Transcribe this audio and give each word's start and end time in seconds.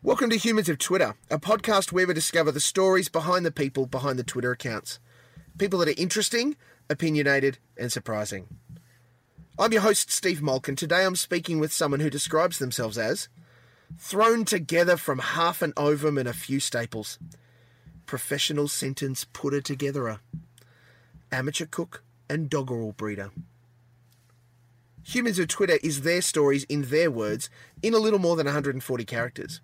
Welcome 0.00 0.30
to 0.30 0.36
Humans 0.36 0.68
of 0.68 0.78
Twitter, 0.78 1.16
a 1.28 1.40
podcast 1.40 1.90
where 1.90 2.06
we 2.06 2.14
discover 2.14 2.52
the 2.52 2.60
stories 2.60 3.08
behind 3.08 3.44
the 3.44 3.50
people 3.50 3.84
behind 3.84 4.16
the 4.16 4.22
Twitter 4.22 4.52
accounts. 4.52 5.00
People 5.58 5.80
that 5.80 5.88
are 5.88 6.00
interesting, 6.00 6.56
opinionated, 6.88 7.58
and 7.76 7.90
surprising. 7.90 8.46
I'm 9.58 9.72
your 9.72 9.82
host, 9.82 10.12
Steve 10.12 10.40
Malkin. 10.40 10.76
Today 10.76 11.04
I'm 11.04 11.16
speaking 11.16 11.58
with 11.58 11.72
someone 11.72 11.98
who 11.98 12.10
describes 12.10 12.60
themselves 12.60 12.96
as 12.96 13.28
thrown 13.98 14.44
together 14.44 14.96
from 14.96 15.18
half 15.18 15.62
an 15.62 15.72
ovum 15.76 16.16
and 16.16 16.28
a 16.28 16.32
few 16.32 16.60
staples. 16.60 17.18
Professional 18.06 18.68
sentence 18.68 19.24
putter 19.24 19.60
togetherer. 19.60 20.20
Amateur 21.32 21.66
cook 21.66 22.04
and 22.30 22.48
doggerel 22.48 22.92
breeder. 22.92 23.32
Humans 25.02 25.40
of 25.40 25.48
Twitter 25.48 25.80
is 25.82 26.02
their 26.02 26.22
stories 26.22 26.62
in 26.64 26.82
their 26.82 27.10
words 27.10 27.50
in 27.82 27.94
a 27.94 27.98
little 27.98 28.20
more 28.20 28.36
than 28.36 28.46
140 28.46 29.04
characters. 29.04 29.60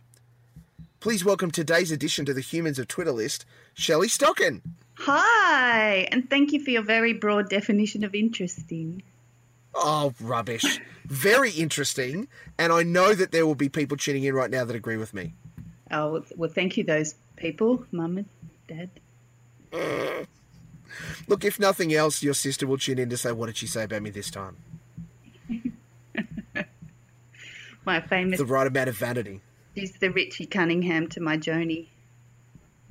Please 1.05 1.23
welcome 1.23 1.51
today's 1.51 1.93
addition 1.93 2.25
to 2.25 2.33
the 2.33 2.41
Humans 2.41 2.79
of 2.79 2.89
Twitter 2.89 3.13
list, 3.13 3.45
Shelley 3.75 4.09
Stocken. 4.09 4.63
Hi, 4.95 6.09
and 6.11 6.31
thank 6.31 6.51
you 6.51 6.65
for 6.65 6.71
your 6.71 6.81
very 6.81 7.13
broad 7.13 7.51
definition 7.51 8.05
of 8.05 8.15
interesting. 8.15 9.03
Oh, 9.75 10.15
rubbish. 10.19 10.81
Very 11.05 11.51
interesting, 11.51 12.27
and 12.57 12.73
I 12.73 12.85
know 12.85 13.13
that 13.13 13.33
there 13.33 13.47
will 13.47 13.55
be 13.55 13.69
people 13.69 13.99
tuning 13.99 14.25
in 14.25 14.35
right 14.35 14.51
now 14.51 14.65
that 14.65 14.75
agree 14.75 14.97
with 14.97 15.13
me. 15.13 15.35
Oh, 15.91 16.11
well, 16.11 16.25
well 16.37 16.51
thank 16.51 16.79
you, 16.79 16.85
those 16.85 17.17
people, 17.37 17.85
Mum 17.93 18.17
and 18.17 18.27
Dad. 18.67 18.89
Look, 21.29 21.45
if 21.45 21.61
nothing 21.61 21.93
else, 21.93 22.23
your 22.23 22.33
sister 22.33 22.67
will 22.67 22.79
tune 22.79 22.99
in 22.99 23.11
to 23.11 23.19
say, 23.19 23.31
What 23.31 23.49
did 23.49 23.59
she 23.59 23.67
say 23.67 23.85
about 23.85 24.01
me 24.01 24.09
this 24.09 24.31
time? 24.31 24.57
My 27.85 28.01
famous. 28.01 28.39
The 28.39 28.47
right 28.47 28.67
amount 28.67 28.89
of 28.89 28.97
vanity. 28.97 29.43
She's 29.75 29.93
the 29.93 30.11
Richie 30.11 30.47
Cunningham 30.47 31.09
to 31.09 31.21
my 31.21 31.37
Joanie. 31.37 31.91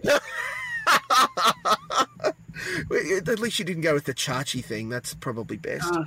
At 3.26 3.39
least 3.39 3.59
you 3.59 3.66
didn't 3.66 3.81
go 3.81 3.94
with 3.94 4.06
the 4.06 4.14
Chachi 4.14 4.64
thing. 4.64 4.89
That's 4.89 5.14
probably 5.14 5.58
best. 5.58 5.89
Oh, 5.92 6.06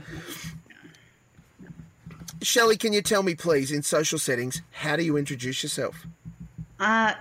Shelley, 2.42 2.76
can 2.76 2.92
you 2.92 3.02
tell 3.02 3.22
me, 3.22 3.34
please, 3.34 3.72
in 3.72 3.82
social 3.82 4.18
settings, 4.18 4.60
how 4.70 4.96
do 4.96 5.02
you 5.02 5.16
introduce 5.16 5.62
yourself? 5.62 6.06
uh, 6.78 7.14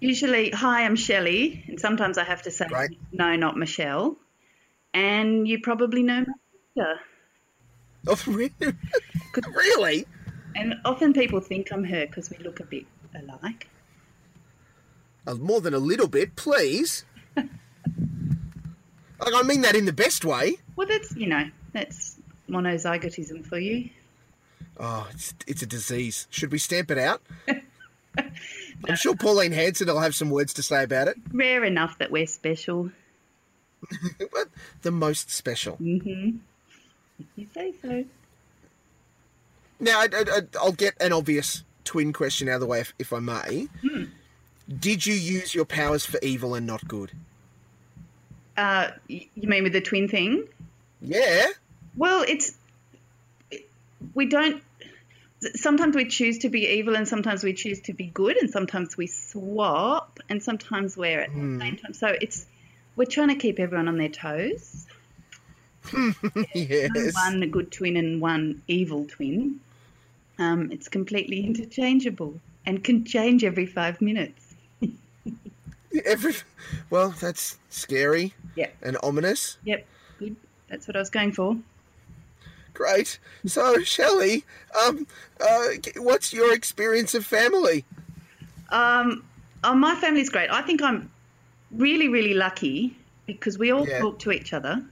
usually, 0.00 0.50
hi, 0.50 0.84
I'm 0.84 0.96
Shelley, 0.96 1.64
and 1.66 1.78
sometimes 1.80 2.16
I 2.18 2.24
have 2.24 2.42
to 2.42 2.50
say, 2.50 2.66
Right. 2.70 2.90
no, 3.12 3.34
not 3.36 3.56
Michelle. 3.56 4.16
And 4.94 5.48
you 5.48 5.60
probably 5.60 6.02
know 6.02 6.20
my 6.20 6.34
sister. 6.76 7.00
Oh, 8.06 8.22
really? 8.32 8.52
really? 9.54 10.06
And 10.54 10.74
often 10.84 11.12
people 11.12 11.40
think 11.40 11.72
I'm 11.72 11.84
her 11.84 12.06
because 12.06 12.30
we 12.30 12.38
look 12.38 12.60
a 12.60 12.64
bit 12.64 12.86
alike. 13.14 13.68
Uh, 15.26 15.34
more 15.34 15.60
than 15.60 15.74
a 15.74 15.78
little 15.78 16.08
bit, 16.08 16.36
please. 16.36 17.04
like, 17.36 17.46
I 19.20 19.42
mean 19.42 19.62
that 19.62 19.76
in 19.76 19.84
the 19.84 19.92
best 19.92 20.24
way. 20.24 20.56
Well, 20.76 20.88
that's, 20.88 21.14
you 21.16 21.26
know, 21.26 21.44
that's 21.72 22.18
monozygotism 22.48 23.46
for 23.46 23.58
you. 23.58 23.90
Oh, 24.78 25.08
it's, 25.12 25.34
it's 25.46 25.62
a 25.62 25.66
disease. 25.66 26.26
Should 26.30 26.50
we 26.50 26.58
stamp 26.58 26.90
it 26.90 26.98
out? 26.98 27.22
I'm 28.18 28.96
sure 28.96 29.14
Pauline 29.14 29.52
Hanson 29.52 29.86
will 29.86 30.00
have 30.00 30.14
some 30.14 30.30
words 30.30 30.52
to 30.54 30.62
say 30.62 30.82
about 30.82 31.08
it. 31.08 31.16
Rare 31.32 31.64
enough 31.64 31.98
that 31.98 32.10
we're 32.10 32.26
special. 32.26 32.90
The 34.82 34.90
most 34.90 35.30
special. 35.30 35.76
Mm-hmm. 35.76 36.38
If 37.20 37.26
you 37.36 37.46
say 37.54 37.72
so. 37.80 38.04
Now, 39.82 39.98
I, 39.98 40.08
I, 40.12 40.40
I'll 40.60 40.72
get 40.72 40.94
an 41.00 41.12
obvious 41.12 41.64
twin 41.82 42.12
question 42.12 42.48
out 42.48 42.54
of 42.54 42.60
the 42.60 42.66
way, 42.66 42.80
if, 42.80 42.94
if 43.00 43.12
I 43.12 43.18
may. 43.18 43.66
Did 44.78 45.04
you 45.04 45.12
use 45.12 45.56
your 45.56 45.64
powers 45.64 46.06
for 46.06 46.20
evil 46.22 46.54
and 46.54 46.64
not 46.64 46.86
good? 46.86 47.10
Uh, 48.56 48.92
you 49.08 49.26
mean 49.48 49.64
with 49.64 49.72
the 49.72 49.80
twin 49.80 50.06
thing? 50.06 50.46
Yeah. 51.00 51.48
Well, 51.96 52.24
it's 52.26 52.56
we 54.14 54.26
don't. 54.26 54.62
Sometimes 55.56 55.96
we 55.96 56.04
choose 56.04 56.38
to 56.38 56.48
be 56.48 56.68
evil, 56.68 56.94
and 56.94 57.08
sometimes 57.08 57.42
we 57.42 57.52
choose 57.52 57.80
to 57.82 57.92
be 57.92 58.06
good, 58.06 58.36
and 58.36 58.50
sometimes 58.50 58.96
we 58.96 59.08
swap, 59.08 60.20
and 60.28 60.40
sometimes 60.40 60.96
we're 60.96 61.22
at 61.22 61.34
the 61.34 61.58
same 61.58 61.76
time. 61.76 61.92
So 61.92 62.06
it's 62.20 62.46
we're 62.94 63.06
trying 63.06 63.28
to 63.28 63.34
keep 63.34 63.58
everyone 63.58 63.88
on 63.88 63.98
their 63.98 64.08
toes. 64.08 64.86
yes. 66.54 67.14
One 67.14 67.50
good 67.50 67.72
twin 67.72 67.96
and 67.96 68.20
one 68.20 68.62
evil 68.68 69.06
twin. 69.06 69.58
Um, 70.42 70.70
it's 70.72 70.88
completely 70.88 71.44
interchangeable 71.44 72.40
and 72.66 72.82
can 72.82 73.04
change 73.04 73.44
every 73.44 73.66
five 73.66 74.00
minutes. 74.00 74.54
Every, 76.06 76.34
well, 76.88 77.10
that's 77.20 77.58
scary 77.68 78.32
Yeah. 78.56 78.68
and 78.80 78.96
ominous. 79.02 79.58
Yep. 79.64 79.86
Good. 80.18 80.36
That's 80.68 80.88
what 80.88 80.96
I 80.96 81.00
was 81.00 81.10
going 81.10 81.32
for. 81.32 81.56
Great. 82.72 83.18
So, 83.44 83.82
Shelley, 83.82 84.44
um, 84.86 85.06
uh, 85.38 85.68
what's 85.98 86.32
your 86.32 86.54
experience 86.54 87.14
of 87.14 87.26
family? 87.26 87.84
Um, 88.70 89.22
oh, 89.64 89.74
my 89.74 89.94
family's 89.96 90.30
great. 90.30 90.48
I 90.50 90.62
think 90.62 90.80
I'm 90.82 91.10
really, 91.72 92.08
really 92.08 92.32
lucky 92.32 92.96
because 93.26 93.58
we 93.58 93.70
all 93.70 93.86
Yeah. 93.86 93.98
talk 94.00 94.18
to 94.20 94.32
each 94.32 94.54
other. 94.54 94.82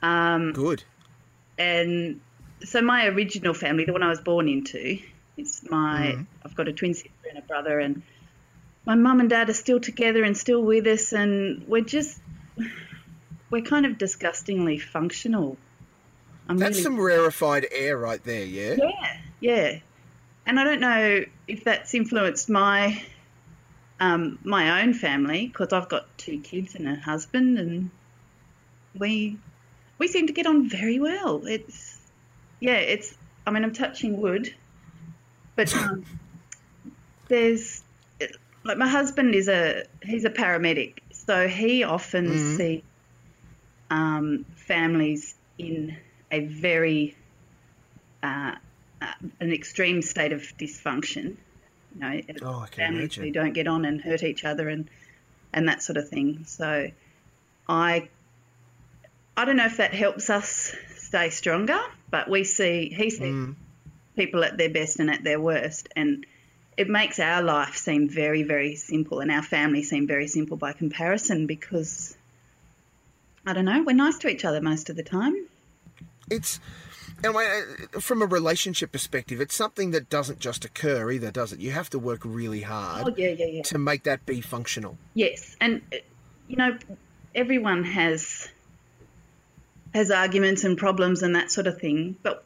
Um, 0.00 0.52
Good. 0.52 0.84
and 1.58 2.18
so 2.64 2.82
my 2.82 3.06
original 3.06 3.54
family, 3.54 3.84
the 3.84 3.92
one 3.92 4.02
I 4.02 4.08
was 4.08 4.20
born 4.20 4.48
into, 4.48 4.98
is 5.36 5.62
my. 5.68 6.24
I've 6.44 6.54
got 6.54 6.68
a 6.68 6.72
twin 6.72 6.94
sister 6.94 7.10
and 7.28 7.38
a 7.38 7.42
brother, 7.42 7.78
and 7.78 8.02
my 8.84 8.94
mum 8.94 9.20
and 9.20 9.30
dad 9.30 9.48
are 9.50 9.54
still 9.54 9.80
together 9.80 10.24
and 10.24 10.36
still 10.36 10.62
with 10.62 10.86
us, 10.86 11.12
and 11.12 11.66
we're 11.68 11.82
just 11.82 12.20
we're 13.50 13.62
kind 13.62 13.86
of 13.86 13.98
disgustingly 13.98 14.78
functional. 14.78 15.56
I'm 16.48 16.56
That's 16.56 16.76
really 16.76 16.82
some 16.82 16.98
rarefied 16.98 17.66
air 17.70 17.98
right 17.98 18.22
there, 18.24 18.44
yeah? 18.44 18.76
yeah, 18.78 19.16
yeah. 19.40 19.78
And 20.46 20.58
I 20.58 20.64
don't 20.64 20.80
know 20.80 21.24
if 21.46 21.64
that's 21.64 21.92
influenced 21.94 22.48
my 22.48 23.02
um, 24.00 24.38
my 24.44 24.82
own 24.82 24.94
family 24.94 25.46
because 25.48 25.72
I've 25.72 25.88
got 25.88 26.06
two 26.16 26.40
kids 26.40 26.74
and 26.74 26.88
a 26.88 26.96
husband, 26.96 27.58
and 27.58 27.90
we 28.98 29.38
we 29.98 30.08
seem 30.08 30.26
to 30.26 30.32
get 30.32 30.46
on 30.46 30.68
very 30.68 30.98
well. 30.98 31.46
It's 31.46 31.97
yeah, 32.60 32.76
it's. 32.76 33.14
I 33.46 33.50
mean, 33.50 33.64
I'm 33.64 33.72
touching 33.72 34.20
wood, 34.20 34.54
but 35.56 35.74
um, 35.74 36.04
there's 37.28 37.82
like 38.64 38.76
my 38.78 38.88
husband 38.88 39.34
is 39.34 39.48
a 39.48 39.84
he's 40.02 40.24
a 40.24 40.30
paramedic, 40.30 40.94
so 41.12 41.48
he 41.48 41.82
often 41.84 42.26
Mhm. 42.26 42.56
sees 42.56 42.82
um, 43.90 44.44
families 44.56 45.34
in 45.58 45.96
a 46.30 46.40
very 46.40 47.16
uh, 48.22 48.54
uh, 49.00 49.12
an 49.40 49.52
extreme 49.52 50.02
state 50.02 50.32
of 50.32 50.42
dysfunction. 50.58 51.36
You 51.94 52.00
know, 52.00 52.20
Oh, 52.42 52.66
families 52.66 53.14
who 53.14 53.30
don't 53.30 53.54
get 53.54 53.66
on 53.66 53.84
and 53.84 54.00
hurt 54.00 54.22
each 54.22 54.44
other 54.44 54.68
and 54.68 54.88
and 55.52 55.68
that 55.68 55.82
sort 55.82 55.96
of 55.96 56.08
thing. 56.08 56.44
So 56.44 56.90
I 57.68 58.08
I 59.36 59.44
don't 59.44 59.56
know 59.56 59.66
if 59.66 59.78
that 59.78 59.94
helps 59.94 60.28
us 60.30 60.74
stay 60.96 61.30
stronger, 61.30 61.78
but 62.10 62.28
we 62.28 62.44
see 62.44 62.88
he 62.94 63.10
sees 63.10 63.20
Mm. 63.34 63.54
people 64.16 64.44
at 64.44 64.56
their 64.56 64.70
best 64.70 64.98
and 65.00 65.10
at 65.10 65.22
their 65.24 65.40
worst, 65.40 65.88
and 65.96 66.26
it 66.76 66.88
makes 66.88 67.18
our 67.18 67.42
life 67.42 67.76
seem 67.76 68.08
very 68.08 68.42
very 68.42 68.74
simple 68.76 69.20
and 69.20 69.30
our 69.30 69.42
family 69.42 69.82
seem 69.82 70.06
very 70.06 70.26
simple 70.28 70.56
by 70.56 70.72
comparison 70.72 71.46
because. 71.46 72.16
I 73.46 73.54
don't 73.54 73.64
know. 73.64 73.82
We're 73.82 73.94
nice 73.96 74.18
to 74.18 74.28
each 74.28 74.44
other 74.44 74.60
most 74.60 74.90
of 74.90 74.96
the 74.96 75.02
time. 75.02 75.34
It's, 76.30 76.60
and 77.24 77.34
from 78.02 78.20
a 78.20 78.26
relationship 78.26 78.92
perspective, 78.92 79.40
it's 79.40 79.54
something 79.54 79.92
that 79.92 80.10
doesn't 80.10 80.38
just 80.38 80.66
occur 80.66 81.10
either, 81.10 81.30
does 81.30 81.54
it? 81.54 81.58
You 81.58 81.70
have 81.70 81.88
to 81.90 81.98
work 81.98 82.20
really 82.24 82.60
hard 82.60 83.06
Oh 83.08 83.14
yeah, 83.16 83.30
yeah, 83.30 83.46
yeah. 83.46 83.62
to 83.62 83.78
make 83.78 84.02
that 84.02 84.26
be 84.26 84.42
functional. 84.42 84.98
Yes, 85.14 85.56
and 85.62 85.80
you 86.46 86.56
know, 86.56 86.76
everyone 87.34 87.84
has 87.84 88.48
has 89.98 90.10
arguments 90.10 90.64
and 90.64 90.78
problems 90.78 91.22
and 91.22 91.34
that 91.34 91.50
sort 91.50 91.66
of 91.66 91.78
thing. 91.78 92.16
But 92.22 92.44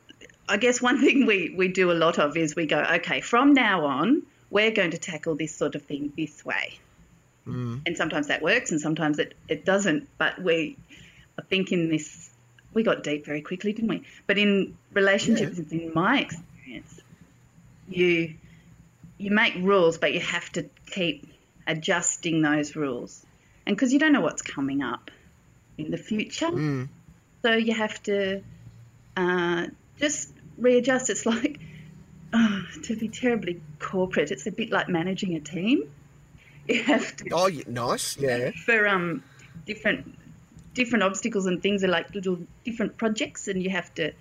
I 0.49 0.57
guess 0.57 0.81
one 0.83 1.01
thing 1.05 1.27
we 1.27 1.55
we 1.57 1.69
do 1.69 1.93
a 1.93 1.99
lot 2.05 2.19
of 2.19 2.37
is 2.37 2.57
we 2.57 2.67
go, 2.67 2.81
okay, 2.97 3.21
from 3.21 3.53
now 3.53 3.85
on, 3.85 4.23
we're 4.51 4.71
going 4.71 4.91
to 4.93 4.99
tackle 4.99 5.35
this 5.35 5.55
sort 5.55 5.75
of 5.75 5.83
thing 5.83 6.13
this 6.17 6.45
way. 6.45 6.79
Mm. 7.47 7.83
And 7.87 7.97
sometimes 7.97 8.29
that 8.29 8.43
works, 8.43 8.71
and 8.71 8.81
sometimes 8.81 9.19
it 9.19 9.35
it 9.49 9.65
doesn't. 9.65 10.09
But 10.19 10.41
we, 10.43 10.77
I 11.39 11.43
think, 11.43 11.73
in 11.73 11.89
this, 11.89 12.31
we 12.73 12.83
got 12.83 13.03
deep 13.03 13.27
very 13.27 13.43
quickly, 13.43 13.73
didn't 13.73 13.91
we? 13.91 14.03
But 14.27 14.39
in 14.39 14.77
relationships, 14.93 15.59
in 15.59 15.93
my 15.95 16.21
experience, 16.21 17.01
you 17.89 18.35
you 19.19 19.31
make 19.31 19.55
rules, 19.57 19.99
but 19.99 20.13
you 20.13 20.21
have 20.21 20.51
to 20.53 20.69
keep 20.87 21.27
adjusting 21.67 22.43
those 22.43 22.77
rules, 22.77 23.27
and 23.67 23.77
because 23.77 23.93
you 23.93 23.99
don't 23.99 24.13
know 24.13 24.21
what's 24.21 24.43
coming 24.43 24.83
up 24.83 25.11
in 25.79 25.91
the 25.91 25.99
future, 25.99 26.47
Mm. 26.47 26.89
So 27.43 27.53
you 27.53 27.75
have 27.75 28.03
to 28.05 28.43
uh, 29.17 29.67
just 29.99 30.33
readjust. 30.59 31.11
It's 31.11 31.27
like 31.27 31.61
oh, 32.33 32.65
to 32.85 32.97
be 32.97 33.09
terribly 33.09 33.61
corporate. 33.79 34.31
It's 34.31 34.47
a 34.47 34.53
bit 34.53 34.71
like 34.71 34.89
managing 34.89 35.35
a 35.37 35.41
team. 35.41 35.91
You 36.69 36.83
have 36.85 37.17
to 37.17 37.29
Oh, 37.33 37.51
nice. 37.67 38.17
Yeah. 38.17 38.53
for 38.65 38.87
um 38.87 39.23
different 39.67 40.17
different 40.75 41.03
obstacles 41.03 41.47
and 41.47 41.61
things 41.63 41.85
are 41.85 41.89
like 41.89 42.15
little 42.15 42.39
different 42.65 42.97
projects, 42.97 43.49
and 43.49 43.63
you 43.63 43.71
have 43.71 43.93
to 43.95 44.13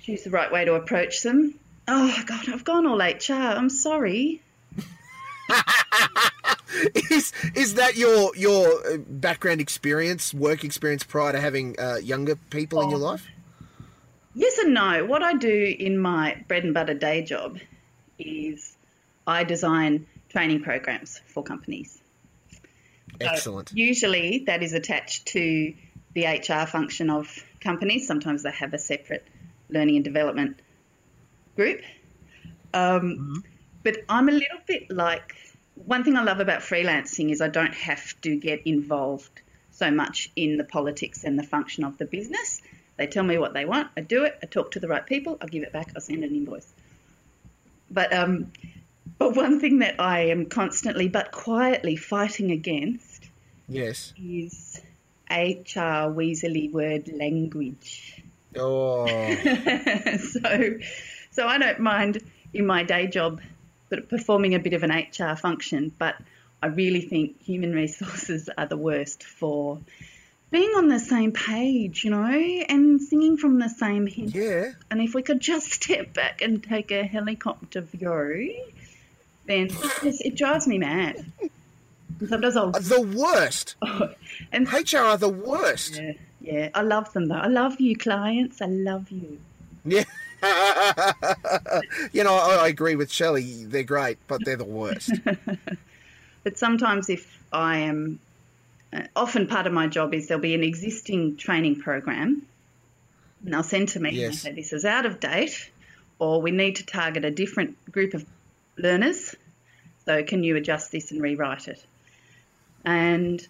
choose 0.00 0.22
the 0.24 0.30
right 0.30 0.52
way 0.52 0.64
to 0.64 0.74
approach 0.74 1.22
them. 1.22 1.58
Oh 1.88 2.22
God, 2.26 2.48
I've 2.48 2.64
gone 2.64 2.86
all 2.86 2.98
HR. 2.98 3.32
I'm 3.32 3.70
sorry. 3.70 4.42
is 7.10 7.32
is 7.54 7.74
that 7.74 7.96
your 7.96 8.34
your 8.36 8.66
uh, 8.86 8.96
background 8.98 9.60
experience, 9.60 10.32
work 10.34 10.64
experience 10.64 11.02
prior 11.04 11.32
to 11.32 11.40
having 11.40 11.78
uh, 11.78 11.96
younger 11.96 12.36
people 12.50 12.80
in 12.82 12.90
your 12.90 12.98
Oh. 12.98 13.12
life? 13.12 13.26
Yes 14.34 14.58
and 14.58 14.74
no. 14.74 15.04
What 15.06 15.22
I 15.22 15.34
do 15.34 15.76
in 15.78 15.98
my 15.98 16.42
bread 16.48 16.64
and 16.64 16.74
butter 16.74 16.94
day 16.94 17.22
job 17.22 17.58
is 18.18 18.76
I 19.26 19.44
design 19.44 20.06
training 20.28 20.62
programs 20.62 21.20
for 21.26 21.42
companies. 21.42 21.98
So 22.52 22.58
Excellent. 23.20 23.72
usually 23.74 24.44
that 24.46 24.62
is 24.62 24.74
attached 24.74 25.26
to 25.28 25.72
the 26.12 26.24
HR 26.26 26.66
function 26.66 27.08
of 27.08 27.26
companies. 27.60 28.06
Sometimes 28.06 28.42
they 28.42 28.50
have 28.50 28.74
a 28.74 28.78
separate 28.78 29.26
learning 29.70 29.96
and 29.96 30.04
development 30.04 30.60
group. 31.56 31.80
Um, 32.74 33.42
But 33.82 33.98
I'm 34.08 34.28
a 34.28 34.32
little 34.32 34.58
bit 34.66 34.90
like 34.90 35.34
one 35.84 36.04
thing 36.04 36.16
I 36.16 36.22
love 36.22 36.40
about 36.40 36.60
freelancing 36.60 37.30
is 37.30 37.40
I 37.40 37.48
don't 37.48 37.74
have 37.74 38.20
to 38.22 38.36
get 38.36 38.66
involved 38.66 39.42
so 39.70 39.90
much 39.90 40.30
in 40.34 40.56
the 40.56 40.64
politics 40.64 41.24
and 41.24 41.38
the 41.38 41.42
function 41.42 41.84
of 41.84 41.98
the 41.98 42.06
business. 42.06 42.62
They 42.96 43.06
tell 43.06 43.24
me 43.24 43.36
what 43.36 43.52
they 43.52 43.66
want, 43.66 43.90
I 43.96 44.00
do 44.00 44.24
it, 44.24 44.38
I 44.42 44.46
talk 44.46 44.70
to 44.72 44.80
the 44.80 44.88
right 44.88 45.04
people, 45.04 45.36
I 45.40 45.46
give 45.46 45.62
it 45.62 45.72
back, 45.72 45.92
I 45.94 46.00
send 46.00 46.24
an 46.24 46.34
invoice. 46.34 46.72
But 47.90 48.12
um, 48.12 48.50
but 49.18 49.36
one 49.36 49.60
thing 49.60 49.78
that 49.80 50.00
I 50.00 50.20
am 50.26 50.46
constantly 50.46 51.08
but 51.08 51.30
quietly 51.30 51.96
fighting 51.96 52.50
against 52.50 53.24
Yes. 53.68 54.12
is 54.16 54.80
HR 55.30 56.08
weasel 56.08 56.54
word 56.70 57.08
language. 57.12 58.22
Oh, 58.56 59.26
so, 60.18 60.78
so 61.30 61.46
I 61.46 61.58
don't 61.58 61.80
mind 61.80 62.22
in 62.54 62.66
my 62.66 62.82
day 62.82 63.06
job 63.06 63.40
of 63.90 64.08
performing 64.08 64.54
a 64.54 64.58
bit 64.58 64.72
of 64.72 64.82
an 64.82 64.90
HR 64.90 65.36
function, 65.36 65.92
but 65.98 66.16
I 66.62 66.66
really 66.68 67.00
think 67.02 67.40
human 67.42 67.72
resources 67.72 68.48
are 68.58 68.66
the 68.66 68.76
worst 68.76 69.22
for 69.24 69.78
being 70.50 70.70
on 70.76 70.88
the 70.88 70.98
same 71.00 71.32
page, 71.32 72.04
you 72.04 72.10
know, 72.10 72.24
and 72.24 73.00
singing 73.00 73.36
from 73.36 73.58
the 73.58 73.68
same 73.68 74.06
hymn. 74.06 74.28
yeah. 74.32 74.72
And 74.90 75.00
if 75.00 75.14
we 75.14 75.22
could 75.22 75.40
just 75.40 75.72
step 75.82 76.14
back 76.14 76.40
and 76.42 76.62
take 76.62 76.90
a 76.92 77.04
helicopter 77.04 77.80
view, 77.80 78.64
then 79.46 79.66
it, 80.02 80.20
it 80.24 80.34
drives 80.36 80.66
me 80.66 80.78
mad. 80.78 81.24
And 82.20 82.28
sometimes 82.28 82.56
I'll, 82.56 82.70
The 82.72 83.00
worst. 83.02 83.74
Oh, 83.82 84.10
and 84.52 84.66
HR 84.72 84.98
are 84.98 85.16
the 85.18 85.28
worst. 85.28 85.96
yeah, 86.00 86.12
yeah, 86.40 86.68
I 86.74 86.82
love 86.82 87.12
them 87.12 87.26
though. 87.26 87.34
I 87.36 87.48
love 87.48 87.80
you, 87.80 87.96
clients. 87.96 88.62
I 88.62 88.66
love 88.66 89.10
you. 89.10 89.38
Yeah. 89.84 90.04
you 92.12 92.24
know, 92.24 92.34
I, 92.34 92.58
I 92.62 92.68
agree 92.68 92.96
with 92.96 93.10
Shelley. 93.10 93.64
They're 93.64 93.82
great, 93.82 94.18
but 94.26 94.44
they're 94.44 94.56
the 94.56 94.64
worst. 94.64 95.12
But 96.46 96.58
sometimes, 96.58 97.10
if 97.10 97.42
I 97.52 97.78
am, 97.78 98.20
uh, 98.92 99.02
often 99.16 99.48
part 99.48 99.66
of 99.66 99.72
my 99.72 99.88
job 99.88 100.14
is 100.14 100.28
there'll 100.28 100.40
be 100.40 100.54
an 100.54 100.62
existing 100.62 101.38
training 101.38 101.80
program, 101.80 102.46
and 103.44 103.52
they'll 103.52 103.64
send 103.64 103.88
to 103.88 103.98
me 103.98 104.10
and 104.10 104.18
Yes. 104.18 104.42
say 104.42 104.52
this 104.52 104.72
is 104.72 104.84
out 104.84 105.06
of 105.06 105.18
date, 105.18 105.72
or 106.20 106.40
we 106.40 106.52
need 106.52 106.76
to 106.76 106.86
target 106.86 107.24
a 107.24 107.32
different 107.32 107.90
group 107.90 108.14
of 108.14 108.24
learners. 108.78 109.34
So 110.04 110.22
can 110.22 110.44
you 110.44 110.54
adjust 110.54 110.92
this 110.92 111.10
and 111.10 111.20
rewrite 111.20 111.66
it? 111.66 111.84
And 112.84 113.44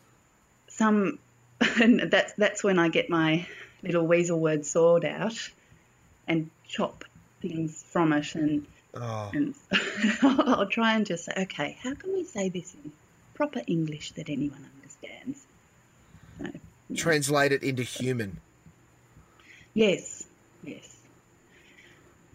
some, 0.69 1.19
and 1.83 2.11
that's 2.11 2.33
that's 2.39 2.65
when 2.65 2.79
I 2.79 2.89
get 2.89 3.11
my 3.11 3.47
little 3.83 4.07
weasel 4.07 4.41
word 4.41 4.65
sword 4.65 5.05
out 5.05 5.37
and 6.27 6.51
chop 6.69 7.05
things 7.41 7.85
from 7.89 8.13
it 8.13 8.35
and 8.35 8.67
Oh, 8.99 9.31
and 9.35 9.55
I'll 10.23 10.67
try 10.67 10.95
and 10.95 11.05
just 11.05 11.27
say, 11.27 11.33
okay, 11.37 11.77
how 11.83 11.95
can 11.95 12.13
we 12.15 12.25
say 12.25 12.49
this 12.49 12.75
in 12.75 12.93
proper 13.35 13.61
English 13.67 14.13
that 14.13 14.31
anyone 14.31 14.65
understands? 14.75 15.47
So, 16.39 16.47
translate 16.95 17.53
it 17.53 17.63
into 17.63 17.83
human. 17.83 18.39
yes, 19.75 20.27
yes. 20.63 20.97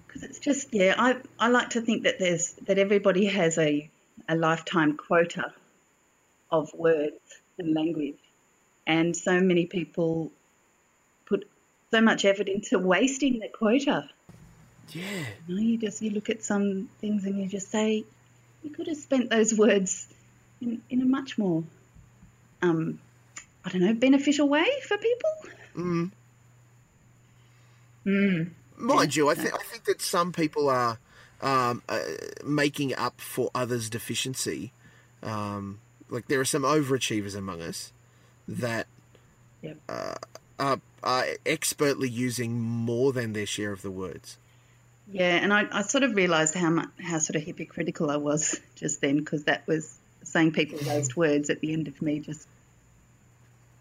Because 0.06 0.24
it's 0.24 0.40
just, 0.40 0.74
yeah, 0.74 0.94
I, 0.98 1.18
I 1.40 1.48
like 1.48 1.72
to 1.72 1.82
think 1.82 2.04
that 2.04 2.20
there's 2.20 2.52
that 2.68 2.78
everybody 2.78 3.26
has 3.26 3.58
a, 3.58 3.90
a 4.30 4.36
lifetime 4.36 4.98
quota 4.98 5.54
of 6.52 6.72
words 6.76 7.16
and 7.58 7.74
language, 7.74 8.20
and 8.86 9.16
so 9.16 9.40
many 9.40 9.66
people 9.66 10.32
put 11.26 11.48
so 11.90 12.02
much 12.02 12.24
effort 12.26 12.50
into 12.50 12.78
wasting 12.78 13.40
the 13.40 13.48
quota. 13.48 14.10
Yeah. 14.94 15.26
You, 15.48 15.56
know, 15.56 15.62
you 15.62 15.78
just 15.78 16.02
you 16.02 16.12
look 16.12 16.30
at 16.30 16.44
some 16.44 16.90
things 17.00 17.26
and 17.26 17.40
you 17.40 17.48
just 17.48 17.70
say, 17.70 18.04
you 18.64 18.70
could 18.70 18.88
have 18.88 18.98
spent 18.98 19.30
those 19.30 19.54
words 19.54 20.08
in, 20.62 20.82
in 20.90 21.02
a 21.02 21.06
much 21.06 21.38
more, 21.38 21.64
um, 22.62 23.00
I 23.66 23.70
don't 23.70 23.82
know, 23.82 23.94
beneficial 23.94 24.48
way 24.48 24.68
for 24.88 24.98
people. 24.98 25.30
Mm. 25.76 26.12
Mm. 28.06 28.52
Mind 28.78 29.16
you, 29.16 29.30
I 29.30 29.36
think 29.36 29.54
I 29.54 29.64
think 29.64 29.86
that 29.86 30.02
some 30.02 30.32
people 30.32 30.70
are 30.70 30.98
um, 31.42 31.84
uh, 31.88 32.00
making 32.44 32.96
up 32.96 33.22
for 33.22 33.52
others' 33.54 33.90
deficiency. 33.90 34.74
Um, 35.22 35.80
like 36.10 36.28
there 36.28 36.40
are 36.40 36.46
some 36.46 36.64
overachievers 36.64 37.36
among 37.36 37.62
us 37.62 37.94
that 38.48 38.88
Yep. 39.62 39.78
uh, 39.88 40.16
are, 40.60 40.82
are 41.04 41.26
expertly 41.46 42.10
using 42.10 42.60
more 42.60 43.14
than 43.14 43.34
their 43.34 43.46
share 43.46 43.72
of 43.72 43.82
the 43.82 43.92
words. 43.92 44.38
Yeah, 45.12 45.36
and 45.36 45.54
I, 45.54 45.68
I 45.72 45.82
sort 45.82 46.04
of 46.04 46.16
realised 46.16 46.56
how 46.56 46.70
much, 46.70 46.90
how 47.02 47.20
sort 47.20 47.36
of 47.36 47.44
hypocritical 47.44 48.10
I 48.10 48.18
was 48.18 48.60
just 48.76 49.02
then 49.02 49.18
because 49.18 49.44
that 49.44 49.68
was 49.68 49.98
saying 50.24 50.54
people 50.54 50.80
waste 50.88 51.18
words 51.18 51.50
at 51.50 51.60
the 51.60 51.74
end 51.74 51.88
of 51.88 52.02
me 52.02 52.20
just 52.20 52.48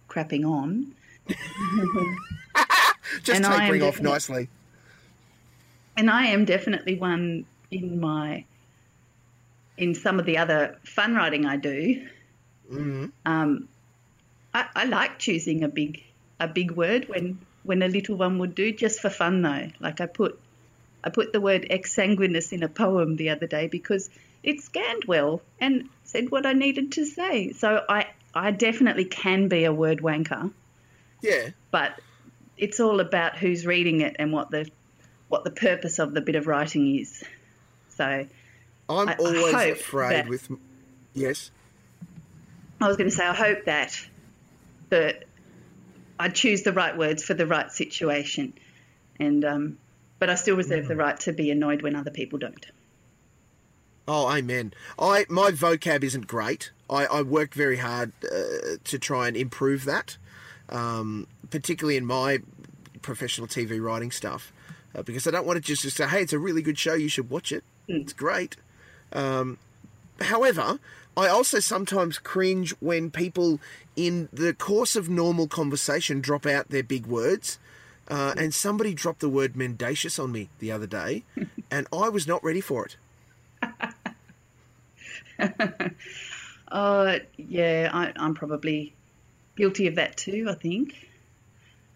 crapping 0.08 0.44
on. 0.44 0.94
Just 3.22 3.42
And 3.42 3.44
tapering 3.44 3.82
off 3.82 4.00
nicely. 4.00 4.48
and 5.96 6.08
I 6.08 6.26
am 6.26 6.44
definitely 6.44 6.96
one 6.96 7.44
in 7.70 8.00
my 8.00 8.44
in 9.76 9.94
some 9.94 10.20
of 10.20 10.26
the 10.26 10.38
other 10.38 10.78
fun 10.84 11.14
writing 11.14 11.44
I 11.44 11.56
do. 11.56 12.06
Mm. 12.70 13.10
Um, 13.26 13.68
I, 14.54 14.66
I 14.76 14.84
like 14.84 15.18
choosing 15.18 15.64
a 15.64 15.68
big 15.68 16.04
a 16.38 16.46
big 16.46 16.72
word 16.72 17.08
when 17.08 17.38
when 17.64 17.82
a 17.82 17.88
little 17.88 18.16
one 18.16 18.38
would 18.38 18.54
do 18.54 18.72
just 18.72 19.00
for 19.00 19.10
fun 19.10 19.42
though. 19.42 19.68
Like 19.80 20.00
I 20.00 20.06
put 20.06 20.38
I 21.02 21.10
put 21.10 21.32
the 21.32 21.40
word 21.40 21.66
exsanguinous 21.70 22.52
in 22.52 22.62
a 22.62 22.68
poem 22.68 23.16
the 23.16 23.30
other 23.30 23.46
day 23.46 23.68
because 23.68 24.10
it 24.42 24.60
scanned 24.60 25.04
well 25.06 25.40
and 25.60 25.88
said 26.04 26.30
what 26.30 26.46
I 26.46 26.52
needed 26.52 26.92
to 26.92 27.06
say. 27.06 27.52
So 27.52 27.82
I 27.88 28.06
I 28.34 28.50
definitely 28.52 29.06
can 29.06 29.48
be 29.48 29.64
a 29.64 29.72
word 29.72 30.00
wanker, 30.00 30.52
Yeah. 31.22 31.50
but 31.70 32.00
it's 32.56 32.78
all 32.80 33.00
about 33.00 33.36
who's 33.38 33.66
reading 33.66 34.02
it 34.02 34.16
and 34.18 34.32
what 34.32 34.50
the 34.50 34.70
what 35.28 35.44
the 35.44 35.50
purpose 35.50 35.98
of 35.98 36.12
the 36.14 36.20
bit 36.20 36.34
of 36.36 36.46
writing 36.46 36.96
is. 36.96 37.22
So 37.96 38.26
I'm 38.88 39.08
I- 39.08 39.12
I 39.12 39.16
always 39.16 39.54
hope 39.54 39.76
afraid 39.76 40.12
that- 40.12 40.28
with. 40.28 40.48
Yes. 41.14 41.50
I 42.80 42.88
was 42.88 42.96
going 42.96 43.10
to 43.10 43.14
say, 43.14 43.26
I 43.26 43.34
hope 43.34 43.64
that 43.66 43.98
the 44.88 45.20
I 46.18 46.28
choose 46.28 46.62
the 46.62 46.72
right 46.72 46.96
words 46.96 47.22
for 47.22 47.34
the 47.34 47.46
right 47.46 47.70
situation, 47.70 48.54
and 49.18 49.44
um, 49.44 49.78
but 50.20 50.30
I 50.30 50.36
still 50.36 50.56
reserve 50.56 50.86
the 50.86 50.94
right 50.94 51.18
to 51.20 51.32
be 51.32 51.50
annoyed 51.50 51.82
when 51.82 51.96
other 51.96 52.12
people 52.12 52.38
don't. 52.38 52.64
Oh, 54.06 54.30
amen. 54.30 54.72
I 54.98 55.26
my 55.28 55.50
vocab 55.50 56.04
isn't 56.04 56.28
great. 56.28 56.70
I, 56.88 57.06
I 57.06 57.22
work 57.22 57.54
very 57.54 57.78
hard 57.78 58.12
uh, 58.24 58.76
to 58.84 58.98
try 58.98 59.28
and 59.28 59.36
improve 59.36 59.84
that, 59.86 60.16
um, 60.68 61.26
particularly 61.50 61.96
in 61.96 62.04
my 62.04 62.40
professional 63.02 63.46
TV 63.46 63.80
writing 63.80 64.10
stuff, 64.10 64.52
uh, 64.94 65.02
because 65.02 65.26
I 65.26 65.30
don't 65.30 65.46
want 65.46 65.56
to 65.56 65.60
just, 65.60 65.82
just 65.82 65.96
say, 65.96 66.06
"Hey, 66.06 66.22
it's 66.22 66.32
a 66.32 66.38
really 66.38 66.62
good 66.62 66.78
show. 66.78 66.94
You 66.94 67.08
should 67.08 67.30
watch 67.30 67.52
it. 67.52 67.64
It's 67.88 68.12
great." 68.12 68.56
Um, 69.12 69.58
however, 70.20 70.78
I 71.16 71.28
also 71.28 71.60
sometimes 71.60 72.18
cringe 72.18 72.74
when 72.80 73.10
people, 73.10 73.60
in 73.96 74.28
the 74.32 74.54
course 74.54 74.96
of 74.96 75.08
normal 75.08 75.46
conversation, 75.46 76.20
drop 76.20 76.46
out 76.46 76.70
their 76.70 76.82
big 76.82 77.06
words. 77.06 77.58
Uh, 78.10 78.34
and 78.36 78.52
somebody 78.52 78.92
dropped 78.92 79.20
the 79.20 79.28
word 79.28 79.54
mendacious 79.56 80.18
on 80.18 80.32
me 80.32 80.48
the 80.58 80.72
other 80.72 80.86
day, 80.86 81.22
and 81.70 81.86
I 81.92 82.08
was 82.08 82.26
not 82.26 82.42
ready 82.42 82.60
for 82.60 82.84
it. 82.86 82.96
Oh, 86.72 87.18
yeah, 87.36 87.90
I, 87.92 88.12
I'm 88.16 88.34
probably 88.34 88.94
guilty 89.56 89.86
of 89.86 89.94
that 89.96 90.16
too. 90.16 90.46
I 90.50 90.54
think, 90.54 91.08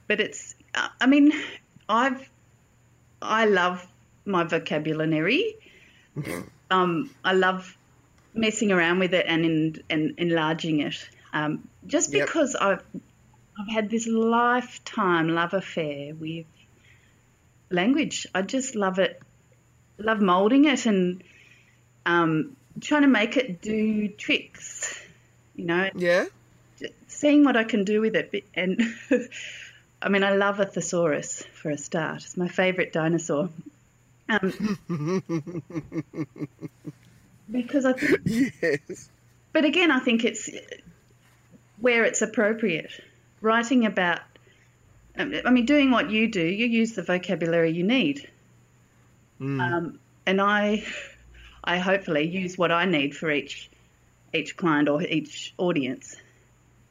but 0.07 0.21
it's. 0.21 0.55
uh, 0.75 0.89
I 1.01 1.07
mean, 1.07 1.33
I've. 1.89 2.29
I 3.21 3.47
love 3.47 3.87
my 4.25 4.45
vocabulary. 4.45 5.57
um, 6.71 7.11
I 7.25 7.33
love 7.33 7.77
messing 8.35 8.71
around 8.73 8.99
with 8.99 9.15
it 9.15 9.27
and 9.29 9.45
in, 9.45 9.83
and 9.91 10.15
enlarging 10.19 10.81
it. 10.81 11.09
Um, 11.33 11.69
just 11.87 12.13
Yep. 12.13 12.27
because 12.27 12.55
I've 12.55 12.83
I've 13.59 13.69
had 13.69 13.91
this 13.91 14.07
lifetime 14.07 15.29
love 15.29 15.55
affair 15.55 16.15
with 16.15 16.47
language. 17.71 18.27
I 18.35 18.43
just 18.43 18.75
love 18.75 18.99
it, 18.99 19.21
love 19.99 20.21
molding 20.21 20.65
it 20.65 20.87
and 20.87 21.23
um, 22.07 22.57
trying 22.81 23.03
to 23.03 23.09
make 23.09 23.37
it 23.37 23.63
do 23.63 24.09
tricks. 24.09 25.01
You 25.55 25.67
know, 25.67 25.91
Yeah. 25.95 26.25
seeing 27.07 27.45
what 27.45 27.57
I 27.57 27.63
can 27.65 27.85
do 27.85 28.01
with 28.01 28.17
it. 28.17 28.45
And 28.55 28.81
I 30.03 30.09
mean, 30.09 30.25
I 30.25 30.35
love 30.35 30.59
a 30.61 30.67
thesaurus 30.67 31.45
for 31.55 31.71
a 31.71 31.79
start. 31.79 32.25
It's 32.25 32.37
my 32.37 32.49
favourite 32.49 32.93
dinosaur. 32.93 33.51
Um, 34.29 34.79
because 37.51 37.85
I 37.85 37.93
think, 37.93 38.21
Yes. 38.61 39.09
but 39.53 39.65
again, 39.65 39.91
I 39.91 40.01
think 40.01 40.25
it's 40.25 40.51
where 41.81 42.05
it's 42.05 42.23
appropriate. 42.23 42.91
Writing 43.45 43.85
about, 43.85 44.21
um, 45.19 45.35
I 45.45 45.51
mean, 45.51 45.67
doing 45.67 45.91
what 45.91 46.11
you 46.11 46.31
do, 46.31 46.43
you 46.43 46.65
use 46.65 46.95
the 46.95 47.03
vocabulary 47.03 47.73
you 47.73 47.85
need. 47.85 48.27
Um, 49.61 49.99
and 50.25 50.41
I, 50.41 50.83
I 51.63 51.77
hopefully 51.77 52.23
use 52.27 52.57
what 52.57 52.73
I 52.73 52.87
need 52.87 53.15
for 53.15 53.31
each, 53.31 53.69
each 54.33 54.57
client 54.57 54.89
or 54.89 55.03
each 55.03 55.53
audience. 55.59 56.17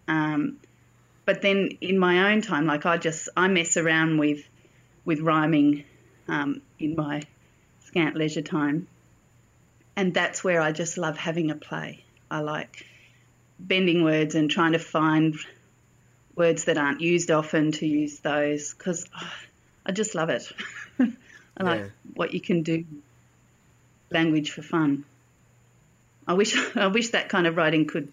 Um, 0.08 0.60
but 1.26 1.42
then 1.42 1.70
in 1.82 1.98
my 1.98 2.32
own 2.32 2.42
time, 2.42 2.68
like 2.68 2.86
I 2.86 2.98
just 2.98 3.30
I 3.36 3.48
mess 3.48 3.76
around 3.78 4.20
with 4.20 4.48
with 5.06 5.22
rhyming 5.22 5.86
um, 6.28 6.62
in 6.78 6.96
my 6.96 7.24
scant 7.80 8.16
leisure 8.16 8.42
time, 8.44 8.88
and 9.96 10.14
that's 10.14 10.44
where 10.44 10.62
I 10.62 10.72
just 10.72 10.98
love 10.98 11.18
having 11.18 11.50
a 11.50 11.56
play. 11.56 12.04
I 12.30 12.42
like 12.42 12.86
bending 13.60 14.04
words 14.04 14.36
and 14.36 14.52
trying 14.52 14.74
to 14.74 14.80
find 14.80 15.36
words 16.36 16.66
that 16.66 16.78
aren't 16.78 17.02
used 17.02 17.32
often 17.32 17.72
to 17.74 17.88
use 17.88 18.20
those 18.20 18.74
because 18.74 19.06
I 19.86 19.92
just 19.92 20.16
love 20.16 20.30
it. 20.30 20.52
I 21.58 21.64
like 21.64 21.92
what 22.16 22.34
you 22.34 22.42
can 22.42 22.64
do 22.64 22.86
language 24.10 24.52
for 24.52 24.62
fun. 24.62 25.06
I 26.28 26.34
wish 26.34 26.56
I 26.76 26.88
wish 26.88 27.10
that 27.10 27.30
kind 27.30 27.48
of 27.48 27.58
writing 27.58 27.86
could 27.86 28.12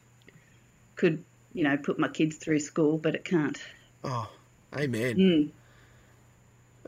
could 0.96 1.24
you 1.52 1.64
know 1.64 1.76
put 1.76 1.98
my 1.98 2.08
kids 2.08 2.36
through 2.36 2.60
school, 2.60 2.98
but 2.98 3.14
it 3.14 3.24
can't. 3.24 3.58
Oh, 4.02 4.30
amen. 4.74 5.16
Mm. 5.16 5.50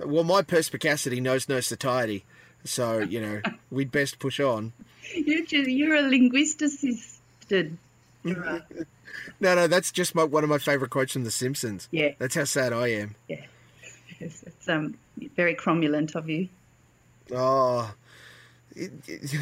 Well, 0.07 0.25
my 0.25 0.43
perspicacity 0.43 1.21
knows 1.21 1.49
no 1.49 1.61
satiety, 1.61 2.25
so 2.65 2.99
you 2.99 3.21
know 3.21 3.43
we'd 3.71 3.93
best 3.93 4.19
push 4.19 4.41
on. 4.41 4.73
You're 5.15 5.45
just, 5.45 5.69
you're 5.69 5.97
a 5.97 6.03
linguisticist. 6.03 7.19
No, 9.41 9.55
no, 9.55 9.67
that's 9.67 9.93
just 9.93 10.15
my, 10.15 10.25
one 10.25 10.43
of 10.43 10.49
my 10.51 10.57
favourite 10.59 10.91
quotes 10.91 11.13
from 11.13 11.25
The 11.25 11.31
Simpsons. 11.31 11.87
yeah, 11.91 12.13
That's 12.19 12.35
how 12.35 12.45
sad 12.45 12.73
I 12.73 12.89
am. 12.89 13.15
yeah. 13.29 13.45
It's, 14.21 14.43
it's 14.45 14.69
um 14.69 14.95
very 15.37 15.55
cromulent 15.55 16.15
of 16.15 16.29
you. 16.31 16.49
Oh, 17.35 17.93
It- 18.75 18.93
it- 19.07 19.35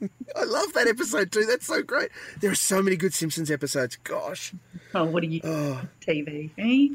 I 0.36 0.44
love 0.44 0.72
that 0.74 0.86
episode 0.88 1.30
too. 1.32 1.44
That's 1.44 1.66
so 1.66 1.82
great. 1.82 2.10
There 2.40 2.50
are 2.50 2.54
so 2.54 2.80
many 2.82 2.96
good 2.96 3.12
Simpsons 3.12 3.50
episodes. 3.50 3.96
Gosh, 4.02 4.52
Oh, 4.94 5.04
what 5.04 5.22
are 5.22 5.26
you 5.26 5.40
oh, 5.44 5.82
TV? 6.00 6.50
Eh? 6.56 6.94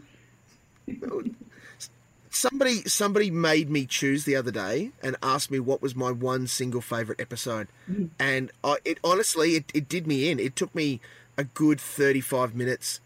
Somebody 2.35 2.83
somebody 2.83 3.31
made 3.31 3.69
me 3.69 3.85
choose 3.85 4.25
the 4.25 4.35
other 4.35 4.51
day 4.51 4.91
and 5.01 5.15
asked 5.23 5.49
me 5.49 5.59
what 5.59 5.81
was 5.81 5.95
my 5.95 6.11
one 6.11 6.47
single 6.47 6.81
favorite 6.81 7.19
episode, 7.19 7.67
mm. 7.89 8.09
and 8.19 8.51
I, 8.63 8.77
it 8.85 8.99
honestly 9.03 9.55
it, 9.55 9.71
it 9.73 9.89
did 9.89 10.05
me 10.07 10.29
in. 10.29 10.39
It 10.39 10.55
took 10.55 10.73
me 10.75 10.99
a 11.37 11.43
good 11.43 11.79
thirty 11.81 12.21
five 12.21 12.53
minutes 12.55 12.99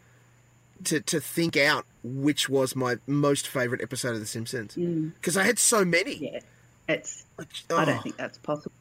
to 0.86 1.00
to 1.02 1.20
think 1.20 1.58
out 1.58 1.86
which 2.04 2.48
was 2.50 2.76
my 2.76 2.98
most 3.08 3.48
favorite 3.48 3.82
episode 3.82 4.14
of 4.14 4.20
The 4.22 4.26
Simpsons 4.26 4.76
mm. 4.76 5.14
because 5.16 5.36
I 5.38 5.44
had 5.44 5.60
so 5.60 5.84
many. 5.86 6.16
Yeah, 6.16 6.40
it's. 6.88 7.26
I 7.40 7.44
Oh, 7.70 7.86
don't 7.86 8.02
think 8.04 8.18
that's 8.18 8.38
possible. 8.38 8.72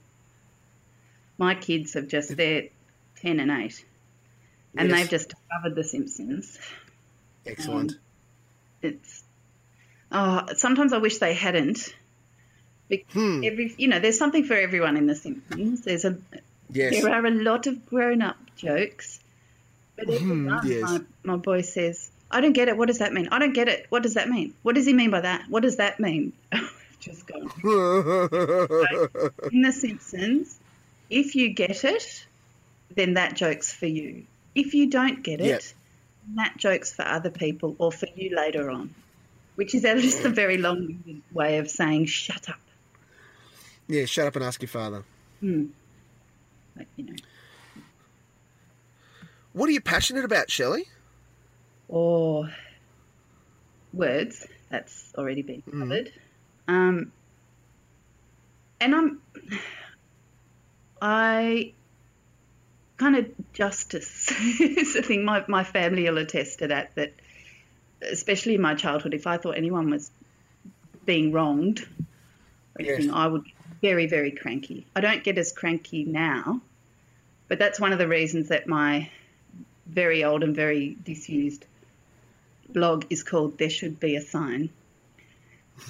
My 1.39 1.55
kids 1.55 1.95
have 1.95 2.09
just 2.09 2.37
they're 2.37 2.65
ten 3.17 3.41
and 3.41 3.51
eight, 3.51 3.85
and 4.77 4.89
Yes. 4.89 4.99
they've 4.99 5.11
just 5.11 5.29
discovered 5.31 5.75
The 5.75 5.85
Simpsons. 5.85 6.59
excellent. 7.47 7.93
Um, 7.93 7.99
it's. 8.83 9.25
Oh, 10.11 10.47
sometimes 10.57 10.93
I 10.93 10.99
wish 10.99 11.19
they 11.19 11.35
hadn't. 11.35 11.95
Hmm. 13.13 13.45
Every 13.45 13.75
you 13.77 13.89
know, 13.89 13.99
there's 13.99 14.19
something 14.19 14.45
for 14.45 14.55
everyone 14.55 14.97
in 14.97 15.07
The 15.07 15.15
Simpsons. 15.15 15.83
There's 15.83 16.07
a 16.07 16.17
yes. 16.73 17.03
there 17.03 17.13
are 17.13 17.27
a 17.27 17.31
lot 17.31 17.67
of 17.67 17.85
grown-up 17.87 18.37
jokes, 18.57 19.21
but 19.97 20.09
every 20.09 20.19
Hmm, 20.27 20.49
time 20.49 20.67
yes. 20.67 20.83
my, 20.83 21.01
my 21.23 21.37
boy 21.37 21.61
says, 21.61 22.11
"I 22.31 22.41
don't 22.41 22.55
get 22.55 22.69
it. 22.69 22.77
What 22.79 22.89
does 22.89 22.99
that 23.01 23.13
mean? 23.13 23.29
I 23.31 23.39
don't 23.39 23.53
get 23.53 23.69
it. 23.69 23.87
What 23.91 24.03
does 24.03 24.15
that 24.15 24.31
mean? 24.31 24.55
What 24.63 24.75
does 24.75 24.87
he 24.87 24.95
mean 24.95 25.11
by 25.11 25.21
that? 25.21 25.45
What 25.51 25.63
does 25.63 25.77
that 25.77 26.01
mean?" 26.01 26.33
Just 27.01 27.27
gone. 27.27 27.43
in 29.53 29.63
The 29.63 29.73
Simpsons, 29.73 30.59
if 31.11 31.35
you 31.37 31.51
get 31.51 31.85
it, 31.85 32.27
then 32.95 33.15
that 33.15 33.35
joke's 33.35 33.71
for 33.71 33.87
you. 33.87 34.25
If 34.55 34.73
you 34.75 34.89
don't 34.91 35.23
get 35.23 35.41
it, 35.41 35.47
Yep. 35.47 35.63
that 36.37 36.57
joke's 36.57 36.93
for 36.93 37.03
other 37.07 37.31
people 37.31 37.77
or 37.79 37.93
for 37.93 38.09
you 38.17 38.35
later 38.35 38.71
on, 38.71 38.95
which 39.59 39.75
is 39.75 39.83
just 39.83 40.25
a 40.25 40.29
very 40.29 40.57
long 40.57 41.03
way 41.33 41.59
of 41.59 41.69
saying 41.69 42.07
shut 42.07 42.49
up. 42.49 42.61
yeah, 43.89 44.05
shut 44.05 44.29
up 44.29 44.37
and 44.37 44.45
ask 44.45 44.63
your 44.63 44.69
father. 44.69 45.03
Like, 45.43 46.87
you 46.95 47.07
know, 47.07 47.15
What 49.53 49.69
are 49.69 49.73
you 49.73 49.81
passionate 49.81 50.25
about, 50.25 50.49
Shelley? 50.49 50.85
or 51.89 52.49
words. 53.93 54.47
That's 54.71 55.13
already 55.19 55.43
been 55.43 55.63
covered. 55.63 56.13
Um, 56.69 57.11
and 58.81 58.95
I'm, 58.95 59.21
I 61.03 61.73
kind 62.97 63.17
of 63.17 63.27
justice 63.55 64.31
is 64.61 64.95
the 64.95 65.03
thing. 65.03 65.25
My 65.25 65.45
my 65.49 65.65
family 65.65 66.05
will 66.09 66.19
attest 66.19 66.61
to 66.61 66.69
that. 66.69 66.95
That 66.95 67.15
especially 68.03 68.55
in 68.55 68.61
my 68.61 68.75
childhood, 68.75 69.15
if 69.15 69.27
I 69.27 69.37
thought 69.37 69.57
anyone 69.57 69.91
was 69.91 70.11
being 71.05 71.33
wronged, 71.33 71.81
or 72.79 72.85
Yes. 72.85 73.09
I 73.13 73.27
would 73.27 73.45
get 73.45 73.55
very 73.81 74.07
very 74.07 74.31
cranky. 74.33 74.87
I 74.95 75.01
don't 75.01 75.23
get 75.25 75.39
as 75.39 75.53
cranky 75.53 76.05
now, 76.05 76.61
but 77.49 77.59
that's 77.59 77.81
one 77.81 77.93
of 77.93 77.99
the 77.99 78.09
reasons 78.09 78.49
that 78.49 78.67
my 78.67 79.11
very 79.87 80.25
old 80.25 80.43
and 80.43 80.55
very 80.55 80.97
disused 81.03 81.65
blog 82.69 83.07
is 83.11 83.23
called 83.23 83.57
There 83.59 83.71
Should 83.71 83.99
Be 83.99 84.17
a 84.17 84.21
Sign. 84.21 84.69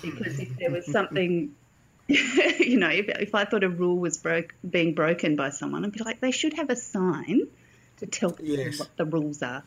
Because 0.03 0.39
if 0.39 0.57
there 0.57 0.71
was 0.71 0.87
something, 0.87 1.55
you 2.07 2.79
know, 2.79 2.91
if, 2.91 3.09
if 3.09 3.35
I 3.35 3.45
thought 3.45 3.65
a 3.65 3.69
rule 3.69 3.99
was 3.99 4.19
broke, 4.19 4.55
being 4.69 4.95
broken 4.95 5.35
by 5.35 5.51
someone, 5.51 5.85
I'd 5.85 5.93
be 5.93 6.05
like, 6.05 6.21
they 6.21 6.31
should 6.31 6.55
have 6.55 6.71
a 6.71 6.77
sign 6.77 7.49
to 7.97 8.07
tell 8.07 8.31
people 8.31 8.55
Yes. 8.55 8.79
what 8.79 8.97
the 8.97 9.05
rules 9.05 9.43
are. 9.43 9.65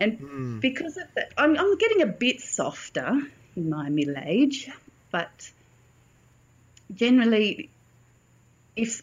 And 0.00 0.18
hmm. 0.18 0.58
because 0.60 0.96
of 0.96 1.04
that, 1.14 1.32
I'm, 1.36 1.56
I'm 1.56 1.78
getting 1.78 2.02
a 2.02 2.06
bit 2.06 2.40
softer 2.40 3.20
in 3.56 3.70
my 3.70 3.88
middle 3.88 4.16
age, 4.18 4.70
but 5.10 5.50
generally, 6.94 7.70
if 8.76 9.02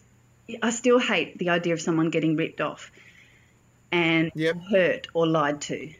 I 0.61 0.71
still 0.71 0.99
hate 0.99 1.37
the 1.37 1.49
idea 1.49 1.73
of 1.73 1.81
someone 1.81 2.09
getting 2.09 2.35
ripped 2.35 2.61
off 2.61 2.91
and 3.91 4.31
Yep. 4.35 4.57
hurt 4.69 5.07
or 5.13 5.27
lied 5.27 5.61
to. 5.61 5.93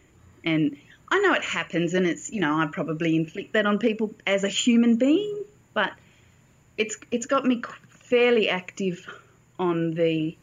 And 0.44 0.78
I 1.10 1.20
know 1.20 1.34
it 1.34 1.44
happens, 1.44 1.94
and 1.94 2.06
it's 2.06 2.32
you 2.32 2.42
know 2.42 2.58
I 2.58 2.68
probably 2.68 3.16
inflict 3.16 3.54
that 3.54 3.66
on 3.66 3.78
people 3.78 4.14
as 4.26 4.44
a 4.44 4.48
human 4.48 4.96
being, 4.96 5.44
but 5.74 5.92
it's 6.78 6.98
it's 7.12 7.26
got 7.26 7.46
me 7.46 7.62
fairly 7.90 8.50
active 8.50 9.08
on 9.60 9.92
the 9.92 10.36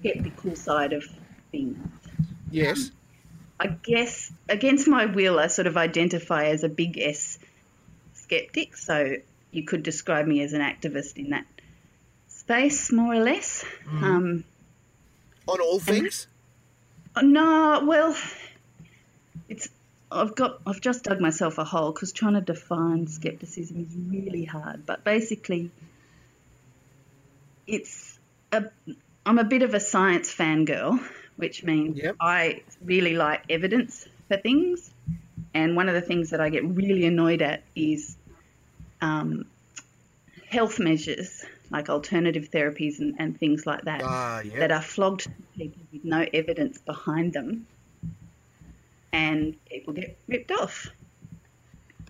skeptical 0.00 0.56
side 0.56 0.92
of 0.92 1.04
things. 1.50 1.76
Yes. 2.50 2.90
I 3.60 3.66
guess 3.66 4.32
against 4.48 4.88
my 4.88 5.04
will, 5.04 5.38
I 5.38 5.48
sort 5.48 5.66
of 5.66 5.76
identify 5.76 6.46
as 6.46 6.64
a 6.64 6.68
big 6.68 6.98
S 6.98 7.38
skeptic, 8.14 8.74
so 8.74 9.16
you 9.50 9.64
could 9.64 9.82
describe 9.82 10.26
me 10.26 10.42
as 10.42 10.54
an 10.54 10.62
activist 10.62 11.18
in 11.18 11.30
that 11.30 11.44
space, 12.28 12.90
more 12.90 13.12
or 13.12 13.22
less. 13.22 13.62
Um, 13.86 14.44
On 15.46 15.60
all 15.60 15.78
things? 15.78 16.26
No, 17.20 17.84
well, 17.86 18.16
it's 19.50 19.68
I've 20.10 20.34
got 20.34 20.60
I've 20.66 20.80
just 20.80 21.04
dug 21.04 21.20
myself 21.20 21.58
a 21.58 21.64
hole 21.64 21.92
because 21.92 22.12
trying 22.12 22.34
to 22.34 22.40
define 22.40 23.08
skepticism 23.08 23.86
is 23.86 23.94
really 23.94 24.44
hard. 24.44 24.86
But 24.86 25.04
basically, 25.04 25.70
it's 27.66 28.18
a 28.52 28.64
I'm 29.26 29.38
a 29.38 29.44
bit 29.44 29.62
of 29.62 29.74
a 29.74 29.80
science 29.80 30.34
fangirl, 30.34 30.98
which 31.40 31.64
means 31.64 31.98
Yep. 31.98 32.16
I 32.20 32.62
really 32.84 33.14
like 33.14 33.42
evidence 33.50 34.06
for 34.28 34.36
things. 34.36 34.90
And 35.54 35.74
one 35.74 35.88
of 35.88 35.94
the 35.94 36.00
things 36.02 36.30
that 36.30 36.40
I 36.40 36.48
get 36.50 36.64
really 36.64 37.06
annoyed 37.06 37.42
at 37.42 37.62
is 37.74 38.16
um, 39.00 39.46
health 40.48 40.78
measures 40.78 41.44
like 41.70 41.88
alternative 41.88 42.50
therapies 42.50 42.98
and, 42.98 43.14
and 43.18 43.38
things 43.38 43.64
like 43.66 43.82
that 43.82 44.02
Ah, 44.04 44.40
yeah. 44.40 44.58
that 44.60 44.72
are 44.72 44.82
flogged 44.82 45.22
to 45.22 45.30
people 45.56 45.82
with 45.92 46.04
no 46.04 46.26
evidence 46.34 46.78
behind 46.78 47.32
them, 47.32 47.66
and 49.12 49.54
people 49.66 49.94
get 49.94 50.18
ripped 50.28 50.50
off. 50.50 50.88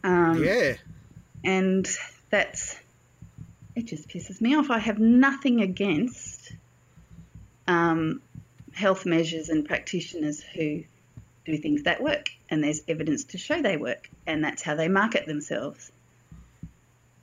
Um, 0.03 0.43
yeah. 0.43 0.75
and 1.45 1.87
that's 2.31 2.79
it. 3.77 3.85
Just 3.87 4.09
pisses 4.09 4.41
me 4.41 4.55
off. 4.57 4.71
I 4.71 4.79
have 4.79 4.99
nothing 4.99 5.61
against 5.61 6.53
um, 7.69 8.23
health 8.73 9.07
measures 9.07 9.49
and 9.49 9.67
practitioners 9.67 10.43
who 10.43 10.85
do 11.45 11.57
things 11.57 11.85
that 11.85 12.03
work, 12.03 12.31
and 12.49 12.63
there's 12.63 12.83
evidence 12.89 13.25
to 13.25 13.39
show 13.39 13.61
they 13.61 13.77
work, 13.77 14.09
and 14.27 14.45
that's 14.45 14.63
how 14.63 14.75
they 14.75 14.89
market 14.89 15.27
themselves. 15.27 15.91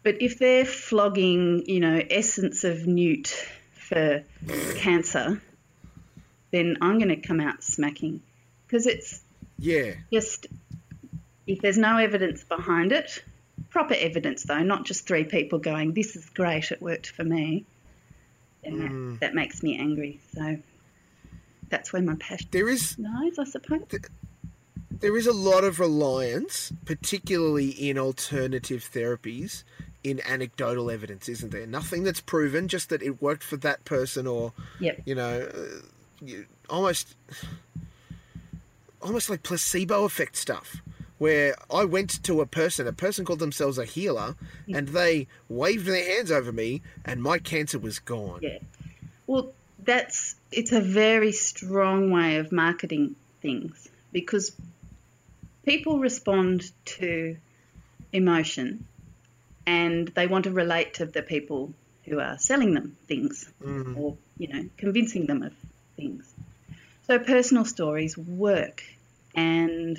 But 0.04 0.22
if 0.22 0.40
they're 0.40 0.66
flogging, 0.66 1.64
you 1.68 1.80
know, 1.80 2.02
essence 2.10 2.64
of 2.64 2.88
newt 2.88 3.28
for 3.74 4.24
cancer, 4.76 5.42
then 6.52 6.78
I'm 6.82 6.98
going 6.98 7.10
to 7.10 7.18
come 7.18 7.42
out 7.42 7.64
smacking 7.64 8.22
because 8.66 8.88
it's 8.88 9.22
Yeah. 9.60 9.94
just 10.12 10.48
if 11.46 11.62
there's 11.62 11.78
no 11.78 11.98
evidence 11.98 12.44
behind 12.44 12.92
it, 12.92 13.24
proper 13.70 13.96
evidence 13.96 14.44
though, 14.44 14.64
not 14.64 14.86
just 14.86 15.08
three 15.08 15.24
people 15.24 15.60
going, 15.60 15.94
"This 15.94 16.16
is 16.16 16.30
great, 16.30 16.72
it 16.72 16.82
worked 16.82 17.10
for 17.10 17.24
me," 17.24 17.66
then 18.64 18.80
that, 18.80 18.92
mm. 18.92 19.20
that 19.20 19.36
makes 19.36 19.64
me 19.64 19.78
angry. 19.78 20.20
So 20.36 20.58
that's 21.70 21.92
where 21.94 22.02
my 22.02 22.16
passion 22.16 22.48
There 22.52 22.70
is 22.70 22.98
lies, 23.00 23.38
I 23.40 23.44
suppose. 23.44 23.82
there 24.90 25.18
is 25.18 25.28
a 25.28 25.34
lot 25.34 25.64
of 25.64 25.80
reliance, 25.80 26.72
particularly 26.86 27.70
in 27.70 27.98
alternative 27.98 28.90
therapies, 28.94 29.64
in 30.04 30.22
anecdotal 30.26 30.90
evidence, 30.90 31.28
isn't 31.28 31.52
there? 31.52 31.68
Nothing 31.68 32.04
that's 32.04 32.22
proven, 32.22 32.68
just 32.68 32.90
that 32.90 33.02
it 33.04 33.22
worked 33.22 33.44
for 33.44 33.58
that 33.58 33.84
person, 33.86 34.26
or 34.28 34.54
Yep. 34.80 35.02
you 35.06 35.16
know, 35.16 35.50
uh, 35.54 35.82
you, 36.22 36.46
almost 36.70 37.16
almost 39.02 39.30
like 39.30 39.44
placebo 39.44 40.04
effect 40.06 40.36
stuff. 40.36 40.78
Where 41.20 41.56
I 41.72 41.84
went 41.84 42.22
to 42.24 42.42
a 42.42 42.46
person, 42.46 42.86
a 42.88 42.94
person 42.94 43.26
called 43.26 43.40
themselves 43.40 43.80
a 43.80 43.86
healer, 43.86 44.36
and 44.72 44.90
they 44.90 45.26
waved 45.50 45.86
their 45.88 46.06
hands 46.16 46.30
over 46.32 46.52
me, 46.52 46.84
and 47.06 47.24
my 47.24 47.40
cancer 47.40 47.80
was 47.80 47.98
gone. 47.98 48.40
Yeah. 48.44 48.60
Well, 49.26 49.52
that's 49.84 50.27
it's 50.52 50.72
a 50.72 50.82
very 50.82 51.32
strong 51.32 52.12
way 52.12 52.38
of 52.38 52.52
marketing 52.52 53.16
things 53.42 53.88
because 54.12 54.56
people 55.66 56.00
respond 56.00 56.72
to 56.86 57.38
emotion 58.14 58.86
and 59.66 60.08
they 60.10 60.28
want 60.28 60.46
to 60.46 60.52
relate 60.52 60.96
to 60.96 61.06
the 61.06 61.22
people 61.22 61.74
who 62.06 62.20
are 62.20 62.38
selling 62.38 62.74
them 62.74 62.96
things 63.08 63.50
or 63.98 64.16
you 64.38 64.48
know 64.48 64.70
convincing 64.78 65.26
them 65.26 65.44
of 65.44 65.54
things. 65.98 66.34
So 67.06 67.20
personal 67.20 67.66
stories 67.66 68.18
work 68.18 68.84
and 69.36 69.98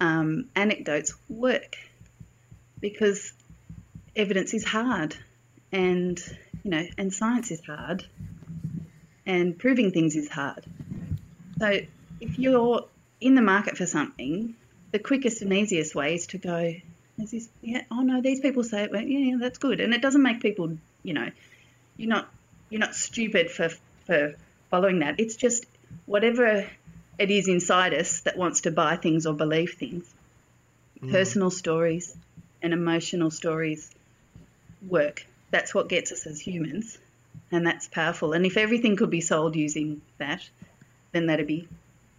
um, 0.00 0.48
anecdotes 0.54 1.14
work 1.28 1.76
because 2.80 3.32
evidence 4.14 4.54
is 4.54 4.64
hard 4.64 5.16
and 5.72 6.18
you 6.62 6.70
know 6.70 6.86
and 6.96 7.12
science 7.12 7.50
is 7.50 7.64
hard 7.64 8.06
and 9.26 9.58
proving 9.58 9.90
things 9.90 10.16
is 10.16 10.28
hard. 10.28 10.64
So 11.58 11.80
if 12.20 12.38
you're 12.38 12.86
in 13.20 13.34
the 13.34 13.42
market 13.42 13.76
for 13.76 13.86
something 13.86 14.54
the 14.92 14.98
quickest 14.98 15.42
and 15.42 15.52
easiest 15.52 15.94
way 15.94 16.14
is 16.14 16.26
to 16.28 16.38
go 16.38 16.74
is 17.18 17.30
this 17.30 17.48
yeah 17.62 17.82
oh 17.90 18.00
no 18.00 18.20
these 18.20 18.40
people 18.40 18.62
say 18.62 18.84
it 18.84 18.92
well, 18.92 19.02
yeah, 19.02 19.30
yeah 19.30 19.36
that's 19.38 19.58
good. 19.58 19.80
And 19.80 19.94
it 19.94 20.02
doesn't 20.02 20.22
make 20.22 20.40
people 20.40 20.76
you 21.02 21.14
know 21.14 21.30
you're 21.96 22.08
not 22.08 22.28
you're 22.70 22.80
not 22.80 22.94
stupid 22.94 23.50
for 23.50 23.70
for 24.06 24.34
following 24.70 25.00
that. 25.00 25.18
It's 25.18 25.36
just 25.36 25.66
whatever 26.04 26.66
it 27.18 27.30
is 27.30 27.48
inside 27.48 27.94
us 27.94 28.20
that 28.22 28.36
wants 28.36 28.62
to 28.62 28.70
buy 28.70 28.96
things 28.96 29.26
or 29.26 29.34
believe 29.34 29.74
things. 29.78 30.04
Mm. 31.02 31.10
Personal 31.10 31.50
stories 31.50 32.14
and 32.62 32.72
emotional 32.72 33.30
stories 33.30 33.90
work. 34.86 35.26
That's 35.50 35.74
what 35.74 35.88
gets 35.88 36.12
us 36.12 36.26
as 36.26 36.40
humans, 36.40 36.98
and 37.50 37.66
that's 37.66 37.88
powerful. 37.88 38.32
And 38.32 38.46
if 38.46 38.56
everything 38.56 38.96
could 38.96 39.10
be 39.10 39.20
sold 39.20 39.56
using 39.56 40.02
that, 40.18 40.48
then 41.12 41.26
that'd 41.26 41.46
be 41.46 41.68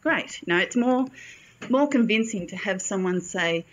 great. 0.01 0.41
No, 0.47 0.57
it's 0.57 0.75
more 0.75 1.07
more 1.69 1.87
convincing 1.87 2.47
to 2.47 2.55
have 2.55 2.81
someone 2.81 3.21
say, 3.21 3.65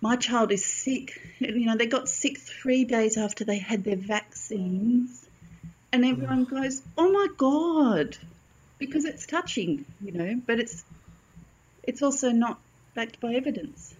"My 0.00 0.16
child 0.16 0.52
is 0.52 0.64
sick." 0.64 1.20
You 1.38 1.66
know, 1.66 1.76
they 1.76 1.86
got 1.86 2.08
sick 2.08 2.38
three 2.38 2.84
days 2.84 3.16
after 3.16 3.44
they 3.44 3.58
had 3.58 3.84
their 3.84 3.96
vaccines, 3.96 5.28
and 5.92 6.04
everyone 6.04 6.44
goes, 6.44 6.82
"Oh 6.96 7.10
my 7.10 7.26
god," 7.36 8.16
because 8.78 9.04
it's 9.04 9.26
touching, 9.26 9.84
you 10.00 10.12
know, 10.12 10.40
but 10.46 10.60
it's 10.60 10.84
it's 11.82 12.02
also 12.02 12.30
not 12.30 12.60
backed 12.94 13.20
by 13.20 13.34
evidence. 13.34 13.94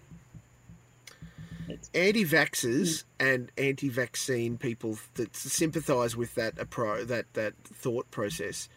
It's 1.67 1.89
anti-vaxxers 1.93 3.03
mm. 3.03 3.03
and 3.19 3.51
anti-vaccine 3.57 4.57
people 4.57 4.97
that 5.15 5.35
sympathise 5.35 6.15
with 6.15 6.35
that 6.35 6.55
appro- 6.55 7.07
that 7.07 7.33
that 7.33 7.53
thought 7.63 8.09
process 8.11 8.69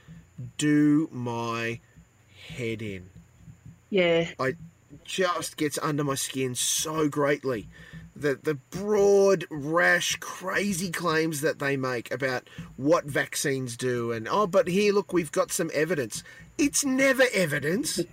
do 0.59 1.09
my 1.13 1.81
head 2.49 2.83
in. 2.83 3.09
yeah, 3.91 4.31
I 4.39 4.55
just 5.05 5.57
gets 5.57 5.79
under 5.79 6.05
my 6.05 6.15
skin 6.15 6.55
so 6.55 7.09
greatly. 7.09 7.69
The 8.17 8.39
the 8.41 8.55
broad, 8.55 9.45
rash, 9.51 10.17
crazy 10.17 10.91
claims 10.91 11.41
that 11.41 11.59
they 11.59 11.77
make 11.77 12.13
about 12.13 12.49
what 12.77 13.05
vaccines 13.05 13.77
do, 13.77 14.13
and 14.13 14.29
oh, 14.29 14.47
but 14.47 14.69
here, 14.69 14.93
look, 14.93 15.13
we've 15.13 15.33
got 15.33 15.51
some 15.51 15.71
evidence. 15.75 16.23
It's 16.59 16.85
never 16.85 17.25
evidence. 17.33 18.01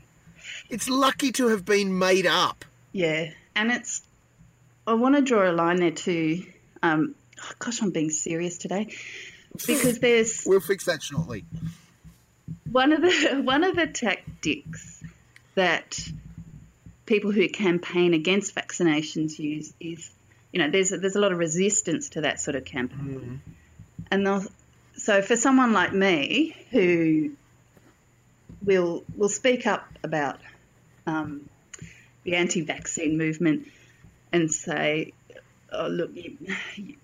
It's 0.70 0.90
lucky 0.90 1.32
to 1.34 1.48
have 1.50 1.66
been 1.66 2.00
made 2.00 2.26
up. 2.26 2.64
Yeah, 2.94 3.32
and 3.56 3.72
it's. 3.72 4.01
I 4.92 4.96
want 4.96 5.16
to 5.16 5.22
draw 5.22 5.50
a 5.50 5.54
line 5.54 5.78
there 5.78 5.92
too. 5.92 6.46
Um, 6.84 7.16
oh 7.42 7.52
gosh, 7.60 7.82
I'm 7.82 7.92
being 7.92 8.10
serious 8.10 8.58
today 8.58 8.94
because 9.66 10.00
there's 10.00 10.44
We'll 10.46 10.60
fix 10.60 10.84
that 10.86 11.02
shortly. 11.02 11.46
one 12.70 12.92
of 12.92 13.02
the 13.02 13.42
one 13.46 13.64
of 13.64 13.78
the 13.78 13.88
tactics 13.88 15.02
that 15.56 15.98
people 17.06 17.32
who 17.32 17.48
campaign 17.48 18.14
against 18.14 18.54
vaccinations 18.54 19.40
use 19.40 19.74
is, 19.80 20.12
you 20.52 20.60
know, 20.60 20.70
there's 20.70 20.92
a, 20.92 20.98
there's 20.98 21.16
a 21.16 21.22
lot 21.22 21.32
of 21.32 21.38
resistance 21.38 22.10
to 22.10 22.22
that 22.22 22.42
sort 22.42 22.58
of 22.58 22.66
campaign, 22.66 23.42
and 24.12 24.28
they'll, 24.28 24.44
so 24.98 25.22
for 25.22 25.38
someone 25.38 25.72
like 25.72 25.94
me 25.94 26.54
who 26.72 27.32
will 28.62 29.06
will 29.16 29.30
speak 29.30 29.66
up 29.66 29.88
about 30.04 30.42
um, 31.08 31.50
the 32.26 32.36
anti-vaccine 32.36 33.18
movement 33.18 33.68
and 34.32 34.52
say, 34.52 35.13
oh, 35.72 35.88
look, 35.88 36.12
you, 36.15 36.38
you, 36.76 36.96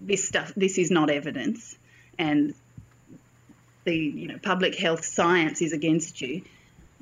this 0.00 0.26
stuff, 0.26 0.52
this 0.56 0.78
is 0.78 0.90
not 0.90 1.10
evidence, 1.10 1.76
and 2.18 2.54
the 3.84 3.96
you 3.96 4.28
know 4.28 4.38
public 4.38 4.74
health 4.74 5.04
science 5.04 5.62
is 5.62 5.72
against 5.72 6.20
you. 6.20 6.42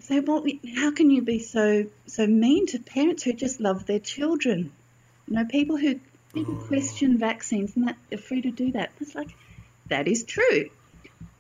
So, 0.01 0.21
well, 0.21 0.45
how 0.77 0.91
can 0.91 1.11
you 1.11 1.23
be 1.23 1.39
so 1.39 1.87
so 2.07 2.27
mean 2.27 2.67
to 2.69 2.79
parents 2.79 3.23
who 3.23 3.33
just 3.33 3.61
love 3.61 3.87
their 3.87 4.01
children? 4.01 4.73
You 5.29 5.35
know, 5.35 5.45
people 5.45 5.77
who 5.77 6.01
people 6.35 6.59
oh. 6.59 6.67
question 6.67 7.19
vaccines 7.19 7.77
and 7.77 7.89
that 7.89 7.97
they're 8.09 8.19
free 8.19 8.43
to 8.43 8.51
do 8.51 8.73
that. 8.73 8.91
It's 9.01 9.15
like 9.15 9.35
that 9.89 10.09
is 10.09 10.25
true. 10.25 10.71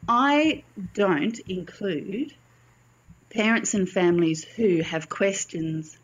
I 0.08 0.64
don't 0.94 1.38
include 1.48 2.34
parents 3.30 3.74
and 3.74 3.88
families 3.88 4.44
who 4.44 4.82
have 4.82 5.08
questions 5.08 5.96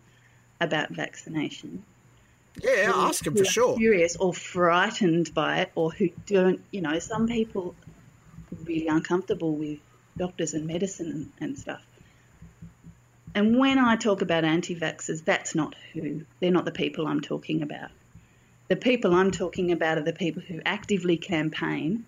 about 0.60 0.90
vaccination 0.90 1.82
Yeah, 2.62 2.92
who- 2.92 3.00
ask 3.00 3.24
them 3.24 3.34
who 3.34 3.40
for 3.40 3.48
are 3.48 3.52
sure. 3.52 3.76
Curious 3.76 4.16
or 4.16 4.34
frightened 4.34 5.32
by 5.34 5.60
it, 5.60 5.72
or 5.74 5.92
who 5.92 6.10
don't, 6.26 6.60
you 6.70 6.80
know, 6.80 6.98
some 6.98 7.26
people 7.26 7.74
really 8.64 8.88
uncomfortable 8.88 9.54
with 9.54 9.78
doctors 10.16 10.54
and 10.54 10.66
medicine 10.66 11.10
and, 11.10 11.32
and 11.40 11.58
stuff. 11.58 11.84
And 13.34 13.58
when 13.58 13.78
I 13.78 13.96
talk 13.96 14.22
about 14.22 14.44
anti-vaxxers, 14.44 15.24
that's 15.24 15.54
not 15.54 15.74
who. 15.92 16.22
They're 16.40 16.50
not 16.50 16.64
the 16.64 16.72
people 16.72 17.06
I'm 17.06 17.20
talking 17.20 17.62
about. 17.62 17.90
The 18.68 18.76
people 18.76 19.14
I'm 19.14 19.30
talking 19.30 19.70
about 19.70 19.98
are 19.98 20.02
the 20.02 20.12
people 20.12 20.42
who 20.42 20.60
actively 20.64 21.16
campaign 21.18 22.04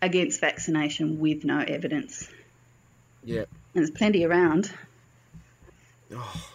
against 0.00 0.40
vaccination 0.40 1.18
with 1.18 1.44
no 1.44 1.58
evidence. 1.58 2.28
Yeah. 3.24 3.40
And 3.40 3.48
there's 3.74 3.90
plenty 3.90 4.24
around. 4.24 4.72
Oh. 6.14 6.50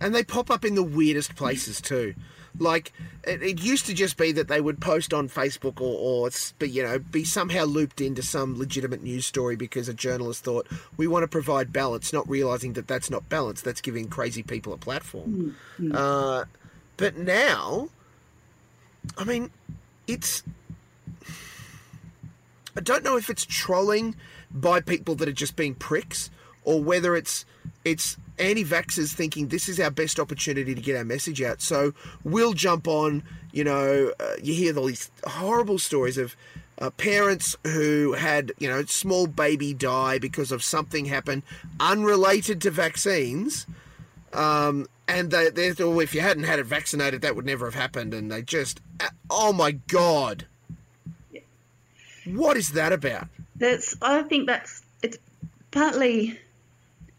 And 0.00 0.14
they 0.14 0.24
pop 0.24 0.50
up 0.50 0.64
in 0.64 0.74
the 0.74 0.82
weirdest 0.82 1.36
places 1.36 1.80
too. 1.80 2.14
Like 2.58 2.92
it, 3.24 3.42
it 3.42 3.62
used 3.62 3.86
to 3.86 3.94
just 3.94 4.16
be 4.16 4.32
that 4.32 4.48
they 4.48 4.60
would 4.60 4.80
post 4.80 5.14
on 5.14 5.28
Facebook 5.28 5.80
or, 5.80 6.26
or 6.26 6.30
be, 6.58 6.68
you 6.68 6.82
know 6.82 6.98
be 6.98 7.24
somehow 7.24 7.64
looped 7.64 8.00
into 8.00 8.22
some 8.22 8.58
legitimate 8.58 9.02
news 9.02 9.26
story 9.26 9.56
because 9.56 9.88
a 9.88 9.94
journalist 9.94 10.42
thought 10.42 10.66
we 10.96 11.06
want 11.06 11.22
to 11.22 11.28
provide 11.28 11.72
balance, 11.72 12.12
not 12.12 12.28
realizing 12.28 12.72
that 12.72 12.88
that's 12.88 13.10
not 13.10 13.28
balance. 13.28 13.60
That's 13.60 13.80
giving 13.80 14.08
crazy 14.08 14.42
people 14.42 14.72
a 14.72 14.78
platform. 14.78 15.56
Uh, 15.94 16.44
but 16.96 17.16
now, 17.16 17.88
I 19.16 19.24
mean, 19.24 19.50
it's 20.06 20.42
I 22.76 22.80
don't 22.80 23.04
know 23.04 23.16
if 23.16 23.30
it's 23.30 23.44
trolling 23.44 24.16
by 24.50 24.80
people 24.80 25.14
that 25.16 25.28
are 25.28 25.32
just 25.32 25.56
being 25.56 25.74
pricks 25.74 26.30
or 26.64 26.82
whether 26.82 27.16
it's 27.16 27.44
it's 27.84 28.16
anti-vaxxers 28.40 29.12
thinking 29.12 29.48
this 29.48 29.68
is 29.68 29.78
our 29.78 29.90
best 29.90 30.18
opportunity 30.18 30.74
to 30.74 30.80
get 30.80 30.96
our 30.96 31.04
message 31.04 31.42
out. 31.42 31.60
So 31.60 31.92
we'll 32.24 32.54
jump 32.54 32.88
on. 32.88 33.22
You 33.52 33.64
know, 33.64 34.12
uh, 34.18 34.34
you 34.42 34.54
hear 34.54 34.76
all 34.78 34.86
these 34.86 35.10
horrible 35.26 35.78
stories 35.78 36.16
of 36.18 36.36
uh, 36.78 36.90
parents 36.90 37.56
who 37.64 38.12
had 38.14 38.52
you 38.58 38.68
know 38.68 38.84
small 38.84 39.26
baby 39.26 39.74
die 39.74 40.18
because 40.18 40.50
of 40.52 40.62
something 40.62 41.04
happened 41.04 41.42
unrelated 41.78 42.60
to 42.62 42.70
vaccines. 42.70 43.66
Um, 44.32 44.86
and 45.08 45.32
they, 45.32 45.50
they 45.50 45.72
thought, 45.72 45.88
well, 45.90 46.00
if 46.00 46.14
you 46.14 46.20
hadn't 46.20 46.44
had 46.44 46.60
it 46.60 46.64
vaccinated, 46.66 47.22
that 47.22 47.34
would 47.34 47.44
never 47.44 47.64
have 47.66 47.74
happened. 47.74 48.14
And 48.14 48.30
they 48.30 48.42
just, 48.42 48.80
uh, 49.00 49.08
oh 49.28 49.52
my 49.52 49.72
god, 49.72 50.46
Yeah. 51.32 51.40
what 52.26 52.56
is 52.56 52.70
that 52.70 52.92
about? 52.92 53.26
That's 53.56 53.96
I 54.00 54.22
think 54.22 54.46
that's 54.46 54.82
it's 55.02 55.18
partly 55.72 56.38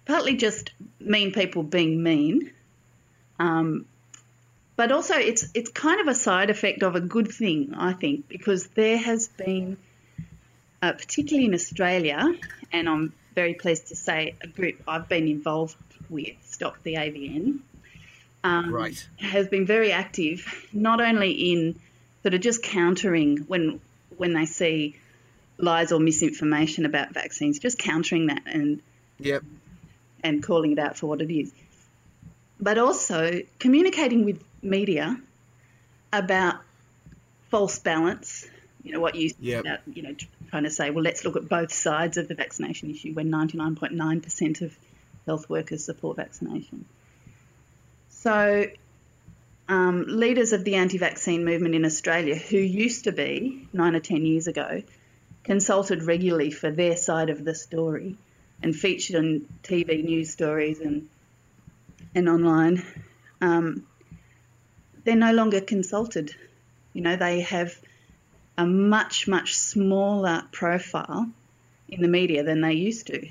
partly 0.05 0.35
just 0.35 0.71
mean 0.99 1.31
people 1.31 1.63
being 1.63 2.01
mean. 2.01 2.51
Um, 3.39 3.85
but 4.75 4.91
also 4.91 5.15
it's 5.15 5.49
it's 5.53 5.69
kind 5.69 6.01
of 6.01 6.07
a 6.07 6.15
side 6.15 6.49
effect 6.49 6.83
of 6.83 6.95
a 6.95 7.01
good 7.01 7.31
thing, 7.31 7.73
I 7.75 7.93
think, 7.93 8.27
because 8.27 8.67
there 8.67 8.97
has 8.97 9.27
been 9.27 9.77
uh, 10.81 10.93
particularly 10.93 11.45
in 11.47 11.53
Australia, 11.53 12.33
and 12.71 12.89
I'm 12.89 13.13
very 13.35 13.53
pleased 13.53 13.87
to 13.89 13.95
say 13.95 14.35
a 14.41 14.47
group 14.47 14.81
I've 14.87 15.07
been 15.07 15.27
involved 15.27 15.75
with, 16.09 16.35
Stop 16.43 16.81
the 16.83 16.95
AVN, 16.95 17.59
um, 18.43 18.73
Right. 18.73 19.07
has 19.19 19.47
been 19.47 19.65
very 19.65 19.91
active, 19.91 20.67
not 20.73 20.99
only 20.99 21.31
in 21.31 21.79
sort 22.23 22.33
of 22.33 22.41
just 22.41 22.63
countering 22.63 23.37
when 23.47 23.79
when 24.17 24.33
they 24.33 24.45
see 24.45 24.95
lies 25.57 25.91
or 25.91 25.99
misinformation 25.99 26.85
about 26.85 27.13
vaccines, 27.13 27.59
just 27.59 27.77
countering 27.77 28.27
that 28.27 28.41
and 28.45 28.81
Yep. 29.19 29.43
And 30.23 30.43
calling 30.43 30.71
it 30.71 30.79
out 30.79 30.97
for 30.97 31.07
what 31.07 31.21
it 31.21 31.33
is, 31.33 31.53
but 32.59 32.77
also 32.77 33.41
communicating 33.59 34.25
with 34.25 34.43
media 34.61 35.17
about 36.13 36.55
false 37.49 37.79
balance. 37.79 38.45
You 38.83 38.93
know 38.93 38.99
what 38.99 39.15
you 39.15 39.31
Yep. 39.39 39.65
about, 39.65 39.79
you 39.93 40.03
know 40.03 40.15
trying 40.51 40.63
to 40.63 40.69
say, 40.69 40.89
well, 40.89 41.03
let's 41.03 41.23
look 41.23 41.37
at 41.37 41.47
both 41.47 41.73
sides 41.73 42.17
of 42.17 42.27
the 42.27 42.35
vaccination 42.35 42.91
issue 42.91 43.13
when 43.13 43.31
99.9% 43.31 44.61
of 44.61 44.77
health 45.25 45.49
workers 45.49 45.85
support 45.85 46.17
vaccination. 46.17 46.85
So, 48.09 48.65
um, 49.69 50.03
leaders 50.07 50.51
of 50.51 50.65
the 50.65 50.75
anti-vaccine 50.75 51.45
movement 51.45 51.73
in 51.73 51.85
Australia, 51.85 52.35
who 52.35 52.57
used 52.57 53.05
to 53.05 53.13
be 53.13 53.69
nine 53.71 53.95
or 53.95 54.01
ten 54.01 54.25
years 54.25 54.47
ago, 54.47 54.83
consulted 55.45 56.03
regularly 56.03 56.51
for 56.51 56.69
their 56.69 56.97
side 56.97 57.29
of 57.29 57.45
the 57.45 57.55
story 57.55 58.17
and 58.61 58.75
featured 58.75 59.15
on 59.15 59.47
TV 59.63 60.03
news 60.03 60.31
stories 60.31 60.79
and 60.79 61.09
and 62.15 62.29
online. 62.29 62.83
Um, 63.41 63.87
they're 65.03 65.15
no 65.15 65.33
longer 65.33 65.61
consulted. 65.61 66.35
You 66.93 67.01
know, 67.01 67.15
they 67.15 67.41
have 67.41 67.73
a 68.57 68.65
much 68.65 69.27
much 69.27 69.55
smaller 69.55 70.43
profile 70.51 71.29
in 71.87 72.01
the 72.01 72.07
media 72.07 72.43
than 72.43 72.61
they 72.61 72.73
used 72.73 73.07
to. 73.07 73.27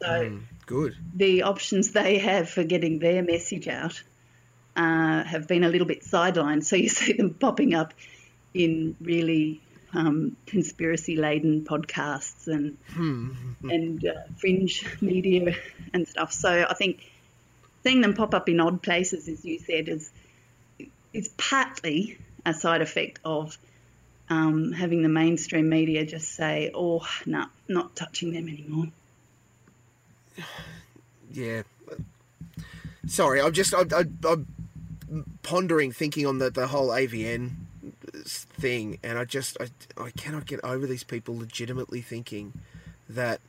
So 0.00 0.30
Mm, 0.30 0.42
good. 0.66 0.96
the 1.14 1.42
options 1.42 1.92
they 1.92 2.18
have 2.18 2.50
for 2.50 2.64
getting 2.64 2.98
their 2.98 3.22
message 3.22 3.68
out 3.68 4.02
uh, 4.76 5.24
have 5.24 5.48
been 5.48 5.64
a 5.64 5.68
little 5.68 5.86
bit 5.86 6.02
sidelined. 6.02 6.64
So 6.64 6.76
you 6.76 6.88
see 7.00 7.14
them 7.14 7.34
popping 7.34 7.74
up 7.74 7.94
in 8.54 8.96
really 9.00 9.60
um, 9.94 10.36
conspiracy-laden 10.46 11.64
podcasts 11.64 12.46
and 12.46 12.76
and 13.62 14.04
uh, 14.04 14.12
fringe 14.36 14.84
media 15.00 15.54
and 15.92 16.06
stuff. 16.06 16.32
So 16.32 16.66
I 16.68 16.74
think 16.74 17.10
seeing 17.82 18.00
them 18.00 18.14
pop 18.14 18.34
up 18.34 18.48
in 18.48 18.60
odd 18.60 18.82
places, 18.82 19.28
as 19.28 19.44
you 19.44 19.58
said, 19.58 19.88
is 19.88 20.10
is 21.12 21.28
partly 21.36 22.18
a 22.44 22.54
side 22.54 22.82
effect 22.82 23.18
of 23.24 23.56
um, 24.30 24.72
having 24.72 25.02
the 25.02 25.08
mainstream 25.08 25.68
media 25.68 26.04
just 26.04 26.34
say, 26.34 26.70
"Oh, 26.74 27.06
no, 27.24 27.46
not 27.66 27.96
touching 27.96 28.32
them 28.32 28.48
anymore." 28.48 28.88
Yeah. 31.30 31.62
Sorry, 33.06 33.40
I'm 33.40 33.52
just 33.52 33.72
I, 33.74 33.84
I, 33.92 34.04
I'm 34.28 34.46
pondering, 35.42 35.92
thinking 35.92 36.26
on 36.26 36.38
the 36.38 36.50
the 36.50 36.66
whole 36.66 36.88
AVN 36.88 37.52
thing, 38.12 38.98
and 39.02 39.18
I 39.18 39.24
just 39.24 39.56
I, 39.60 39.68
I 40.02 40.10
cannot 40.10 40.46
get 40.46 40.60
over 40.64 40.86
these 40.86 41.04
people 41.04 41.36
legitimately 41.36 42.00
thinking 42.00 42.52
that. 43.08 43.40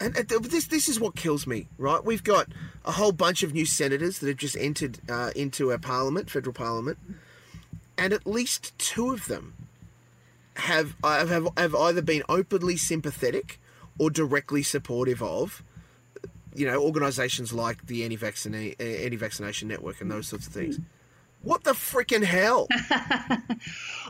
And 0.00 0.14
this 0.14 0.68
this 0.68 0.88
is 0.88 1.00
what 1.00 1.16
kills 1.16 1.44
me, 1.44 1.66
right? 1.76 2.04
We've 2.04 2.22
got 2.22 2.46
a 2.84 2.92
whole 2.92 3.10
bunch 3.10 3.42
of 3.42 3.52
new 3.52 3.66
senators 3.66 4.20
that 4.20 4.28
have 4.28 4.36
just 4.36 4.56
entered 4.56 4.98
uh, 5.08 5.32
into 5.34 5.72
our 5.72 5.78
parliament, 5.78 6.30
federal 6.30 6.52
parliament, 6.52 6.98
and 7.96 8.12
at 8.12 8.24
least 8.24 8.78
two 8.78 9.12
of 9.12 9.26
them 9.26 9.54
have 10.54 10.94
have 11.02 11.48
have 11.56 11.74
either 11.74 12.00
been 12.00 12.22
openly 12.28 12.76
sympathetic 12.76 13.58
or 13.98 14.08
directly 14.08 14.62
supportive 14.62 15.20
of 15.20 15.64
you 16.58 16.66
know, 16.66 16.82
organisations 16.82 17.52
like 17.52 17.86
the 17.86 18.02
anti-vaccine, 18.02 18.54
uh, 18.54 18.82
anti-vaccination 18.82 19.68
network 19.68 20.00
and 20.00 20.10
those 20.10 20.26
sorts 20.26 20.46
of 20.46 20.52
things. 20.52 20.80
What 21.42 21.64
the 21.64 21.72
freaking 21.72 22.24
hell? 22.24 22.66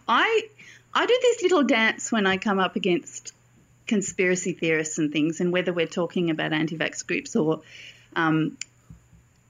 I 0.09 0.49
I 0.95 1.07
do 1.07 1.19
this 1.23 1.43
little 1.43 1.65
dance 1.65 2.11
when 2.11 2.27
I 2.27 2.37
come 2.37 2.59
up 2.59 2.77
against 2.77 3.33
conspiracy 3.87 4.53
theorists 4.53 4.99
and 4.99 5.13
things, 5.13 5.41
and 5.41 5.53
whether 5.53 5.73
we're 5.73 5.87
talking 5.87 6.31
about 6.31 6.53
anti-vax 6.53 7.07
groups 7.07 7.37
or 7.37 7.61
um, 8.17 8.57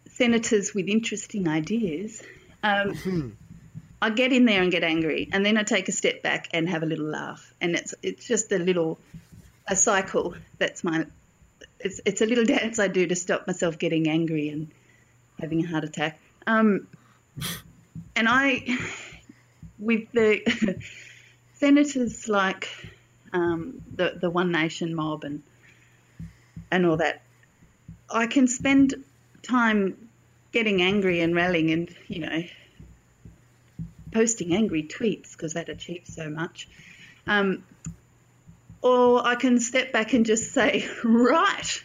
senators 0.09 0.75
with 0.75 0.89
interesting 0.89 1.49
ideas. 1.49 2.23
Um, 2.63 3.37
I 4.03 4.11
get 4.11 4.33
in 4.33 4.45
there 4.45 4.63
and 4.63 4.71
get 4.71 4.85
angry, 4.85 5.29
and 5.33 5.45
then 5.45 5.57
I 5.57 5.63
take 5.63 5.89
a 5.89 5.93
step 5.93 6.23
back 6.23 6.49
and 6.53 6.69
have 6.69 6.83
a 6.83 6.87
little 6.87 7.07
laugh, 7.07 7.53
and 7.61 7.75
it's 7.75 7.95
it's 8.03 8.27
just 8.27 8.53
a 8.53 8.59
little 8.59 8.99
a 9.67 9.77
cycle. 9.77 10.35
That's 10.59 10.83
my 10.85 11.07
it's 11.81 12.01
it's 12.05 12.21
a 12.21 12.27
little 12.27 12.45
dance 12.45 12.79
I 12.79 12.89
do 12.89 13.07
to 13.07 13.17
stop 13.17 13.47
myself 13.47 13.79
getting 13.79 14.09
angry 14.09 14.49
and 14.49 14.71
having 15.41 15.65
a 15.65 15.69
heart 15.69 15.85
attack. 15.85 16.19
Um, 16.47 16.87
and 18.17 18.29
I, 18.29 18.79
with 19.79 20.11
the 20.13 20.81
senators 21.55 22.29
like 22.29 22.69
um, 23.33 23.83
the 23.95 24.19
the 24.21 24.31
One 24.31 24.53
Nation 24.53 24.95
mob 24.95 25.25
and 25.25 25.43
and 26.71 26.87
all 26.87 26.97
that, 26.99 27.23
I 28.11 28.27
can 28.27 28.47
spend 28.47 29.05
time 29.43 30.09
getting 30.53 30.83
angry 30.83 31.21
and 31.21 31.35
rallying 31.35 31.71
and 31.71 31.95
you 32.09 32.21
know 32.21 32.43
posting 34.13 34.55
angry 34.55 34.83
tweets 34.83 35.33
because 35.33 35.55
that 35.55 35.69
achieves 35.69 36.15
so 36.15 36.31
much. 36.31 36.69
Um, 37.27 37.65
or 38.81 39.27
I 39.27 39.35
can 39.35 39.59
step 39.61 39.93
back 39.93 40.13
and 40.13 40.25
just 40.25 40.53
say, 40.53 40.89
right, 41.05 41.83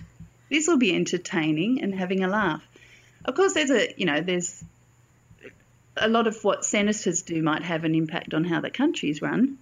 this 0.50 0.68
will 0.68 0.78
be 0.78 0.96
entertaining 0.96 1.82
and 1.82 1.94
having 1.94 2.24
a 2.24 2.28
laugh. 2.28 2.64
Of 3.26 3.36
course, 3.36 3.54
there's 3.54 3.72
a 3.72 3.94
you 3.98 4.06
know 4.06 4.22
there's 4.22 4.64
a 5.98 6.08
lot 6.08 6.28
of 6.28 6.44
what 6.44 6.66
senators 6.66 7.22
do 7.22 7.42
might 7.42 7.64
have 7.64 7.84
an 7.84 7.96
impact 7.96 8.34
on 8.34 8.44
how 8.44 8.62
the 8.62 8.70
country's 8.70 9.22
run, 9.22 9.58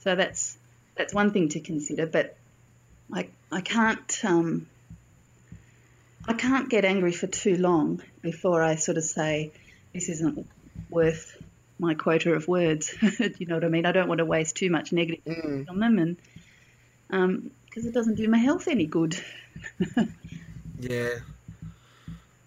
so 0.00 0.14
that's 0.14 0.56
that's 0.96 1.14
one 1.14 1.32
thing 1.32 1.48
to 1.50 1.60
consider. 1.60 2.06
But 2.06 2.36
I 3.12 3.28
I 3.50 3.60
can't 3.60 4.24
um, 4.24 4.66
I 6.28 6.34
can't 6.34 6.68
get 6.68 6.84
angry 6.84 7.12
for 7.12 7.26
too 7.26 7.56
long 7.56 8.02
before 8.20 8.62
I 8.62 8.76
sort 8.76 8.98
of 8.98 9.04
say 9.04 9.52
this 9.94 10.08
isn't 10.08 10.46
worth 10.90 11.36
my 11.78 11.94
quota 11.94 12.32
of 12.32 12.46
words. 12.48 12.94
Do 13.00 13.32
you 13.38 13.46
know 13.46 13.54
what 13.56 13.64
I 13.64 13.68
mean? 13.68 13.86
I 13.86 13.92
don't 13.92 14.08
want 14.08 14.18
to 14.18 14.24
waste 14.24 14.56
too 14.56 14.70
much 14.70 14.92
negative 14.92 15.24
Mm. 15.24 15.68
on 15.68 15.78
them, 15.78 15.98
and 15.98 17.50
because 17.66 17.86
it 17.86 17.94
doesn't 17.94 18.16
do 18.16 18.28
my 18.28 18.38
health 18.38 18.68
any 18.68 18.86
good. 18.86 19.18
Yeah. 20.78 21.18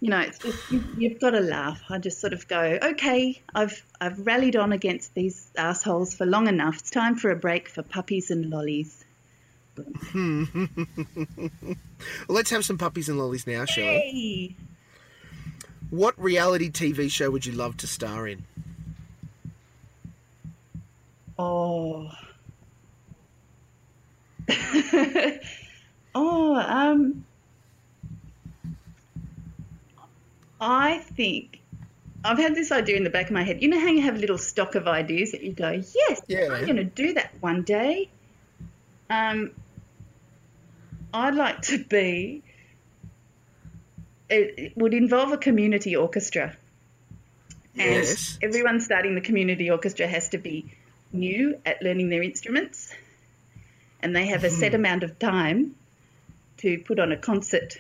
You 0.06 0.12
know, 0.12 0.20
it's 0.20 0.38
just 0.38 0.72
you, 0.72 0.84
you've 1.00 1.20
got 1.20 1.32
to 1.32 1.40
laugh. 1.40 1.82
I 1.90 1.98
just 1.98 2.22
sort 2.22 2.34
of 2.34 2.48
go, 2.48 2.78
okay, 2.80 3.42
I've 3.56 3.84
I've 4.00 4.20
rallied 4.28 4.56
on 4.56 4.72
against 4.72 5.16
these 5.16 5.48
assholes 5.58 6.14
for 6.14 6.28
long 6.28 6.48
enough. 6.48 6.78
It's 6.78 6.92
time 6.92 7.16
for 7.16 7.32
a 7.32 7.36
break 7.36 7.68
for 7.68 7.82
puppies 7.82 8.30
and 8.30 8.52
lollies. 8.52 9.04
Well, 9.76 9.88
let's 12.30 12.52
have 12.52 12.64
some 12.64 12.78
puppies 12.78 13.10
and 13.10 13.18
lollies 13.18 13.48
now, 13.48 13.66
shall 13.66 13.84
we? 13.84 14.00
Hey, 14.00 14.56
What 15.90 16.14
reality 16.22 16.70
TV 16.70 17.10
show 17.10 17.32
would 17.32 17.48
you 17.48 17.54
love 17.54 17.76
to 17.78 17.88
star 17.88 18.28
in? 18.28 18.46
oh, 21.40 22.12
oh, 26.16 26.56
um, 26.56 27.26
I 30.66 30.98
think 30.98 31.62
I've 32.24 32.40
had 32.40 32.56
this 32.56 32.72
idea 32.72 32.98
in 32.98 33.04
the 33.04 33.12
back 33.12 33.28
of 33.28 33.32
my 33.34 33.44
head. 33.44 33.62
You 33.62 33.68
know 33.68 33.80
how 33.80 33.88
you 33.88 34.02
have 34.02 34.16
a 34.16 34.18
little 34.18 34.40
stock 34.40 34.74
of 34.74 34.88
ideas 34.88 35.32
that 35.32 35.44
you 35.44 35.54
go, 35.54 35.70
yes, 35.70 36.22
Yeah. 36.28 36.48
I'm 36.52 36.64
going 36.66 36.78
to 36.78 36.84
do 36.84 37.14
that 37.14 37.32
one 37.40 37.62
day. 37.62 38.10
Um, 39.08 39.52
I'd 41.14 41.36
like 41.36 41.62
to 41.64 41.84
be. 41.84 42.42
It, 44.28 44.56
it 44.58 44.74
would 44.76 44.96
involve 44.96 45.32
a 45.34 45.38
community 45.38 45.96
orchestra. 45.96 46.58
And 47.78 48.04
Yes. 48.04 48.40
everyone 48.42 48.80
starting 48.80 49.14
the 49.14 49.22
community 49.22 49.70
orchestra 49.70 50.08
has 50.08 50.30
to 50.30 50.40
be 50.40 50.72
new 51.14 51.62
at 51.64 51.84
learning 51.84 52.10
their 52.10 52.24
instruments. 52.24 52.92
And 54.02 54.16
they 54.16 54.26
have 54.26 54.44
a 54.44 54.50
set 54.50 54.74
amount 54.74 55.04
of 55.04 55.20
time 55.20 55.76
to 56.58 56.80
put 56.80 57.00
on 57.00 57.12
a 57.12 57.18
concert. 57.18 57.78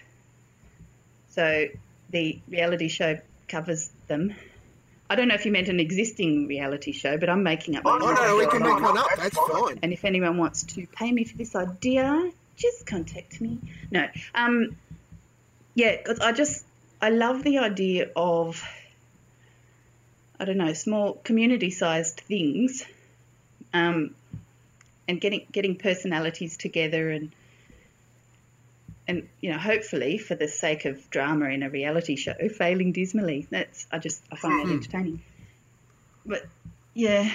So 1.29 1.65
the 2.09 2.39
reality 2.47 2.87
show 2.87 3.19
covers 3.47 3.89
them. 4.07 4.33
I 5.09 5.15
don't 5.15 5.27
know 5.27 5.35
if 5.35 5.45
you 5.45 5.51
meant 5.51 5.67
an 5.69 5.79
existing 5.79 6.47
reality 6.47 6.91
show, 6.91 7.17
but 7.17 7.29
I'm 7.29 7.43
making 7.43 7.75
up 7.75 7.83
my 7.83 7.91
Oh 7.91 8.07
own. 8.07 8.15
no, 8.15 8.37
we 8.37 8.47
can 8.47 8.63
make 8.63 8.81
one 8.81 8.97
up. 8.97 9.07
That's 9.17 9.37
fine. 9.37 9.79
And 9.83 9.93
if 9.93 10.03
anyone 10.03 10.37
wants 10.37 10.63
to 10.63 10.87
pay 10.87 11.11
me 11.11 11.23
for 11.25 11.37
this 11.37 11.55
idea, 11.55 12.31
just 12.55 12.85
contact 12.87 13.39
me. 13.39 13.59
No, 13.91 14.07
um, 14.33 14.75
yeah, 15.75 16.01
'cause 16.01 16.19
I 16.19 16.31
just 16.31 16.65
I 17.01 17.09
love 17.09 17.43
the 17.43 17.59
idea 17.59 18.09
of 18.15 18.63
I 20.39 20.45
don't 20.45 20.57
know 20.57 20.73
small 20.73 21.13
community-sized 21.23 22.19
things, 22.21 22.83
um, 23.73 24.15
and 25.07 25.21
getting 25.21 25.45
getting 25.51 25.75
personalities 25.75 26.57
together 26.57 27.09
and 27.11 27.31
and 29.07 29.27
you 29.39 29.51
know 29.51 29.57
hopefully 29.57 30.17
for 30.17 30.35
the 30.35 30.47
sake 30.47 30.85
of 30.85 31.09
drama 31.09 31.49
in 31.49 31.63
a 31.63 31.69
reality 31.69 32.15
show, 32.15 32.33
failing 32.49 32.91
dismally. 32.91 33.47
That's 33.49 33.87
I 33.91 33.99
just 33.99 34.23
I 34.31 34.35
find 34.35 34.67
that 34.67 34.73
entertaining. 34.73 35.21
But 36.25 36.45
yeah, 36.93 37.31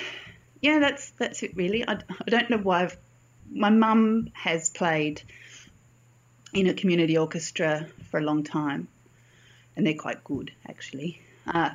yeah, 0.61 0.78
that's 0.78 1.11
that's 1.12 1.42
it 1.42 1.56
really. 1.56 1.87
I, 1.87 1.94
I 1.94 2.30
don't 2.30 2.50
know 2.50 2.59
why. 2.59 2.85
I've, 2.85 2.96
my 3.52 3.70
mum 3.70 4.30
has 4.33 4.70
played 4.70 5.22
in 6.52 6.66
a 6.66 6.74
community 6.74 7.16
orchestra 7.16 7.87
for 8.11 8.18
a 8.18 8.22
long 8.22 8.42
time, 8.44 8.88
and 9.76 9.87
they're 9.87 9.94
quite 9.94 10.24
good 10.24 10.52
actually. 10.68 11.20
Uh, 11.46 11.70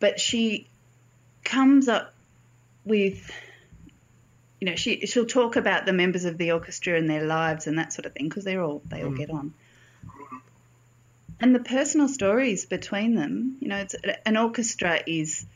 but 0.00 0.18
she 0.18 0.66
comes 1.44 1.88
up 1.88 2.14
with, 2.84 3.30
you 4.60 4.68
know, 4.68 4.76
she 4.76 5.06
she'll 5.06 5.26
talk 5.26 5.56
about 5.56 5.86
the 5.86 5.92
members 5.92 6.26
of 6.26 6.36
the 6.36 6.52
orchestra 6.52 6.96
and 6.96 7.08
their 7.08 7.24
lives 7.24 7.66
and 7.66 7.78
that 7.78 7.92
sort 7.92 8.06
of 8.06 8.12
thing 8.12 8.28
because 8.28 8.44
they're 8.44 8.62
all 8.62 8.82
they 8.86 9.02
all 9.02 9.10
get 9.10 9.30
on. 9.30 9.54
And 11.40 11.54
the 11.54 11.60
personal 11.60 12.06
stories 12.08 12.66
between 12.66 13.14
them, 13.14 13.56
you 13.60 13.68
know, 13.68 13.78
it's 13.78 13.94
an 14.26 14.36
orchestra 14.36 15.00
is 15.06 15.46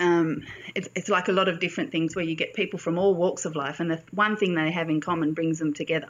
um, 0.00 0.42
it's, 0.74 0.88
it's 0.96 1.08
like 1.08 1.28
a 1.28 1.32
lot 1.32 1.48
of 1.48 1.60
different 1.60 1.92
things 1.92 2.16
where 2.16 2.24
you 2.24 2.34
get 2.34 2.54
people 2.54 2.80
from 2.80 2.98
all 2.98 3.14
walks 3.14 3.44
of 3.44 3.54
life, 3.54 3.78
and 3.78 3.90
the 3.90 4.02
one 4.10 4.36
thing 4.36 4.54
they 4.54 4.72
have 4.72 4.90
in 4.90 5.00
common 5.00 5.34
brings 5.34 5.60
them 5.60 5.74
together. 5.74 6.08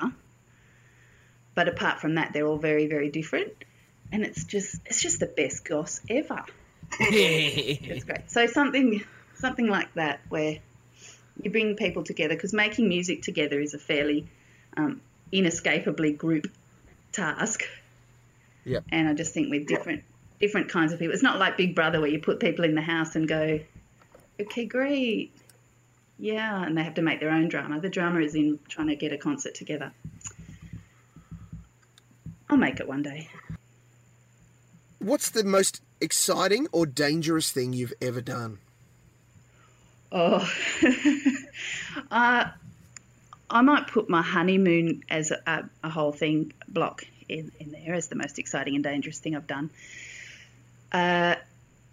But 1.54 1.68
apart 1.68 2.00
from 2.00 2.14
that, 2.14 2.32
they're 2.32 2.46
all 2.46 2.58
very, 2.58 2.86
very 2.86 3.10
different, 3.10 3.52
and 4.10 4.24
it's 4.24 4.44
just 4.44 4.76
it's 4.86 5.02
just 5.02 5.20
the 5.20 5.26
best 5.26 5.64
goss 5.64 6.00
ever. 6.08 6.44
It's 7.00 8.04
great. 8.04 8.30
So 8.30 8.46
something 8.46 9.04
something 9.34 9.68
like 9.68 9.92
that 9.94 10.20
where 10.30 10.58
you 11.42 11.50
bring 11.50 11.76
people 11.76 12.02
together 12.02 12.34
because 12.34 12.52
making 12.52 12.88
music 12.88 13.22
together 13.22 13.60
is 13.60 13.74
a 13.74 13.78
fairly 13.78 14.26
um, 14.76 15.00
inescapably 15.32 16.12
group 16.12 16.50
task. 17.12 17.62
Yep. 18.64 18.84
And 18.90 19.08
I 19.08 19.14
just 19.14 19.32
think 19.32 19.50
with 19.50 19.66
different 19.66 20.02
different 20.40 20.68
kinds 20.68 20.92
of 20.92 20.98
people, 20.98 21.14
it's 21.14 21.22
not 21.22 21.38
like 21.38 21.56
Big 21.56 21.74
Brother 21.74 22.00
where 22.00 22.10
you 22.10 22.20
put 22.20 22.40
people 22.40 22.64
in 22.64 22.74
the 22.74 22.82
house 22.82 23.16
and 23.16 23.26
go, 23.26 23.60
okay, 24.40 24.66
great, 24.66 25.32
yeah, 26.18 26.64
and 26.64 26.76
they 26.76 26.82
have 26.82 26.94
to 26.94 27.02
make 27.02 27.20
their 27.20 27.30
own 27.30 27.48
drama. 27.48 27.80
The 27.80 27.88
drama 27.88 28.20
is 28.20 28.34
in 28.34 28.58
trying 28.68 28.88
to 28.88 28.96
get 28.96 29.12
a 29.12 29.18
concert 29.18 29.54
together. 29.54 29.92
I'll 32.50 32.56
make 32.56 32.80
it 32.80 32.88
one 32.88 33.02
day. 33.02 33.28
What's 34.98 35.30
the 35.30 35.44
most 35.44 35.80
exciting 36.00 36.66
or 36.72 36.86
dangerous 36.86 37.52
thing 37.52 37.72
you've 37.72 37.92
ever 38.00 38.20
done? 38.20 38.58
Oh, 40.10 40.50
uh, 42.10 42.44
I 43.50 43.60
might 43.62 43.86
put 43.88 44.08
my 44.08 44.22
honeymoon 44.22 45.02
as 45.10 45.30
a, 45.30 45.68
a, 45.82 45.90
whole 45.90 46.12
thing 46.12 46.52
block 46.66 47.04
in, 47.28 47.52
in 47.60 47.72
there 47.72 47.94
as 47.94 48.08
the 48.08 48.14
most 48.14 48.38
exciting 48.38 48.74
and 48.74 48.84
dangerous 48.84 49.18
thing 49.18 49.36
I've 49.36 49.46
done. 49.46 49.70
Uh, 50.92 51.34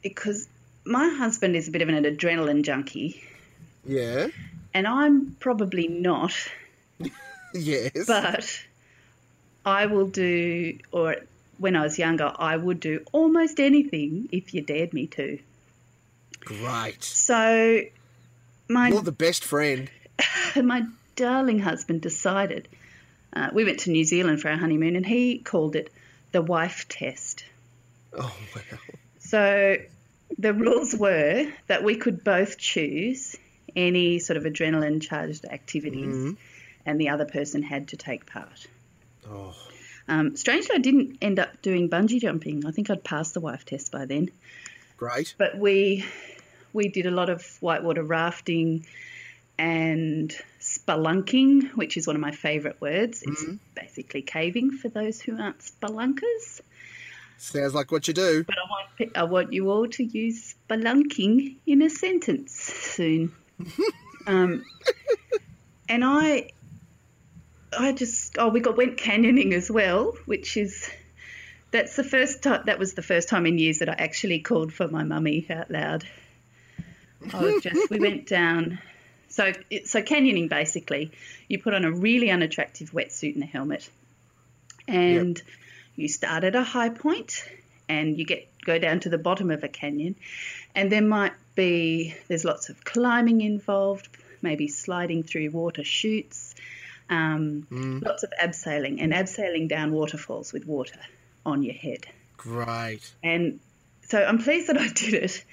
because 0.02 0.48
my 0.86 1.10
husband 1.10 1.56
is 1.56 1.68
a 1.68 1.72
bit 1.72 1.82
of 1.82 1.90
an 1.90 2.04
adrenaline 2.04 2.64
junkie, 2.64 3.22
Yeah. 3.86 4.28
and 4.74 4.88
I'm 4.88 5.36
probably 5.40 5.88
not, 5.88 6.34
Yes. 7.54 8.06
but 8.08 8.64
I 9.66 9.88
will 9.88 10.08
do, 10.08 10.78
or 10.92 11.18
when 11.58 11.76
I 11.76 11.82
was 11.82 11.98
younger, 11.98 12.32
I 12.38 12.56
would 12.56 12.80
do 12.80 13.04
almost 13.12 13.60
anything 13.60 14.30
if 14.32 14.54
you 14.54 14.62
dared 14.62 14.94
me 14.94 15.08
to. 15.08 15.40
Great. 16.42 17.04
So, 17.04 17.82
my 18.68 18.90
You're 18.90 19.02
the 19.02 19.12
best 19.12 19.44
friend. 19.44 19.90
my 20.56 20.84
darling 21.16 21.60
husband 21.60 22.02
decided. 22.02 22.68
Uh, 23.34 23.50
we 23.54 23.66
went 23.66 23.80
to 23.82 23.92
New 23.92 24.06
Zealand 24.06 24.42
for 24.42 24.50
our 24.50 24.58
honeymoon, 24.58 24.96
and 24.96 25.06
he 25.06 25.40
called 25.40 25.76
it 25.76 25.92
the 26.32 26.42
wife 26.42 26.88
test. 26.88 27.46
Oh 28.14 28.36
wow. 28.56 28.78
So 29.20 29.78
the 30.38 30.54
rules 30.54 30.96
were 30.96 31.52
that 31.68 31.84
we 31.84 31.96
could 31.96 32.24
both 32.24 32.58
choose 32.58 33.36
any 33.76 34.20
sort 34.20 34.38
of 34.38 34.44
adrenaline 34.44 35.02
charged 35.02 35.46
activities, 35.46 36.36
and 36.86 37.00
the 37.02 37.10
other 37.10 37.26
person 37.26 37.62
had 37.62 37.90
to 37.90 37.98
take 37.98 38.26
part. 38.26 38.68
Oh. 39.30 39.54
Um, 40.08 40.36
strangely, 40.38 40.76
I 40.76 40.80
didn't 40.80 41.18
end 41.22 41.40
up 41.40 41.62
doing 41.62 41.90
bungee 41.90 42.22
jumping. 42.22 42.66
I 42.66 42.72
think 42.72 42.90
I'd 42.90 43.04
passed 43.04 43.34
the 43.34 43.40
wife 43.40 43.66
test 43.66 43.92
by 43.92 44.06
then. 44.06 44.30
Great. 44.98 45.36
but 45.38 45.58
we 45.58 46.06
we 46.76 46.90
did 46.90 47.06
a 47.06 47.12
lot 47.12 47.30
of 47.30 47.44
whitewater 47.62 48.04
rafting 48.04 48.86
and 49.58 50.36
spelunking, 50.60 51.72
which 51.76 51.96
is 51.96 52.06
one 52.06 52.16
of 52.16 52.22
my 52.22 52.32
favourite 52.32 52.80
words. 52.82 53.24
It's 53.26 53.46
basically 53.74 54.22
caving 54.22 54.72
for 54.72 54.90
those 54.90 55.22
who 55.22 55.40
aren't 55.40 55.60
spelunkers. 55.60 56.62
Sounds 57.38 57.74
like 57.74 57.92
what 57.92 58.08
you 58.08 58.14
do. 58.14 58.44
But 58.44 58.58
I 58.58 58.70
want 58.70 59.18
I 59.18 59.24
want 59.24 59.54
you 59.54 59.72
all 59.72 59.88
to 59.88 60.04
use 60.04 60.56
spelunking 60.70 61.56
in 61.66 61.82
a 61.82 61.90
sentence 61.90 62.52
soon. 62.54 63.34
um, 64.28 64.64
and 65.90 66.04
I 66.04 66.50
I 67.78 67.94
just 67.94 68.38
oh 68.38 68.50
we 68.50 68.60
got 68.60 68.78
went 68.78 68.98
canyoning 68.98 69.54
as 69.54 69.72
well, 69.72 70.14
which 70.26 70.58
is 70.58 70.90
that's 71.72 71.96
the 71.96 72.04
first 72.04 72.44
time 72.44 72.64
that 72.66 72.80
was 72.80 72.94
the 72.94 73.02
first 73.02 73.30
time 73.30 73.46
in 73.46 73.58
years 73.58 73.80
that 73.80 73.90
I 73.90 73.96
actually 73.98 74.40
called 74.40 74.74
for 74.74 74.88
my 74.88 75.04
mummy 75.04 75.46
out 75.50 75.70
loud. 75.70 76.06
Just 77.62 77.90
we 77.90 78.00
went 78.00 78.28
down. 78.28 78.80
So 79.30 79.52
so 79.86 80.02
canyoning 80.02 80.50
basically, 80.50 81.12
you 81.48 81.60
put 81.60 81.74
on 81.74 81.86
a 81.86 81.92
really 81.92 82.30
unattractive 82.30 82.92
wetsuit 82.92 83.36
and 83.36 83.44
a 83.44 83.48
helmet, 83.48 83.90
and 84.88 85.42
you 85.96 86.08
start 86.08 86.44
at 86.44 86.56
a 86.56 86.64
high 86.64 86.90
point, 86.90 87.44
and 87.90 88.18
you 88.18 88.26
get 88.26 88.48
go 88.66 88.80
down 88.80 89.00
to 89.02 89.10
the 89.10 89.18
bottom 89.18 89.52
of 89.52 89.64
a 89.64 89.68
canyon, 89.68 90.16
and 90.74 90.92
there 90.92 91.02
might 91.02 91.34
be 91.56 92.16
there's 92.28 92.46
lots 92.46 92.70
of 92.70 92.84
climbing 92.84 93.42
involved, 93.42 94.08
maybe 94.42 94.68
sliding 94.68 95.24
through 95.24 95.50
water 95.52 95.84
chutes, 95.84 96.56
um, 97.10 97.68
lots 98.04 98.24
of 98.24 98.32
abseiling 98.42 99.02
and 99.02 99.14
abseiling 99.14 99.68
down 99.68 99.92
waterfalls 99.92 100.54
with 100.54 100.66
water 100.66 101.00
on 101.46 101.64
your 101.64 101.74
head. 101.74 102.06
Great. 102.38 103.12
And 103.24 103.60
so 104.04 104.24
I'm 104.24 104.40
pleased 104.40 104.68
that 104.68 104.78
I 104.78 104.88
did 104.88 105.14
it. 105.14 105.44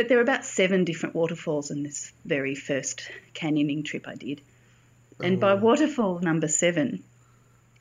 But 0.00 0.08
there 0.08 0.16
were 0.16 0.22
about 0.22 0.46
seven 0.46 0.84
different 0.84 1.14
waterfalls 1.14 1.70
in 1.70 1.82
this 1.82 2.10
very 2.24 2.54
first 2.54 3.02
canyoning 3.34 3.84
trip 3.84 4.08
I 4.08 4.14
did. 4.14 4.40
And 5.22 5.38
by 5.38 5.52
waterfall 5.52 6.20
number 6.20 6.48
seven, 6.48 7.04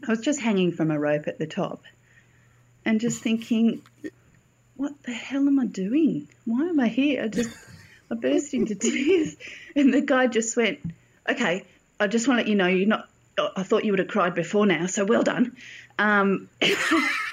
I 0.05 0.11
was 0.11 0.19
just 0.19 0.41
hanging 0.41 0.73
from 0.73 0.91
a 0.91 0.99
rope 0.99 1.29
at 1.29 1.37
the 1.37 1.47
top 1.47 1.81
and 2.83 2.99
just 2.99 3.23
thinking, 3.23 3.83
what 4.75 5.01
the 5.03 5.13
hell 5.13 5.47
am 5.47 5.59
I 5.59 5.65
doing? 5.67 6.27
Why 6.43 6.67
am 6.67 6.81
I 6.81 6.89
here? 6.89 7.23
I 7.23 7.29
just, 7.29 7.55
I 8.11 8.15
burst 8.15 8.53
into 8.53 8.75
tears. 8.75 9.37
And 9.73 9.93
the 9.93 10.01
guy 10.01 10.27
just 10.27 10.57
went, 10.57 10.79
okay, 11.29 11.63
I 12.01 12.07
just 12.07 12.27
want 12.27 12.39
to 12.39 12.43
let 12.43 12.49
you 12.49 12.55
know 12.55 12.67
you're 12.67 12.85
not, 12.85 13.07
I 13.55 13.63
thought 13.63 13.85
you 13.85 13.93
would 13.93 13.99
have 13.99 14.09
cried 14.09 14.35
before 14.35 14.65
now, 14.65 14.87
so 14.87 15.05
well 15.05 15.23
done. 15.23 15.55
Um, 15.97 16.49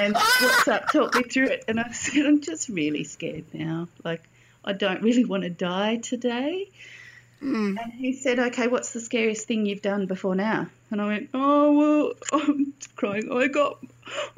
and 0.00 0.14
what's 0.14 0.68
up? 0.68 0.88
Talk 0.92 1.14
me 1.14 1.22
through 1.22 1.46
it. 1.46 1.64
And 1.68 1.80
I 1.80 1.90
said, 1.92 2.26
I'm 2.26 2.40
just 2.40 2.68
really 2.68 3.04
scared 3.04 3.44
now. 3.52 3.88
Like, 4.04 4.22
I 4.64 4.72
don't 4.72 5.02
really 5.02 5.24
want 5.24 5.42
to 5.42 5.50
die 5.50 5.96
today. 5.96 6.68
Hmm. 7.40 7.76
And 7.76 7.92
he 7.92 8.12
said, 8.12 8.38
"Okay, 8.38 8.68
what's 8.68 8.92
the 8.92 9.00
scariest 9.00 9.48
thing 9.48 9.66
you've 9.66 9.82
done 9.82 10.06
before 10.06 10.36
now?" 10.36 10.68
And 10.92 11.00
I 11.00 11.06
went, 11.06 11.30
"Oh 11.34 11.72
well, 11.72 12.12
I'm 12.32 12.72
crying. 12.94 13.32
I 13.32 13.48
got, 13.48 13.84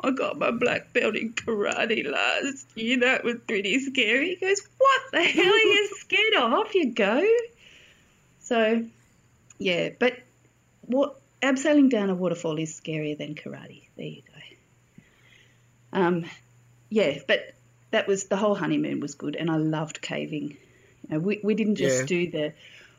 I 0.02 0.10
got 0.10 0.38
my 0.38 0.50
black 0.50 0.94
belt 0.94 1.14
in 1.14 1.34
karate 1.34 2.10
last 2.10 2.66
year. 2.74 3.00
That 3.00 3.22
was 3.22 3.36
pretty 3.46 3.78
scary." 3.80 4.30
He 4.30 4.36
goes, 4.36 4.62
"What 4.78 5.02
the 5.12 5.22
hell 5.22 5.52
are 5.52 5.58
you 5.58 5.88
scared 5.98 6.34
of? 6.38 6.52
Off 6.54 6.74
you 6.74 6.92
go." 6.92 7.22
So, 8.40 8.86
yeah, 9.58 9.90
but 9.98 10.14
what 10.86 11.20
abseiling 11.42 11.90
down 11.90 12.08
a 12.08 12.14
waterfall 12.14 12.58
is 12.58 12.72
scarier 12.78 13.18
than 13.18 13.34
karate. 13.34 13.82
There 13.96 14.06
you 14.06 14.22
go. 14.22 14.53
Um, 15.94 16.24
yeah, 16.90 17.18
but 17.26 17.54
that 17.92 18.06
was 18.06 18.24
the 18.24 18.36
whole 18.36 18.54
honeymoon 18.54 19.00
was 19.00 19.14
good, 19.14 19.36
and 19.36 19.50
I 19.50 19.56
loved 19.56 20.02
caving. 20.02 20.56
You 21.08 21.08
know, 21.10 21.18
we 21.20 21.40
we 21.42 21.54
didn't 21.54 21.76
just 21.76 22.00
Yeah. 22.02 22.06
do 22.06 22.30
the 22.30 22.52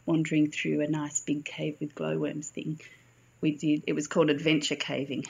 wandering 0.05 0.51
through 0.51 0.81
a 0.81 0.87
nice 0.87 1.19
big 1.21 1.43
cave 1.45 1.77
with 1.79 1.93
glowworms 1.95 2.49
thing. 2.49 2.79
We 3.41 3.51
did. 3.51 3.83
It 3.87 3.93
was 3.93 4.07
called 4.07 4.29
adventure 4.29 4.75
caving, 4.75 5.25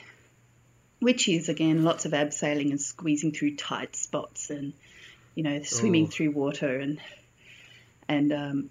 which 1.00 1.28
is 1.28 1.50
again 1.50 1.84
lots 1.84 2.06
of 2.06 2.12
abseiling 2.12 2.70
and 2.70 2.80
squeezing 2.80 3.32
through 3.32 3.56
tight 3.56 3.96
spots 3.96 4.50
and 4.50 4.74
you 5.34 5.44
know 5.44 5.62
swimming 5.64 6.06
Oh. 6.06 6.10
through 6.10 6.32
water 6.32 6.80
and 6.80 7.00
and 8.08 8.32
um, 8.32 8.70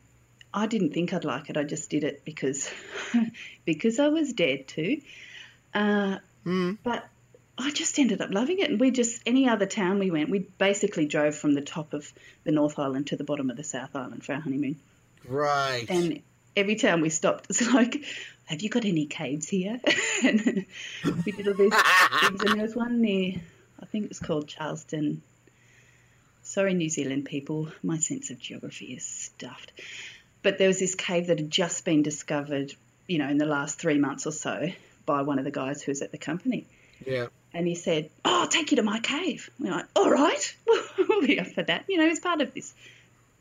I 0.53 0.67
didn't 0.67 0.93
think 0.93 1.13
I'd 1.13 1.25
like 1.25 1.51
it. 1.51 1.57
I 1.57 1.65
just 1.65 1.91
did 1.91 2.05
it 2.05 2.25
because 2.25 2.71
because 3.65 3.99
I 3.99 4.09
was 4.09 4.33
dead 4.33 4.69
too. 4.69 5.01
Uh, 5.75 6.19
Mm. 6.47 6.77
but 6.85 7.09
I 7.57 7.71
just 7.71 7.99
ended 7.99 8.21
up 8.21 8.31
loving 8.33 8.59
it. 8.59 8.71
And 8.71 8.81
we 8.81 8.91
just, 8.91 9.23
any 9.27 9.49
other 9.49 9.67
town 9.67 9.99
we 9.99 10.11
went, 10.11 10.31
we 10.31 10.41
basically 10.41 11.07
drove 11.07 11.37
from 11.37 11.55
the 11.55 11.63
top 11.63 11.93
of 11.93 12.13
the 12.43 12.53
North 12.53 12.79
Island 12.79 13.09
to 13.09 13.17
the 13.17 13.25
bottom 13.25 13.51
of 13.51 13.57
the 13.57 13.65
South 13.65 13.95
Island 13.95 14.25
for 14.25 14.33
our 14.35 14.41
honeymoon. 14.41 14.77
Right. 15.27 15.87
And 15.89 16.23
every 16.57 16.77
time 16.77 17.01
we 17.01 17.11
stopped, 17.11 17.47
it's 17.51 17.73
like, 17.73 18.05
have 18.47 18.61
you 18.61 18.69
got 18.69 18.85
any 18.85 19.07
caves 19.07 19.49
here? 19.49 19.81
and 20.25 20.67
we 21.25 21.33
did 21.33 21.49
all 21.49 21.55
these 21.55 21.73
things. 21.73 22.43
And 22.43 22.59
there 22.59 22.63
was 22.63 22.75
one 22.75 23.01
near, 23.01 23.35
I 23.81 23.87
think 23.87 24.05
it 24.05 24.11
was 24.11 24.21
called 24.21 24.49
Charleston. 24.49 25.23
Sorry, 26.43 26.75
New 26.75 26.91
Zealand 26.91 27.25
people, 27.25 27.69
my 27.83 27.99
sense 27.99 28.31
of 28.31 28.39
geography 28.39 28.95
is 28.95 29.05
stuffed. 29.05 29.73
But 30.43 30.59
there 30.59 30.69
was 30.69 30.79
this 30.79 30.95
cave 30.95 31.29
that 31.29 31.39
had 31.39 31.51
just 31.51 31.87
been 31.87 32.03
discovered, 32.03 32.75
you 33.07 33.19
know, 33.19 33.29
in 33.29 33.39
the 33.39 33.47
last 33.47 33.79
three 33.79 33.99
months 33.99 34.27
or 34.27 34.33
so 34.33 34.71
by 35.07 35.23
one 35.23 35.39
of 35.39 35.45
the 35.45 35.51
guys 35.51 35.83
who 35.83 35.91
was 35.91 36.03
at 36.03 36.13
the 36.13 36.19
company. 36.19 36.67
Yeah. 37.07 37.27
And 37.53 37.67
he 37.67 37.75
said, 37.77 38.11
Oh, 38.25 38.43
I'll 38.43 38.49
take 38.49 38.73
you 38.73 38.77
to 38.77 38.83
my 38.83 38.99
cave. 39.01 39.49
We're 39.59 39.71
like, 39.71 39.87
All 39.95 40.11
right, 40.11 40.57
we'll 40.99 41.27
be 41.27 41.39
up 41.39 41.47
for 41.47 41.63
that. 41.63 41.85
You 41.89 41.99
know, 41.99 42.09
he's 42.09 42.21
part 42.21 42.41
of 42.41 42.53
this 42.53 42.75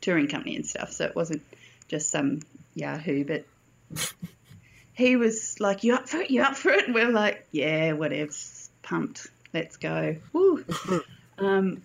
touring 0.02 0.28
company 0.28 0.56
and 0.56 0.66
stuff. 0.66 0.92
So 0.92 1.06
it 1.06 1.16
wasn't 1.16 1.42
just 1.88 2.12
some 2.12 2.42
Yahoo, 2.76 3.26
but 3.26 3.46
he 4.94 5.16
was 5.16 5.60
like, 5.60 5.84
You 5.84 5.96
up 5.96 6.08
for 6.08 6.18
it? 6.18 6.30
You 6.30 6.44
up 6.44 6.56
for 6.56 6.72
it? 6.72 6.86
And 6.86 6.94
we're 6.94 7.12
like, 7.12 7.48
Yeah, 7.52 7.94
whatever. 7.94 8.32
Pumped. 8.84 9.28
Let's 9.54 9.78
go. 9.78 10.18
Woo. 10.32 10.64
um, 11.38 11.82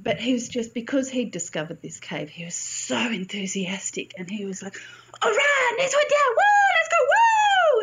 but 0.00 0.18
he 0.18 0.32
was 0.34 0.48
just 0.48 0.74
because 0.74 1.08
he'd 1.08 1.32
discovered 1.32 1.82
this 1.82 1.98
cave, 1.98 2.28
he 2.28 2.44
was 2.44 2.54
so 2.54 2.96
enthusiastic 2.96 4.14
and 4.16 4.30
he 4.30 4.44
was 4.44 4.62
like, 4.62 4.76
All 5.22 5.30
right, 5.30 5.74
next 5.78 5.94
one 5.94 6.04
down. 6.04 6.34
Woo, 6.36 6.42
let's 6.76 6.88
go. 6.88 6.96
Woo. 7.04 7.17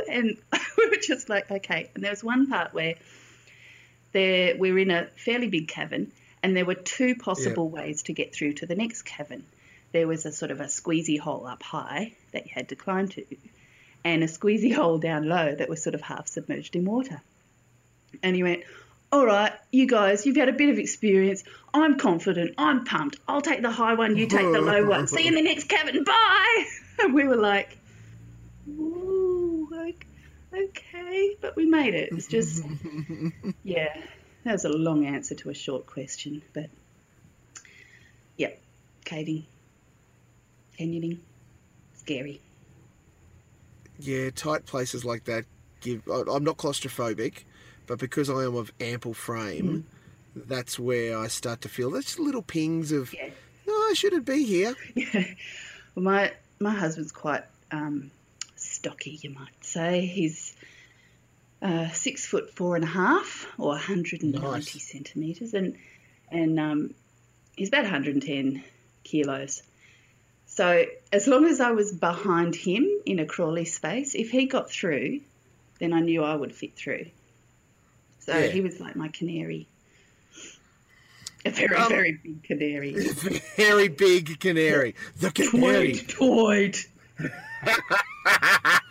And 0.10 0.38
we 0.78 0.90
were 0.90 1.02
just 1.02 1.30
like, 1.30 1.50
Okay. 1.52 1.90
And 1.96 2.04
there 2.04 2.12
was 2.12 2.24
one 2.24 2.48
part 2.48 2.74
where 2.74 2.96
there 4.12 4.56
we 4.58 4.72
were 4.72 4.80
in 4.80 4.92
a 4.92 5.08
fairly 5.18 5.48
big 5.48 5.68
cavern 5.68 6.12
and 6.46 6.56
there 6.56 6.64
were 6.64 6.76
two 6.76 7.16
possible 7.16 7.70
ways 7.70 8.04
to 8.04 8.14
get 8.14 8.32
through 8.32 8.54
to 8.54 8.68
the 8.68 8.76
next 8.76 9.02
cavern. 9.02 9.44
There 9.94 10.08
was 10.08 10.28
a 10.28 10.32
sort 10.32 10.52
of 10.52 10.60
a 10.60 10.66
squeezy 10.66 11.20
hole 11.20 11.48
up 11.48 11.64
high 11.64 12.14
that 12.34 12.46
you 12.46 12.52
had 12.54 12.70
to 12.70 12.76
climb 12.76 13.08
to, 13.08 13.26
and 14.04 14.24
a 14.24 14.28
squeezy 14.28 14.72
hole 14.76 15.00
down 15.00 15.28
low 15.28 15.56
that 15.56 15.68
was 15.70 15.82
sort 15.82 15.96
of 15.96 16.02
half 16.02 16.28
submerged 16.28 16.76
in 16.76 16.86
water. 16.86 17.20
And 18.22 18.36
he 18.36 18.44
went, 18.44 18.62
All 19.12 19.26
right, 19.26 19.54
you 19.72 19.88
guys, 19.88 20.28
you've 20.28 20.36
had 20.36 20.48
a 20.48 20.54
bit 20.54 20.70
of 20.70 20.78
experience. 20.78 21.44
I'm 21.74 21.98
confident. 21.98 22.54
I'm 22.60 22.86
pumped. 22.86 23.18
I'll 23.28 23.42
take 23.42 23.64
the 23.64 23.72
high 23.72 23.96
one, 23.96 24.16
you 24.16 24.28
take 24.28 24.52
the 24.52 24.62
low 24.62 24.86
one. 24.86 25.08
See 25.08 25.24
you 25.24 25.30
in 25.30 25.34
the 25.36 25.42
next 25.42 25.68
cavern. 25.68 26.04
Bye. 26.04 26.66
And 26.98 27.14
we 27.14 27.28
were 27.28 27.36
like, 27.36 27.78
okay. 30.58 31.36
But 31.42 31.56
we 31.56 31.66
made 31.66 31.94
it. 31.94 32.10
It's 32.12 32.28
just, 32.28 32.64
yeah, 33.64 33.96
that 34.44 34.52
was 34.54 34.66
a 34.66 34.70
long 34.70 35.06
answer 35.06 35.36
to 35.36 35.50
a 35.50 35.54
short 35.54 35.86
question. 35.86 36.42
But, 36.54 36.70
yeah, 38.38 38.52
caving, 39.06 39.46
canyoning, 40.80 41.20
scary. 41.96 42.42
Yeah, 44.00 44.30
tight 44.32 44.66
places 44.66 45.06
like 45.06 45.24
that 45.26 45.46
give. 45.82 46.02
I'm 46.08 46.44
not 46.44 46.58
claustrophobic, 46.58 47.44
but 47.88 47.98
because 48.00 48.30
I 48.30 48.44
am 48.44 48.56
of 48.56 48.72
ample 48.82 49.14
frame, 49.14 49.86
that's 50.36 50.78
where 50.78 51.18
I 51.18 51.28
start 51.28 51.62
to 51.62 51.70
feel 51.70 51.92
there's 51.92 52.20
little 52.20 52.42
pings 52.42 52.92
of, 52.92 53.14
Yeah. 53.14 53.30
no, 53.66 53.74
I 53.74 53.94
shouldn't 53.96 54.26
be 54.26 54.44
here. 54.44 54.76
Yeah. 54.96 55.26
Well, 55.96 56.04
my 56.04 56.34
my 56.60 56.72
husband's 56.74 57.14
quite 57.14 57.46
um, 57.72 58.12
stocky, 58.58 59.18
you 59.22 59.30
might 59.30 59.55
say. 59.76 60.06
He's 60.06 60.56
uh, 61.62 61.90
six 61.90 62.26
foot 62.26 62.52
four 62.56 62.76
and 62.76 62.84
a 62.86 62.88
half, 63.04 63.46
or 63.58 63.70
190 63.70 64.40
Nice. 64.40 64.92
centimeters, 64.92 65.54
and 65.54 65.76
and 66.32 66.60
um, 66.60 66.94
he's 67.56 67.68
about 67.70 67.84
110 67.84 68.64
kilos. 69.04 69.62
So 70.48 70.86
as 71.12 71.28
long 71.28 71.46
as 71.46 71.60
I 71.60 71.72
was 71.72 71.92
behind 71.94 72.56
him 72.56 72.88
in 73.06 73.20
a 73.20 73.26
crawly 73.26 73.66
space, 73.66 74.16
if 74.16 74.32
he 74.32 74.46
got 74.46 74.70
through, 74.72 75.20
then 75.80 75.92
I 75.94 76.00
knew 76.00 76.24
I 76.24 76.36
would 76.36 76.54
fit 76.56 76.76
through. 76.76 77.06
So 78.20 78.38
Yeah. 78.38 78.48
he 78.48 78.62
was 78.62 78.80
like 78.80 78.96
my 78.96 79.10
canary. 79.10 79.68
A 81.46 81.52
very, 81.52 81.76
Um, 81.76 81.90
very 81.90 82.12
big 82.24 82.44
canary. 82.44 82.94
Very 83.56 83.88
big 83.90 84.40
canary. 84.40 84.96
The 85.18 85.30
canary. 85.32 85.94
Toyd. 85.94 86.76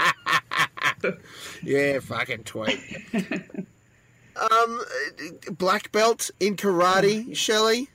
Yeah, 1.62 2.00
fucking 2.00 2.44
tweet. 2.44 2.78
um, 4.36 4.80
black 5.50 5.92
belt 5.92 6.30
in 6.40 6.56
karate, 6.56 7.34
Shelley. 7.36 7.88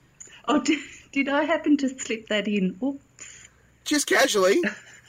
Oh, 0.47 0.61
did, 0.61 0.79
did 1.11 1.29
I 1.29 1.43
happen 1.43 1.77
to 1.77 1.89
slip 1.89 2.27
that 2.29 2.47
in? 2.47 2.77
Oh, 2.81 2.99
Just 3.85 4.07
casually. 4.07 4.59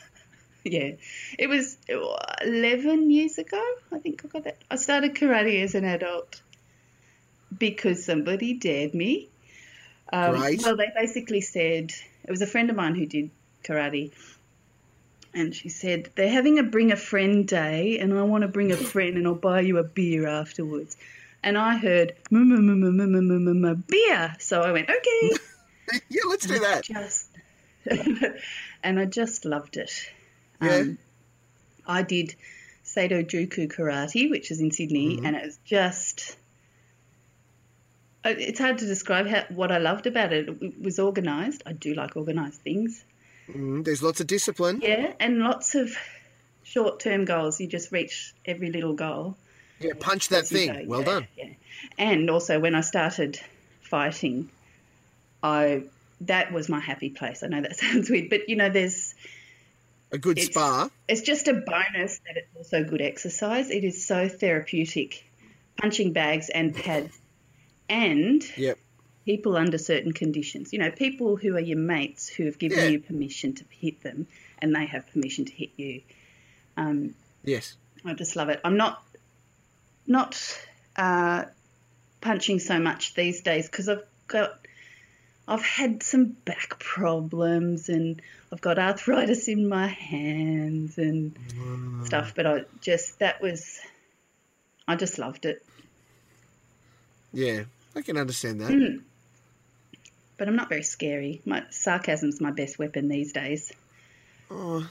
yeah. 0.64 0.92
It 1.38 1.48
was 1.48 1.78
11 1.88 3.10
years 3.10 3.38
ago, 3.38 3.62
I 3.92 3.98
think 3.98 4.22
I 4.24 4.28
got 4.28 4.44
that. 4.44 4.58
I 4.70 4.76
started 4.76 5.14
karate 5.14 5.62
as 5.62 5.74
an 5.74 5.84
adult 5.84 6.42
because 7.56 8.04
somebody 8.04 8.54
dared 8.54 8.94
me. 8.94 9.28
Um, 10.12 10.36
Great. 10.36 10.62
Well, 10.62 10.76
they 10.76 10.90
basically 10.94 11.40
said, 11.40 11.92
it 12.24 12.30
was 12.30 12.42
a 12.42 12.46
friend 12.46 12.70
of 12.70 12.76
mine 12.76 12.94
who 12.94 13.06
did 13.06 13.30
karate. 13.64 14.12
And 15.32 15.54
she 15.54 15.68
said, 15.68 16.10
they're 16.16 16.28
having 16.28 16.58
a 16.58 16.62
bring 16.64 16.90
a 16.92 16.96
friend 16.96 17.46
day, 17.46 17.98
and 18.00 18.12
I 18.12 18.22
want 18.22 18.42
to 18.42 18.48
bring 18.48 18.72
a 18.72 18.76
friend, 18.92 19.16
and 19.16 19.26
I'll 19.26 19.34
buy 19.34 19.60
you 19.60 19.78
a 19.78 19.84
beer 19.84 20.26
afterwards. 20.26 20.96
And 21.42 21.56
I 21.56 21.76
heard, 21.78 22.14
"Mm, 22.30 22.52
mm, 22.52 22.58
mm, 22.58 22.82
mm, 22.82 23.00
mm, 23.00 23.30
mm, 23.30 23.42
mm, 23.44 23.60
mm, 23.74 23.86
beer. 23.86 24.34
So 24.40 24.60
I 24.62 24.72
went, 24.72 24.90
okay. 24.90 25.30
yeah, 26.10 26.20
let's 26.28 26.46
do 26.46 26.58
that. 26.58 26.82
just 26.84 27.28
and 28.82 28.98
I 29.00 29.04
just 29.06 29.44
loved 29.46 29.76
it. 29.78 29.92
Yeah. 30.60 30.76
Um, 30.76 30.98
I 31.86 32.02
did 32.02 32.34
Seido 32.84 33.24
Juku 33.24 33.68
Karate, 33.72 34.28
which 34.28 34.50
is 34.50 34.60
in 34.60 34.70
Sydney, 34.70 35.16
Mm-hmm. 35.16 35.26
and 35.26 35.36
it 35.36 35.46
was 35.46 35.58
just. 35.64 36.36
uh, 38.24 38.34
It's 38.36 38.58
hard 38.58 38.78
to 38.78 38.86
describe 38.86 39.26
how, 39.26 39.44
what 39.48 39.72
I 39.72 39.78
loved 39.78 40.06
about 40.06 40.32
it. 40.32 40.48
It 40.48 40.82
was 40.82 40.98
organised. 40.98 41.62
I 41.66 41.72
do 41.72 41.94
like 41.94 42.16
organised 42.16 42.60
things. 42.60 43.02
Mm, 43.54 43.84
there's 43.84 44.02
lots 44.02 44.20
of 44.20 44.26
discipline. 44.26 44.80
Yeah, 44.82 45.12
and 45.20 45.38
lots 45.38 45.74
of 45.74 45.96
short-term 46.62 47.24
goals. 47.24 47.60
You 47.60 47.66
just 47.66 47.90
reach 47.92 48.34
every 48.44 48.70
little 48.70 48.94
goal. 48.94 49.36
Yeah, 49.80 49.92
punch 49.98 50.28
that 50.28 50.46
thing. 50.46 50.72
go, 50.72 50.82
well 50.86 51.00
yeah, 51.00 51.06
done. 51.06 51.26
Yeah. 51.36 51.48
And 51.98 52.30
also 52.30 52.60
when 52.60 52.74
I 52.74 52.82
started 52.82 53.40
fighting, 53.82 54.50
I 55.42 55.84
that 56.22 56.52
was 56.52 56.68
my 56.68 56.80
happy 56.80 57.10
place. 57.10 57.42
I 57.42 57.46
know 57.48 57.62
that 57.62 57.76
sounds 57.84 58.10
weird, 58.10 58.28
but 58.28 58.48
you 58.48 58.56
know, 58.56 58.68
there's 58.68 59.14
A 60.12 60.18
good 60.18 60.38
it's, 60.38 60.48
spa. 60.48 60.90
It's 61.08 61.22
just 61.22 61.48
a 61.48 61.54
bonus 61.54 62.20
that 62.26 62.36
it's 62.36 62.56
also 62.56 62.84
good 62.84 63.00
exercise. 63.00 63.70
It 63.70 63.84
is 63.84 64.06
so 64.06 64.28
therapeutic, 64.28 65.24
punching 65.80 66.12
bags 66.12 66.50
and 66.50 66.74
pads, 66.74 67.18
and 67.88 68.44
Yep. 68.58 68.78
People 69.30 69.56
under 69.56 69.78
certain 69.78 70.12
conditions. 70.12 70.72
You 70.72 70.80
know, 70.80 70.90
people 70.90 71.36
who 71.36 71.54
are 71.56 71.60
your 71.60 71.78
mates 71.78 72.28
who 72.28 72.46
have 72.46 72.58
given 72.58 72.78
Yeah. 72.78 72.84
you 72.86 72.98
permission 73.00 73.54
to 73.54 73.64
hit 73.70 74.02
them, 74.02 74.26
and 74.60 74.74
they 74.74 74.86
have 74.86 75.06
permission 75.12 75.44
to 75.44 75.52
hit 75.52 75.70
you. 75.76 76.02
Um, 76.76 77.14
Yes. 77.44 77.76
I 78.04 78.14
just 78.14 78.34
love 78.36 78.48
it. 78.48 78.60
I'm 78.64 78.76
not 78.76 79.02
not 80.06 80.32
uh, 80.96 81.44
punching 82.20 82.58
so 82.58 82.80
much 82.80 83.14
these 83.14 83.40
days 83.42 83.66
because 83.68 83.88
I've 83.88 84.04
got 84.26 84.58
I've 85.46 85.62
had 85.62 86.02
some 86.02 86.24
back 86.44 86.78
problems 86.80 87.88
and 87.88 88.20
I've 88.52 88.60
got 88.60 88.78
arthritis 88.78 89.46
in 89.48 89.68
my 89.68 89.86
hands 89.86 90.98
and 90.98 91.36
stuff, 92.04 92.32
but 92.34 92.46
I 92.46 92.64
just, 92.80 93.18
that 93.20 93.40
was, 93.40 93.78
I 94.88 94.96
just 94.96 95.18
loved 95.18 95.44
it. 95.46 95.64
Yeah, 97.32 97.62
I 97.94 98.02
can 98.02 98.16
understand 98.16 98.60
that. 98.60 98.70
Mm. 98.70 99.02
But 100.40 100.48
I'm 100.48 100.56
not 100.56 100.70
very 100.70 100.82
scary. 100.82 101.42
My 101.44 101.64
sarcasm's 101.68 102.40
my 102.40 102.50
best 102.50 102.78
weapon 102.78 103.08
these 103.08 103.30
days. 103.30 103.70
Oh, 104.50 104.88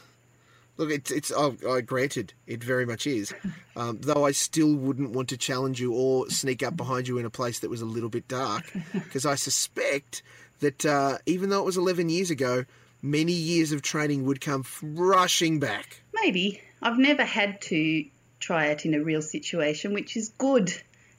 look, 0.78 0.92
it's 0.92 1.10
it's. 1.10 1.32
Oh, 1.36 1.58
I 1.68 1.82
granted, 1.82 2.34
it 2.46 2.64
very 2.64 2.86
much 2.86 3.08
is. 3.08 3.34
Um, 3.76 3.98
though 4.02 4.26
I 4.26 4.32
still 4.32 4.76
wouldn't 4.76 5.12
want 5.12 5.30
to 5.30 5.38
challenge 5.38 5.80
you 5.80 5.94
or 5.94 6.30
sneak 6.30 6.62
up 6.64 6.76
behind 6.78 7.08
you 7.08 7.18
in 7.18 7.26
a 7.26 7.30
place 7.30 7.60
that 7.62 7.70
was 7.70 7.82
a 7.82 7.86
little 7.86 8.10
bit 8.10 8.28
dark, 8.28 8.72
because 8.94 9.26
I 9.26 9.36
suspect 9.36 10.22
that 10.60 10.86
uh, 10.86 11.18
even 11.26 11.50
though 11.50 11.60
it 11.62 11.66
was 11.66 11.78
11 11.78 12.10
years 12.10 12.30
ago, 12.30 12.66
many 13.02 13.32
years 13.32 13.72
of 13.72 13.82
training 13.82 14.26
would 14.26 14.42
come 14.42 14.66
rushing 14.84 15.60
back. 15.60 16.02
Maybe. 16.14 16.62
I've 16.82 16.98
never 17.00 17.24
had 17.24 17.62
to 17.62 18.06
try 18.42 18.66
it 18.68 18.86
in 18.86 18.94
a 18.94 19.02
real 19.02 19.22
situation, 19.22 19.94
which 19.94 20.16
is 20.18 20.30
good, 20.38 20.72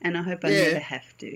and 0.02 0.16
I 0.18 0.22
hope 0.22 0.44
I 0.44 0.50
Yeah. 0.50 0.64
never 0.68 0.78
have 0.80 1.16
to. 1.18 1.30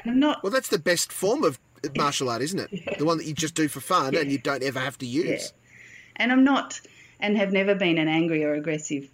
And 0.00 0.12
I'm 0.12 0.20
not. 0.20 0.44
Well, 0.44 0.52
that's 0.52 0.68
the 0.68 0.78
best 0.78 1.10
form 1.12 1.42
of 1.42 1.58
martial 1.96 2.28
art, 2.28 2.42
isn't 2.42 2.58
it? 2.58 2.98
The 2.98 3.04
one 3.04 3.18
that 3.18 3.26
you 3.26 3.34
just 3.34 3.54
do 3.54 3.68
for 3.68 3.80
fun 3.80 4.14
and 4.16 4.30
you 4.30 4.38
don't 4.38 4.62
ever 4.62 4.80
have 4.80 4.98
to 4.98 5.06
use. 5.06 5.52
Yeah. 5.52 5.74
And 6.16 6.32
I'm 6.32 6.44
not, 6.44 6.80
and 7.20 7.36
have 7.36 7.52
never 7.52 7.74
been 7.74 7.98
an 7.98 8.08
angry 8.08 8.44
or 8.44 8.54
aggressive 8.54 9.08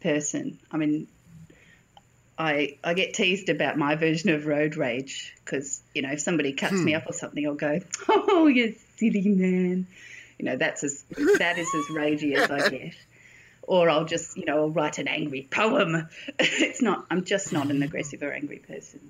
person. 0.00 0.58
I 0.70 0.76
mean, 0.76 1.06
I 2.40 2.78
I 2.82 2.94
get 2.94 3.12
teased 3.12 3.50
about 3.50 3.76
my 3.76 3.96
version 3.96 4.30
of 4.30 4.46
road 4.46 4.74
rage 4.76 5.34
because 5.44 5.82
you 5.94 6.00
know 6.00 6.10
if 6.12 6.20
somebody 6.20 6.54
cuts 6.54 6.72
me 6.72 6.92
hmm. 6.92 6.96
up 6.96 7.06
or 7.06 7.12
something, 7.12 7.46
I'll 7.46 7.54
go, 7.54 7.80
"Oh, 8.08 8.46
you 8.46 8.74
silly 8.96 9.28
man," 9.28 9.86
you 10.38 10.46
know 10.46 10.56
that's 10.56 10.82
as 10.82 11.04
that 11.38 11.58
is 11.58 11.68
as 11.74 11.94
ragey 11.94 12.34
as 12.34 12.50
I 12.50 12.68
get. 12.70 12.94
Or 13.62 13.90
I'll 13.90 14.06
just 14.06 14.38
you 14.38 14.46
know 14.46 14.56
I'll 14.56 14.70
write 14.70 14.96
an 14.96 15.06
angry 15.06 15.48
poem. 15.50 16.08
it's 16.38 16.80
not. 16.80 17.04
I'm 17.10 17.24
just 17.24 17.52
not 17.52 17.70
an 17.70 17.76
hmm. 17.76 17.82
aggressive 17.82 18.22
or 18.22 18.32
angry 18.32 18.58
person. 18.58 19.00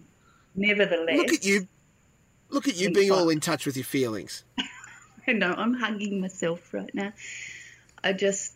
Nevertheless, 0.57 1.17
Look 1.17 1.33
at 1.33 1.45
you. 1.45 1.69
Look 2.51 2.69
at 2.69 2.77
you 2.77 2.89
In 2.89 2.93
being 2.93 3.13
all 3.13 3.31
in 3.31 3.41
touch 3.41 3.67
with 3.67 3.77
your 3.77 3.85
feelings. 3.85 4.45
I 5.27 5.33
know 5.33 5.55
I'm 5.57 5.75
hugging 5.75 6.21
myself 6.21 6.73
right 6.75 6.93
now. 6.95 7.13
I 8.03 8.13
just 8.13 8.53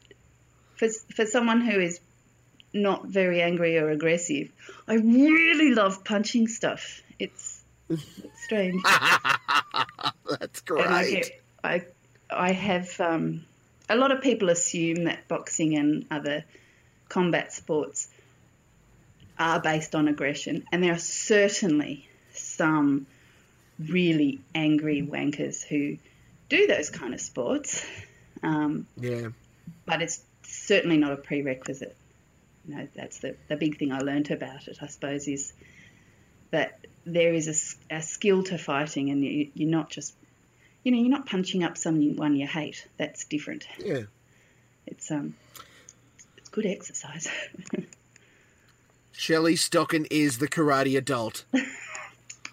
for 0.76 0.88
for 1.14 1.26
someone 1.26 1.60
who 1.60 1.78
is 1.80 2.00
not 2.72 3.06
very 3.06 3.40
angry 3.40 3.78
or 3.78 3.90
aggressive, 3.90 4.50
I 4.88 4.94
really 4.94 5.74
love 5.74 6.04
punching 6.04 6.48
stuff. 6.48 7.02
It's, 7.18 7.62
it's 7.88 8.04
strange, 8.44 8.82
That's 10.40 10.62
and 10.68 10.80
I 10.80 11.04
great. 11.04 11.12
get 11.12 11.42
I 11.62 11.84
I 12.30 12.52
have 12.52 13.00
um, 13.00 13.44
a 13.88 13.96
lot 13.96 14.10
of 14.10 14.20
people 14.22 14.48
assume 14.48 15.04
that 15.04 15.28
boxing 15.28 15.76
and 15.76 16.06
other 16.10 16.44
combat 17.08 17.52
sports 17.52 18.08
are 19.38 19.60
based 19.60 19.94
on 19.94 20.08
aggression, 20.08 20.64
and 20.72 20.82
there 20.82 20.92
are 20.92 20.98
certainly 20.98 22.08
some 22.32 23.06
really 23.78 24.40
angry 24.54 25.02
wankers 25.02 25.62
who 25.64 25.96
do 26.48 26.66
those 26.66 26.90
kind 26.90 27.14
of 27.14 27.20
sports. 27.20 27.84
Um, 28.42 28.86
Yeah. 29.00 29.28
but 29.86 30.02
it's 30.02 30.22
certainly 30.42 30.96
not 30.96 31.12
a 31.12 31.16
prerequisite. 31.16 31.96
You 32.66 32.76
know, 32.76 32.88
that's 32.94 33.18
the, 33.18 33.36
the 33.48 33.56
big 33.56 33.78
thing 33.78 33.92
I 33.92 33.98
learnt 33.98 34.30
about 34.30 34.68
it, 34.68 34.78
I 34.80 34.86
suppose, 34.86 35.28
is 35.28 35.52
that 36.50 36.86
there 37.04 37.34
is 37.34 37.76
a, 37.90 37.96
a 37.96 38.02
skill 38.02 38.42
to 38.44 38.56
fighting, 38.58 39.10
and 39.10 39.22
you, 39.22 39.50
you're 39.54 39.68
not 39.70 39.90
just, 39.90 40.14
you 40.82 40.92
know, 40.92 40.98
you're 40.98 41.10
not 41.10 41.26
punching 41.26 41.62
up 41.64 41.76
someone 41.76 42.36
you 42.36 42.46
hate. 42.46 42.86
That's 42.96 43.24
different. 43.24 43.66
Yeah. 43.78 44.02
It's 44.86 45.10
um, 45.10 45.34
it's 46.38 46.48
good 46.50 46.66
exercise. 46.66 47.28
Shelley 49.12 49.54
Stocken 49.54 50.06
is 50.10 50.38
the 50.38 50.48
karate 50.48 50.96
adult. 50.96 51.44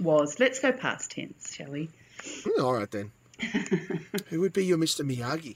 Was 0.01 0.39
let's 0.39 0.59
go 0.59 0.71
past 0.71 1.11
tense, 1.11 1.53
shall 1.53 1.71
we? 1.71 1.89
Hmm, 2.23 2.61
All 2.61 2.73
right 2.73 2.89
then. 2.89 3.11
Who 4.29 4.41
would 4.41 4.53
be 4.53 4.65
your 4.65 4.77
Mr. 4.77 5.05
Miyagi? 5.05 5.55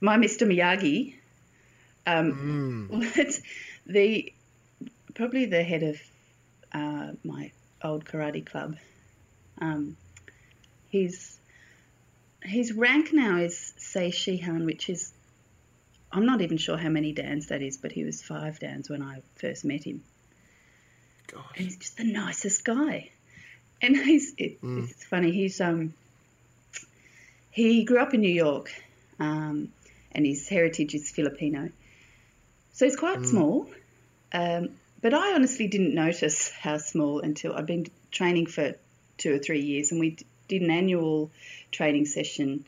my 0.00 0.16
Mr. 0.16 0.46
Miyagi, 0.46 1.14
um, 2.06 2.88
it's 3.16 3.40
the 3.86 4.32
probably 5.14 5.46
the 5.46 5.62
head 5.62 5.82
of 5.84 6.00
uh, 6.72 7.12
my 7.22 7.52
old 7.82 8.04
karate 8.04 8.44
club. 8.44 8.76
Um, 9.60 9.96
his 10.88 11.38
his 12.42 12.72
rank 12.72 13.12
now 13.12 13.36
is 13.38 13.72
Sei 13.78 14.10
Shihan, 14.10 14.64
which 14.66 14.90
is 14.90 15.12
I'm 16.10 16.26
not 16.26 16.40
even 16.42 16.56
sure 16.56 16.76
how 16.76 16.88
many 16.88 17.12
dans 17.12 17.46
that 17.48 17.62
is, 17.62 17.76
but 17.76 17.92
he 17.92 18.04
was 18.04 18.22
five 18.22 18.58
dans 18.58 18.90
when 18.90 19.02
I 19.02 19.22
first 19.36 19.64
met 19.64 19.84
him. 19.84 20.02
God. 21.26 21.44
And 21.56 21.66
he's 21.66 21.76
just 21.76 21.96
the 21.96 22.04
nicest 22.04 22.64
guy. 22.64 23.10
And 23.80 23.96
he's 24.04 24.34
it, 24.38 24.58
it's 24.62 25.04
funny. 25.04 25.30
He's 25.32 25.60
um 25.60 25.94
he 27.50 27.84
grew 27.84 27.98
up 27.98 28.14
in 28.14 28.22
New 28.22 28.32
York, 28.32 28.72
um, 29.20 29.68
and 30.12 30.24
his 30.24 30.48
heritage 30.48 30.94
is 30.94 31.10
Filipino, 31.10 31.68
so 32.72 32.86
he's 32.86 32.96
quite 32.96 33.24
small. 33.26 33.70
Um, 34.32 34.70
but 35.02 35.12
I 35.12 35.34
honestly 35.34 35.66
didn't 35.66 35.94
notice 35.94 36.50
how 36.50 36.78
small 36.78 37.20
until 37.20 37.52
I've 37.52 37.66
been 37.66 37.86
training 38.10 38.46
for 38.46 38.74
two 39.18 39.34
or 39.34 39.38
three 39.38 39.60
years, 39.60 39.90
and 39.90 40.00
we 40.00 40.10
d- 40.10 40.26
did 40.48 40.62
an 40.62 40.70
annual 40.70 41.30
training 41.70 42.06
session 42.06 42.64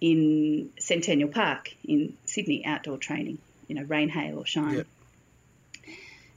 in 0.00 0.70
Centennial 0.78 1.28
Park 1.28 1.74
in 1.84 2.16
Sydney, 2.24 2.64
outdoor 2.64 2.96
training. 2.96 3.38
You 3.68 3.74
know, 3.74 3.82
rain, 3.82 4.08
hail, 4.08 4.38
or 4.38 4.46
shine 4.46 4.76
Yep. 4.76 4.86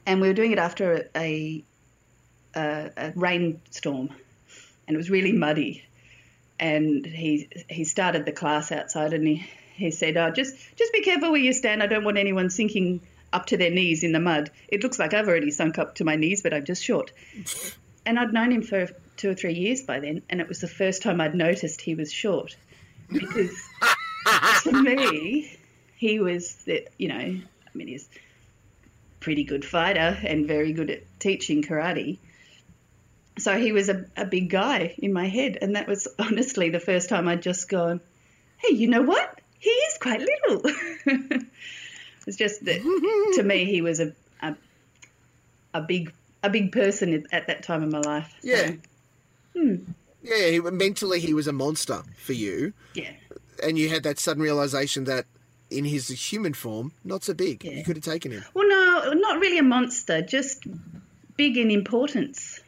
And 0.09 0.21
we 0.21 0.27
were 0.27 0.33
doing 0.33 0.51
it 0.51 0.57
after 0.57 1.07
a, 1.15 1.63
a, 2.55 2.89
a 2.97 3.13
rainstorm, 3.15 4.09
and 4.87 4.95
it 4.95 4.97
was 4.97 5.11
really 5.11 5.31
muddy. 5.31 5.85
And 6.59 7.05
he 7.05 7.47
he 7.69 7.83
started 7.83 8.25
the 8.25 8.31
class 8.31 8.71
outside, 8.71 9.13
and 9.13 9.25
he, 9.25 9.45
he 9.75 9.91
said, 9.91 10.17
oh, 10.17 10.31
"Just 10.31 10.55
just 10.75 10.91
be 10.91 11.01
careful 11.01 11.31
where 11.31 11.39
you 11.39 11.53
stand. 11.53 11.83
I 11.83 11.85
don't 11.85 12.03
want 12.03 12.17
anyone 12.17 12.49
sinking 12.49 13.01
up 13.31 13.45
to 13.45 13.57
their 13.57 13.69
knees 13.69 14.03
in 14.03 14.11
the 14.11 14.19
mud. 14.19 14.49
It 14.67 14.81
looks 14.81 14.97
like 14.97 15.13
I've 15.13 15.27
already 15.27 15.51
sunk 15.51 15.77
up 15.77 15.93
to 15.95 16.03
my 16.03 16.15
knees, 16.15 16.41
but 16.41 16.53
I'm 16.53 16.65
just 16.65 16.83
short." 16.83 17.11
And 18.05 18.17
I'd 18.17 18.33
known 18.33 18.51
him 18.51 18.63
for 18.63 18.87
two 19.17 19.29
or 19.29 19.35
three 19.35 19.53
years 19.53 19.83
by 19.83 19.99
then, 19.99 20.23
and 20.29 20.41
it 20.41 20.47
was 20.47 20.61
the 20.61 20.67
first 20.67 21.03
time 21.03 21.21
I'd 21.21 21.35
noticed 21.35 21.81
he 21.81 21.93
was 21.93 22.11
short, 22.11 22.55
because 23.11 23.55
to 24.63 24.71
me, 24.71 25.55
he 25.95 26.19
was 26.19 26.55
the 26.65 26.87
you 26.97 27.09
know, 27.09 27.15
I 27.15 27.71
mean, 27.75 27.89
he's 27.89 28.09
pretty 29.19 29.43
good 29.43 29.65
fighter 29.65 30.17
and 30.23 30.47
very 30.47 30.73
good 30.73 30.89
at 30.89 31.03
teaching 31.19 31.61
karate. 31.63 32.17
So 33.37 33.57
he 33.57 33.71
was 33.71 33.89
a, 33.89 34.05
a 34.17 34.25
big 34.25 34.49
guy 34.49 34.95
in 34.97 35.13
my 35.13 35.27
head, 35.27 35.57
and 35.61 35.75
that 35.75 35.87
was 35.87 36.07
honestly 36.19 36.69
the 36.69 36.79
first 36.79 37.09
time 37.09 37.27
I'd 37.27 37.41
just 37.41 37.69
gone, 37.69 38.01
"Hey, 38.57 38.75
you 38.75 38.87
know 38.87 39.01
what? 39.01 39.39
He 39.59 39.69
is 39.69 39.97
quite 39.99 40.21
little." 40.21 40.61
it's 42.27 42.37
just 42.37 42.63
that 42.65 43.33
to 43.35 43.43
me, 43.43 43.65
he 43.65 43.81
was 43.81 43.99
a, 43.99 44.13
a 44.41 44.55
a 45.73 45.81
big 45.81 46.13
a 46.43 46.49
big 46.49 46.71
person 46.71 47.13
at- 47.13 47.33
at 47.33 47.47
that 47.47 47.63
time 47.63 47.83
in 47.83 47.91
my 47.91 47.99
life. 47.99 48.33
So, 48.41 48.47
Yeah. 48.47 48.71
Hmm. 49.55 49.75
Yeah, 50.21 50.47
he, 50.49 50.59
mentally 50.59 51.19
he 51.21 51.33
was 51.33 51.47
a 51.47 51.53
monster 51.53 52.01
for 52.17 52.33
you, 52.33 52.73
yeah, 52.93 53.11
and 53.63 53.77
you 53.77 53.87
had 53.87 54.03
that 54.03 54.19
sudden 54.19 54.43
realization 54.43 55.05
that 55.05 55.25
in 55.69 55.85
his 55.85 56.07
human 56.09 56.53
form, 56.53 56.91
not 57.03 57.23
so 57.23 57.33
big. 57.33 57.63
Yeah. 57.63 57.71
You 57.73 57.83
could 57.83 57.95
have 57.97 58.03
taken 58.05 58.31
him. 58.31 58.43
Well, 58.53 58.67
no, 58.67 59.13
not 59.13 59.39
really 59.39 59.57
a 59.59 59.63
monster, 59.63 60.21
just 60.21 60.63
big 61.37 61.57
in 61.57 61.69
importance. 61.71 62.59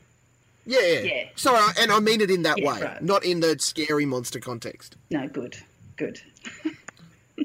Yeah, 0.66 0.80
yeah. 0.82 0.99
Yeah. 0.99 1.24
So, 1.36 1.54
I- 1.56 1.74
and 1.80 1.91
I 1.91 1.99
mean 1.99 2.22
it 2.22 2.30
in 2.30 2.43
that 2.43 2.60
Yeah, 2.60 2.74
way, 2.74 2.82
right. 2.82 3.02
not 3.04 3.26
in 3.26 3.39
the 3.39 3.58
scary 3.60 4.06
monster 4.06 4.39
context. 4.39 4.95
No, 5.10 5.28
good, 5.28 5.58
good. 5.97 6.22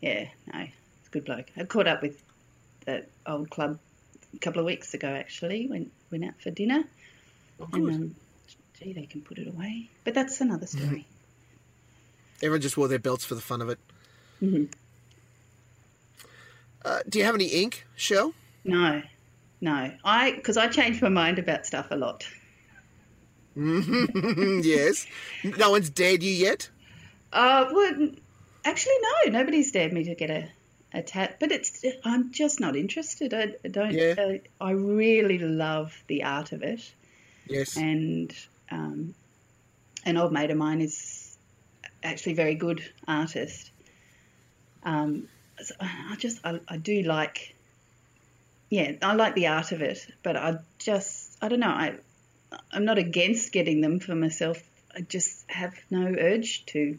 yeah, 0.00 0.26
no, 0.52 0.60
it's 0.60 1.08
a 1.08 1.10
good 1.10 1.24
bloke. 1.24 1.46
I 1.56 1.64
caught 1.64 1.86
up 1.86 2.02
with 2.02 2.22
that 2.84 3.08
old 3.26 3.50
club 3.50 3.78
a 4.34 4.38
couple 4.38 4.60
of 4.60 4.66
weeks 4.66 4.94
ago. 4.94 5.08
Actually, 5.08 5.66
went 5.68 5.90
went 6.10 6.24
out 6.24 6.34
for 6.42 6.50
dinner, 6.50 6.84
Oh, 7.60 7.68
and 7.72 7.88
um, 7.90 8.14
gee, 8.78 8.92
they 8.92 9.06
can 9.06 9.22
put 9.22 9.38
it 9.38 9.48
away. 9.48 9.88
But 10.04 10.14
that's 10.14 10.40
another 10.40 10.66
story. 10.66 11.06
Everyone 12.42 12.60
just 12.60 12.76
wore 12.76 12.88
their 12.88 12.98
belts 12.98 13.24
for 13.24 13.34
the 13.36 13.40
fun 13.40 13.62
of 13.62 13.68
it. 13.68 13.78
Mhm. 14.42 14.68
Uh, 16.84 17.00
do 17.08 17.18
you 17.18 17.24
have 17.24 17.34
any 17.36 17.46
ink, 17.46 17.86
Shell? 17.94 18.34
No, 18.64 19.02
no, 19.60 19.92
I 20.04 20.32
because 20.32 20.56
I 20.56 20.66
change 20.68 21.00
my 21.00 21.08
mind 21.08 21.38
about 21.38 21.64
stuff 21.66 21.86
a 21.90 21.96
lot. 21.96 22.26
yes. 23.56 25.06
No 25.44 25.70
one's 25.70 25.90
dared 25.90 26.22
you 26.22 26.32
yet? 26.32 26.70
Uh, 27.32 27.66
well, 27.72 28.08
actually, 28.64 28.94
no, 29.26 29.32
nobody's 29.38 29.70
dared 29.72 29.92
me 29.92 30.04
to 30.04 30.14
get 30.14 30.30
a, 30.30 30.48
a 30.94 31.02
tat, 31.02 31.36
but 31.38 31.52
it's 31.52 31.84
I'm 32.04 32.32
just 32.32 32.60
not 32.60 32.76
interested. 32.76 33.34
I, 33.34 33.54
I 33.64 33.68
don't. 33.68 33.92
Yeah. 33.92 34.14
Uh, 34.18 34.38
I 34.60 34.70
really 34.72 35.38
love 35.38 35.92
the 36.08 36.24
art 36.24 36.52
of 36.52 36.62
it, 36.62 36.80
Yes. 37.46 37.76
and 37.76 38.34
um, 38.70 39.14
an 40.04 40.16
old 40.16 40.32
mate 40.32 40.50
of 40.50 40.56
mine 40.56 40.80
is 40.80 41.36
actually 42.02 42.32
a 42.32 42.36
very 42.36 42.54
good 42.54 42.82
artist. 43.06 43.70
Um, 44.84 45.28
so 45.62 45.74
I 45.80 46.16
just 46.18 46.40
I, 46.44 46.60
I 46.68 46.76
do 46.76 47.02
like, 47.02 47.54
yeah, 48.70 48.92
I 49.02 49.14
like 49.14 49.34
the 49.34 49.48
art 49.48 49.72
of 49.72 49.82
it, 49.82 50.06
but 50.22 50.36
I 50.36 50.58
just 50.78 51.36
I 51.40 51.48
don't 51.48 51.60
know 51.60 51.68
I 51.68 51.94
I'm 52.72 52.84
not 52.84 52.98
against 52.98 53.52
getting 53.52 53.80
them 53.80 54.00
for 54.00 54.14
myself. 54.14 54.62
I 54.94 55.00
just 55.00 55.44
have 55.48 55.74
no 55.90 56.06
urge 56.06 56.66
to. 56.66 56.98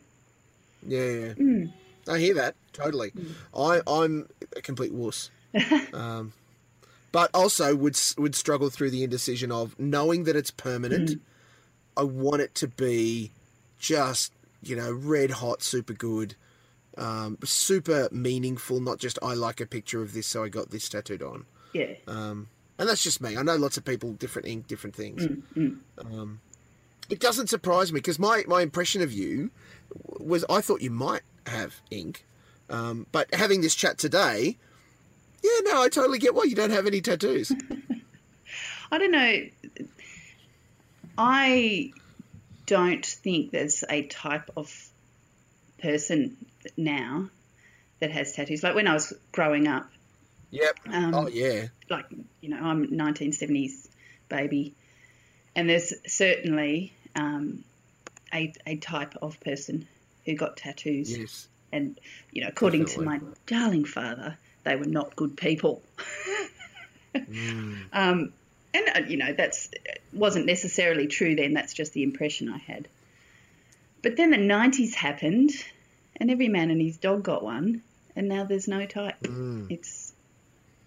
Yeah, 0.85 1.09
yeah. 1.09 1.33
Mm. 1.33 1.71
I 2.07 2.19
hear 2.19 2.35
that 2.35 2.55
totally. 2.73 3.13
I 3.55 3.81
I'm 3.87 4.27
a 4.55 4.61
complete 4.61 4.93
wuss. 4.93 5.29
um, 5.93 6.33
but 7.11 7.29
also 7.33 7.75
would 7.75 7.97
would 8.17 8.35
struggle 8.35 8.69
through 8.69 8.89
the 8.89 9.03
indecision 9.03 9.51
of 9.51 9.79
knowing 9.79 10.23
that 10.25 10.35
it's 10.35 10.51
permanent. 10.51 11.21
I 11.95 12.03
want 12.03 12.41
it 12.41 12.55
to 12.55 12.67
be 12.67 13.31
just 13.79 14.33
you 14.61 14.75
know 14.75 14.91
red 14.91 15.31
hot, 15.31 15.61
super 15.61 15.93
good, 15.93 16.35
um, 16.97 17.37
super 17.43 18.09
meaningful. 18.11 18.79
Not 18.79 18.99
just 18.99 19.19
I 19.21 19.33
like 19.33 19.61
a 19.61 19.65
picture 19.65 20.01
of 20.01 20.13
this, 20.13 20.27
so 20.27 20.43
I 20.43 20.49
got 20.49 20.69
this 20.71 20.89
tattooed 20.89 21.23
on. 21.23 21.45
Yeah. 21.73 21.93
Um, 22.07 22.47
and 22.77 22.89
that's 22.89 23.03
just 23.03 23.21
me. 23.21 23.37
I 23.37 23.43
know 23.43 23.55
lots 23.55 23.77
of 23.77 23.85
people, 23.85 24.13
different 24.13 24.47
ink, 24.47 24.67
different 24.67 24.95
things. 24.95 25.25
Mm, 25.55 25.77
Um, 25.99 26.39
it 27.09 27.19
doesn't 27.19 27.47
surprise 27.47 27.91
me 27.91 27.99
because 27.99 28.17
my, 28.19 28.43
my 28.47 28.61
impression 28.61 29.01
of 29.01 29.11
you 29.11 29.51
was 30.19 30.45
I 30.49 30.61
thought 30.61 30.81
you 30.81 30.89
might 30.91 31.21
have 31.47 31.75
ink. 31.91 32.25
Um, 32.69 33.05
but 33.11 33.33
having 33.33 33.61
this 33.61 33.75
chat 33.75 33.97
today, 33.97 34.57
yeah, 35.43 35.59
no, 35.63 35.81
I 35.81 35.89
totally 35.89 36.17
get 36.17 36.33
why 36.33 36.43
you 36.43 36.55
don't 36.55 36.71
have 36.71 36.87
any 36.87 37.01
tattoos. 37.01 37.51
I 38.91 38.97
don't 38.97 39.11
know. 39.11 39.43
I 41.17 41.91
don't 42.65 43.05
think 43.05 43.51
there's 43.51 43.83
a 43.89 44.03
type 44.03 44.49
of 44.55 44.89
person 45.81 46.37
now 46.77 47.29
that 47.99 48.11
has 48.11 48.33
tattoos. 48.33 48.63
Like 48.63 48.75
when 48.75 48.87
I 48.87 48.93
was 48.93 49.13
growing 49.31 49.67
up, 49.67 49.89
yep. 50.51 50.77
Um, 50.91 51.13
oh, 51.13 51.27
yeah. 51.27 51.67
like 51.89 52.05
you 52.41 52.49
know, 52.49 52.59
I'm 52.61 52.87
1970s 52.87 53.87
baby, 54.29 54.73
and 55.55 55.69
there's 55.69 55.93
certainly 56.07 56.93
um, 57.15 57.63
a 58.33 58.53
a 58.65 58.77
type 58.77 59.15
of 59.21 59.39
person 59.39 59.87
who 60.25 60.35
got 60.35 60.57
tattoos, 60.57 61.17
Yes. 61.17 61.47
and 61.71 61.99
you 62.31 62.41
know, 62.41 62.47
according 62.47 62.85
Definitely. 62.85 63.19
to 63.19 63.25
my 63.25 63.31
darling 63.45 63.85
father, 63.85 64.37
they 64.63 64.75
were 64.75 64.85
not 64.85 65.15
good 65.15 65.37
people. 65.37 65.81
Mm. 67.15 67.77
Um, 67.93 68.33
and 68.73 68.89
uh, 68.95 69.01
you 69.07 69.17
know 69.17 69.33
that's 69.33 69.69
wasn't 70.11 70.47
necessarily 70.47 71.05
true 71.07 71.35
then. 71.35 71.53
That's 71.53 71.73
just 71.73 71.93
the 71.93 72.01
impression 72.03 72.49
I 72.49 72.57
had. 72.57 72.87
But 74.01 74.17
then 74.17 74.31
the 74.31 74.37
'90s 74.37 74.95
happened, 74.95 75.51
and 76.17 76.29
every 76.31 76.47
man 76.47 76.69
and 76.71 76.81
his 76.81 76.97
dog 76.97 77.23
got 77.23 77.43
one, 77.43 77.81
and 78.15 78.27
now 78.27 78.43
there's 78.43 78.67
no 78.67 78.85
type. 78.85 79.19
Mm. 79.23 79.69
It's, 79.71 80.13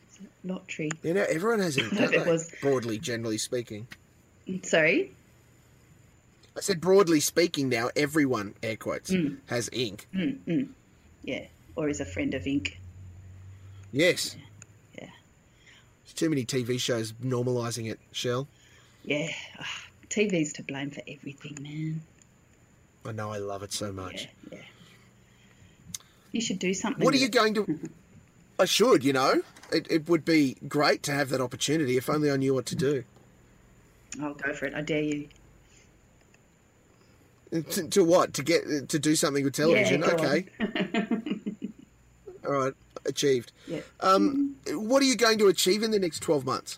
it's 0.09 0.19
a 0.21 0.47
lottery. 0.53 0.91
You 1.03 1.15
know, 1.15 1.27
everyone 1.29 1.61
has 1.61 1.77
ink, 1.79 1.93
it 2.01 2.11
they? 2.25 2.31
was- 2.31 2.53
Broadly, 2.61 2.99
generally 2.99 3.39
speaking. 3.39 3.87
Sorry. 4.63 5.11
I 6.57 6.61
said 6.61 6.81
broadly 6.81 7.21
speaking 7.21 7.69
now, 7.69 7.91
everyone, 7.97 8.55
air 8.63 8.77
quotes, 8.77 9.11
Mm. 9.11 9.37
has 9.47 9.69
ink. 9.73 10.07
Mm, 10.15 10.39
mm. 10.47 10.69
Yeah, 11.23 11.45
or 11.75 11.89
is 11.89 12.01
a 12.01 12.05
friend 12.07 12.33
of 12.35 12.47
ink. 12.47 12.79
Yes. 13.93 14.37
Yeah. 14.99 15.09
There's 16.05 16.15
too 16.15 16.31
many 16.31 16.45
TV 16.47 16.79
shows 16.81 17.13
normalising 17.23 17.91
it, 17.91 17.99
Shell. 18.13 18.49
Yeah, 19.05 19.29
Ugh, 19.59 19.67
TV's 20.09 20.53
to 20.55 20.63
blame 20.63 20.91
for 20.91 21.03
everything, 21.07 21.59
man. 21.61 22.01
I 23.05 23.13
know 23.13 23.31
I 23.33 23.39
love 23.39 23.63
it 23.63 23.73
so 23.73 23.93
much. 23.93 24.29
Yeah, 24.51 24.59
yeah. 24.59 24.65
You 26.37 26.43
should 26.43 26.59
do 26.59 26.75
something. 26.75 27.03
What 27.03 27.15
are 27.15 27.17
you 27.17 27.31
going 27.31 27.55
to? 27.55 27.79
I 28.59 28.67
should, 28.67 29.03
you 29.03 29.15
know. 29.15 29.41
It, 29.73 29.87
it 29.91 30.07
would 30.07 30.23
be 30.23 30.59
great 30.69 31.03
to 31.05 31.13
have 31.13 31.31
that 31.31 31.41
opportunity 31.41 31.97
if 31.97 32.11
only 32.11 32.31
I 32.31 32.37
knew 32.37 32.53
what 32.53 32.67
to 32.67 32.77
do. 32.77 33.05
I'll 34.23 34.35
go 34.35 34.53
for 34.53 34.67
it. 34.67 34.75
I 34.75 34.83
dare 34.83 35.01
you. 35.01 35.29
To, 37.53 37.89
to 37.89 38.05
what? 38.05 38.35
To 38.35 38.43
get 38.43 38.91
to 38.91 38.99
do 38.99 39.17
something 39.17 39.45
with 39.45 39.55
television? 39.55 40.03
Yeah, 40.03 40.09
okay. 40.09 40.47
All 42.47 42.53
right. 42.53 42.75
Achieved. 43.07 43.53
Yeah. 43.67 43.81
Um, 44.01 44.57
what 44.69 45.01
are 45.03 45.07
you 45.07 45.17
going 45.17 45.39
to 45.39 45.49
achieve 45.49 45.83
in 45.83 45.91
the 45.91 45.99
next 45.99 46.21
twelve 46.21 46.45
months? 46.45 46.77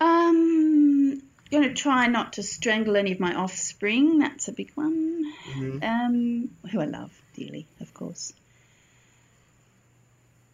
Um, 0.00 1.20
going 1.50 1.64
to 1.64 1.74
try 1.74 2.06
not 2.06 2.34
to 2.34 2.42
strangle 2.42 2.96
any 2.96 3.12
of 3.12 3.20
my 3.20 3.34
offspring. 3.34 4.18
That's 4.18 4.48
a 4.48 4.52
big 4.52 4.70
one. 4.76 5.30
Mm-hmm. 5.50 5.82
Um, 5.82 6.50
who 6.70 6.80
I 6.80 6.86
love 6.86 7.12
dearly, 7.38 7.66
of 7.80 7.94
course. 7.94 8.32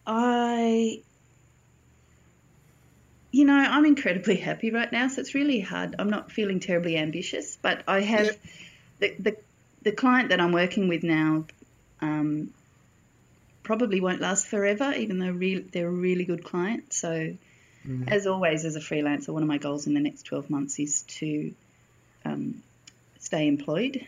I, 0.07 1.01
you 3.31 3.45
know, 3.45 3.55
I'm 3.55 3.85
incredibly 3.85 4.37
happy 4.37 4.71
right 4.71 4.91
now, 4.91 5.07
so 5.07 5.21
it's 5.21 5.33
really 5.33 5.59
hard. 5.59 5.95
I'm 5.97 6.09
not 6.09 6.31
feeling 6.31 6.59
terribly 6.59 6.97
ambitious, 6.97 7.57
but 7.61 7.83
I 7.87 8.01
have 8.01 8.25
Yep. 8.25 8.39
the, 8.99 9.15
the 9.19 9.37
the 9.83 9.91
client 9.91 10.29
that 10.29 10.39
I'm 10.41 10.51
working 10.51 10.87
with 10.87 11.03
now. 11.03 11.45
Um, 12.01 12.49
probably 13.63 13.99
won't 13.99 14.21
last 14.21 14.45
forever, 14.47 14.93
even 14.93 15.17
though 15.19 15.31
real 15.31 15.61
they're 15.71 15.87
a 15.87 15.91
really 15.91 16.23
good 16.23 16.43
client. 16.43 16.93
So 16.93 17.35
as 18.07 18.27
always, 18.27 18.65
as 18.65 18.75
a 18.75 18.79
freelancer, 18.79 19.29
one 19.29 19.41
of 19.41 19.47
my 19.49 19.57
goals 19.57 19.87
in 19.87 19.93
the 19.93 19.99
next 19.99 20.23
12 20.23 20.49
months 20.49 20.79
is 20.79 21.01
to 21.19 21.53
um, 22.23 22.61
stay 23.19 23.47
employed. 23.47 24.05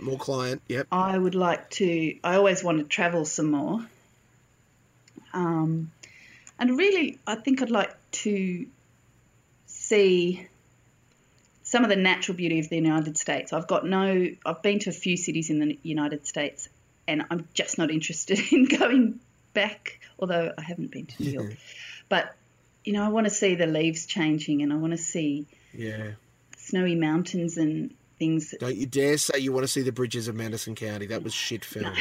More 0.00 0.18
client. 0.18 0.62
Yep. 0.68 0.86
I 0.92 1.16
would 1.18 1.34
like 1.34 1.70
to, 1.70 2.16
I 2.22 2.36
always 2.36 2.62
want 2.62 2.78
to 2.78 2.84
travel 2.84 3.24
some 3.24 3.50
more. 3.50 3.84
Um, 5.32 5.90
and 6.58 6.76
really, 6.76 7.18
I 7.26 7.34
think 7.36 7.62
I'd 7.62 7.70
like 7.70 7.94
to 8.12 8.66
see 9.66 10.46
some 11.62 11.84
of 11.84 11.90
the 11.90 11.96
natural 11.96 12.36
beauty 12.36 12.58
of 12.58 12.68
the 12.68 12.76
United 12.76 13.16
States. 13.16 13.52
I've 13.52 13.66
got 13.66 13.86
no, 13.86 14.28
I've 14.44 14.62
been 14.62 14.78
to 14.80 14.90
a 14.90 14.92
few 14.92 15.16
cities 15.16 15.50
in 15.50 15.58
the 15.58 15.78
United 15.82 16.26
States 16.26 16.68
and 17.08 17.24
I'm 17.30 17.48
just 17.54 17.78
not 17.78 17.90
interested 17.90 18.38
in 18.52 18.66
going 18.66 19.20
back, 19.54 20.00
although 20.18 20.52
I 20.56 20.62
haven't 20.62 20.90
been 20.90 21.06
to 21.06 21.22
New 21.22 21.30
York. 21.30 21.56
But, 22.08 22.34
you 22.84 22.92
know, 22.92 23.02
I 23.04 23.08
want 23.08 23.26
to 23.26 23.30
see 23.30 23.54
the 23.54 23.66
leaves 23.66 24.06
changing 24.06 24.62
and 24.62 24.72
I 24.72 24.76
want 24.76 24.92
to 24.92 24.98
see 24.98 25.46
Yeah. 25.72 26.12
snowy 26.58 26.94
mountains 26.94 27.56
and 27.56 27.94
things. 28.22 28.54
Don't 28.60 28.76
you 28.76 28.86
dare 28.86 29.18
say 29.18 29.38
you 29.40 29.52
want 29.52 29.64
to 29.64 29.68
see 29.68 29.82
the 29.82 29.92
bridges 29.92 30.28
of 30.28 30.34
Madison 30.36 30.74
County. 30.74 31.06
That 31.06 31.22
was 31.22 31.34
shit 31.34 31.64
film. 31.64 31.94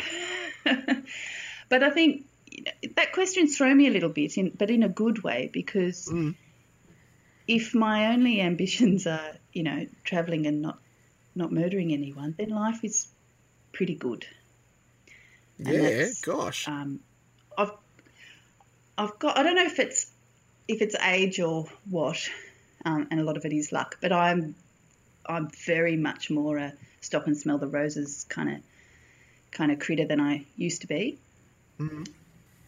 but 1.70 1.84
I 1.84 1.90
think 1.90 2.26
you 2.52 2.64
know, 2.64 2.72
that 2.96 3.14
question 3.14 3.48
thrown 3.48 3.78
me 3.78 3.88
a 3.88 3.92
little 3.92 4.10
bit, 4.10 4.38
in, 4.38 4.52
but 4.58 4.70
in 4.70 4.84
a 4.84 4.90
good 4.90 5.24
way, 5.24 5.50
because 5.52 6.08
Mm. 6.12 6.36
if 7.48 7.74
my 7.74 8.14
only 8.14 8.42
ambitions 8.42 9.08
are, 9.08 9.32
you 9.54 9.64
know, 9.64 9.88
travelling 10.04 10.46
and 10.48 10.62
not 10.62 10.78
not 11.34 11.52
murdering 11.52 11.94
anyone, 11.94 12.36
then 12.38 12.50
life 12.50 12.84
is 12.84 13.08
pretty 13.72 13.96
good. 13.96 14.26
And 15.58 15.74
yeah. 15.74 16.08
Gosh. 16.22 16.68
Um, 16.68 17.00
I've 17.58 17.72
I've 18.98 19.18
got 19.18 19.38
I 19.38 19.44
don't 19.44 19.56
know 19.56 19.66
if 19.66 19.80
it's 19.80 20.12
if 20.68 20.82
it's 20.82 20.96
age 20.96 21.40
or 21.40 21.66
what, 21.90 22.30
um, 22.86 23.08
and 23.10 23.20
a 23.20 23.24
lot 23.24 23.38
of 23.38 23.46
it 23.46 23.54
is 23.54 23.72
luck, 23.72 23.98
but 24.02 24.12
I'm 24.12 24.56
I'm 25.26 25.50
very 25.66 25.96
much 25.98 26.30
more 26.30 26.58
a 26.58 26.74
stop 27.02 27.28
and 27.28 27.38
smell 27.38 27.58
the 27.58 27.68
roses 27.68 28.26
kind 28.30 28.50
of 28.56 28.62
kind 29.52 29.72
of 29.72 29.80
critter 29.80 30.06
than 30.06 30.20
I 30.22 30.46
used 30.56 30.82
to 30.82 30.88
be. 30.88 31.18
Mhm. 31.80 32.08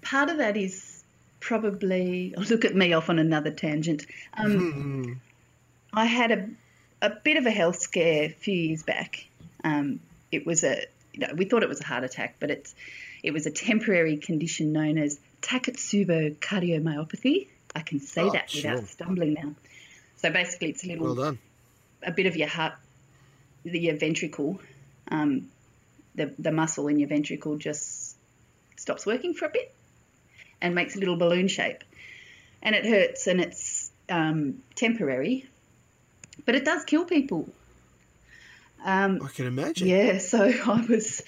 Part 0.02 0.30
of 0.30 0.38
that 0.38 0.58
is 0.58 1.04
probably 1.40 2.34
oh, 2.38 2.42
look 2.42 2.66
at 2.66 2.76
me 2.76 2.94
off 2.94 3.10
on 3.10 3.20
another 3.20 3.52
tangent. 3.52 4.06
Um, 4.34 4.54
Mhm. 4.74 5.20
I 5.94 6.06
had 6.06 6.32
a 6.32 6.50
a 7.02 7.10
bit 7.10 7.38
of 7.38 7.46
a 7.46 7.52
health 7.52 7.80
scare 7.80 8.24
a 8.26 8.30
few 8.30 8.54
years 8.56 8.84
back. 8.84 9.26
Um, 9.64 10.00
it 10.32 10.46
was 10.46 10.64
a 10.64 10.86
you 11.14 11.20
know, 11.20 11.34
we 11.36 11.46
thought 11.46 11.62
it 11.64 11.70
was 11.70 11.80
a 11.82 11.86
heart 11.86 12.04
attack, 12.04 12.38
but 12.40 12.50
it's 12.50 12.74
it 13.22 13.32
was 13.32 13.46
a 13.46 13.52
temporary 13.52 14.18
condition 14.18 14.74
known 14.74 14.98
as 14.98 15.20
Takotsubo 15.42 16.36
cardiomyopathy. 16.38 17.48
I 17.76 17.82
can 17.82 18.00
say 18.00 18.22
Oh, 18.24 18.32
that 18.32 18.50
sure. 18.50 18.72
without 18.72 18.88
stumbling 18.90 19.34
now. 19.34 19.54
So 20.18 20.30
basically, 20.32 20.70
it's 20.70 20.84
a 20.84 20.88
little 20.88 21.06
Well 21.06 21.16
done. 21.16 21.40
A 22.06 22.12
bit 22.12 22.26
of 22.26 22.36
your 22.36 22.48
heart, 22.48 22.74
the, 23.64 23.80
your 23.80 23.96
ventricle, 23.96 24.60
um, 25.10 25.50
the 26.16 26.34
the 26.38 26.52
muscle 26.52 26.88
in 26.88 27.00
your 27.00 27.10
ventricle 27.10 27.58
just 27.58 28.16
stops 28.78 29.06
working 29.06 29.34
for 29.34 29.46
a 29.46 29.50
bit 29.50 29.74
and 30.62 30.76
makes 30.76 30.96
a 30.96 31.00
little 31.00 31.16
balloon 31.16 31.48
shape, 31.48 31.84
and 32.62 32.76
it 32.76 32.86
hurts 32.86 33.28
and 33.28 33.42
it's 33.42 33.92
um, 34.10 34.62
temporary, 34.76 35.46
but 36.46 36.56
it 36.56 36.66
does 36.66 36.84
kill 36.84 37.06
people. 37.06 37.50
Um, 38.84 39.22
I 39.24 39.30
can 39.30 39.46
imagine. 39.48 39.88
yeah, 39.88 40.18
so 40.20 40.44
I 40.44 40.86
was, 40.88 41.22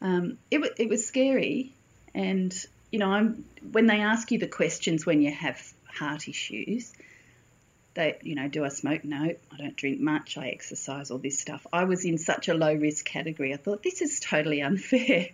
um, 0.00 0.38
it, 0.50 0.60
it 0.78 0.88
was 0.88 1.06
scary. 1.06 1.72
And, 2.14 2.54
you 2.92 2.98
know, 2.98 3.10
I'm, 3.10 3.44
when 3.72 3.86
they 3.86 4.00
ask 4.00 4.30
you 4.30 4.38
the 4.38 4.46
questions 4.46 5.04
when 5.04 5.20
you 5.20 5.32
have 5.32 5.60
heart 5.86 6.28
issues, 6.28 6.92
they, 7.94 8.18
you 8.22 8.34
know, 8.34 8.48
do 8.48 8.64
I 8.64 8.68
smoke? 8.68 9.04
No, 9.04 9.22
I 9.24 9.56
don't 9.56 9.76
drink 9.76 10.00
much. 10.00 10.36
I 10.36 10.48
exercise, 10.48 11.10
all 11.10 11.18
this 11.18 11.38
stuff. 11.38 11.66
I 11.72 11.84
was 11.84 12.04
in 12.04 12.18
such 12.18 12.48
a 12.48 12.54
low 12.54 12.74
risk 12.74 13.04
category. 13.04 13.54
I 13.54 13.56
thought 13.56 13.82
this 13.82 14.02
is 14.02 14.20
totally 14.20 14.62
unfair, 14.68 15.28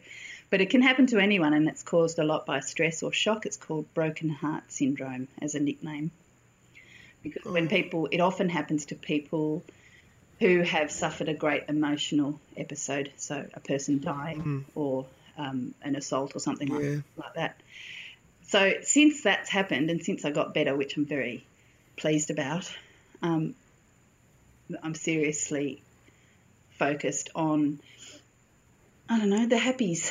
but 0.51 0.61
it 0.61 0.71
can 0.71 0.83
happen 0.83 1.07
to 1.09 1.19
anyone, 1.19 1.55
and 1.55 1.69
it's 1.69 1.83
caused 1.83 2.19
a 2.19 2.25
lot 2.25 2.47
by 2.47 2.61
stress 2.61 3.03
or 3.03 3.13
shock. 3.13 3.47
It's 3.47 3.57
called 3.57 3.93
broken 3.95 4.29
heart 4.29 4.65
syndrome 4.69 5.29
as 5.41 5.55
a 5.55 5.61
nickname, 5.61 6.11
because 7.23 7.45
when 7.45 7.69
people, 7.69 8.09
it 8.11 8.21
often 8.21 8.49
happens 8.49 8.87
to 8.87 8.95
people 8.95 9.63
who 10.39 10.63
have 10.63 10.91
suffered 10.91 11.29
a 11.29 11.35
great 11.35 11.65
emotional 11.69 12.41
episode, 12.57 13.11
so 13.17 13.45
a 13.53 13.61
person 13.61 14.01
dying 14.01 14.65
or 14.75 15.07
um, 15.37 15.75
an 15.83 15.97
assault 15.97 16.35
or 16.35 16.41
something 16.41 16.69
like, 16.69 17.03
like 17.17 17.35
that. 17.35 17.61
So 18.49 18.73
since 18.83 19.23
that's 19.23 19.49
happened, 19.49 19.91
and 19.91 20.03
since 20.03 20.25
I 20.25 20.31
got 20.31 20.55
better, 20.55 20.75
which 20.75 20.97
I'm 20.97 21.05
very 21.05 21.45
pleased 22.01 22.31
about, 22.31 22.71
um, 23.23 23.55
I'm 24.83 24.95
seriously 24.95 25.83
focused 26.79 27.31
on, 27.35 27.79
I 29.09 29.19
don't 29.19 29.29
know, 29.29 29.47
the 29.47 29.57
happies 29.57 30.11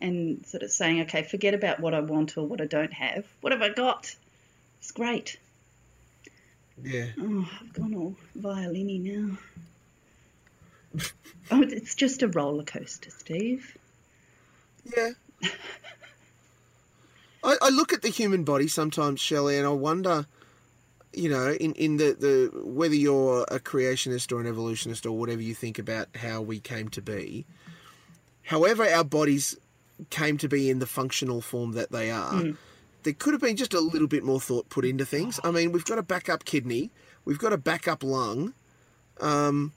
and 0.00 0.44
sort 0.46 0.64
of 0.64 0.70
saying, 0.70 1.02
okay, 1.02 1.22
forget 1.22 1.54
about 1.54 1.78
what 1.80 1.94
I 1.94 2.00
want 2.00 2.36
or 2.36 2.44
what 2.44 2.60
I 2.60 2.66
don't 2.66 2.92
have. 2.92 3.24
What 3.40 3.52
have 3.52 3.62
I 3.62 3.68
got? 3.68 4.14
It's 4.80 4.90
great. 4.90 5.38
Yeah. 6.82 7.06
Oh, 7.20 7.48
I've 7.60 7.72
gone 7.72 7.94
all 7.94 8.16
violin 8.34 9.38
now. 10.92 11.00
oh, 11.52 11.62
it's 11.62 11.94
just 11.94 12.22
a 12.22 12.28
roller 12.28 12.64
coaster, 12.64 13.10
Steve. 13.10 13.78
Yeah. 14.96 15.10
I, 17.44 17.56
I 17.62 17.68
look 17.70 17.92
at 17.92 18.02
the 18.02 18.08
human 18.08 18.42
body 18.42 18.66
sometimes, 18.66 19.20
Shelley, 19.20 19.58
and 19.58 19.66
I 19.66 19.70
wonder, 19.70 20.26
you 21.12 21.28
know, 21.28 21.52
in, 21.52 21.72
in 21.74 21.96
the, 21.96 22.16
the 22.18 22.50
whether 22.64 22.94
you're 22.94 23.42
a 23.44 23.60
creationist 23.60 24.32
or 24.32 24.40
an 24.40 24.46
evolutionist 24.46 25.06
or 25.06 25.12
whatever 25.12 25.42
you 25.42 25.54
think 25.54 25.78
about 25.78 26.08
how 26.16 26.40
we 26.40 26.58
came 26.58 26.88
to 26.90 27.02
be, 27.02 27.44
however 28.42 28.84
our 28.84 29.04
bodies 29.04 29.56
came 30.10 30.38
to 30.38 30.48
be 30.48 30.70
in 30.70 30.78
the 30.78 30.86
functional 30.86 31.40
form 31.40 31.72
that 31.72 31.92
they 31.92 32.10
are, 32.10 32.42
there 33.02 33.12
could 33.12 33.34
have 33.34 33.40
been 33.40 33.56
just 33.56 33.74
a 33.74 33.80
little 33.80 34.08
bit 34.08 34.24
more 34.24 34.40
thought 34.40 34.68
put 34.68 34.84
into 34.84 35.04
things. 35.04 35.38
I 35.44 35.50
mean, 35.50 35.72
we've 35.72 35.84
got 35.84 35.98
a 35.98 36.02
backup 36.02 36.44
kidney, 36.44 36.90
we've 37.24 37.38
got 37.38 37.52
a 37.52 37.58
backup 37.58 38.02
lung, 38.02 38.54
um, 39.20 39.72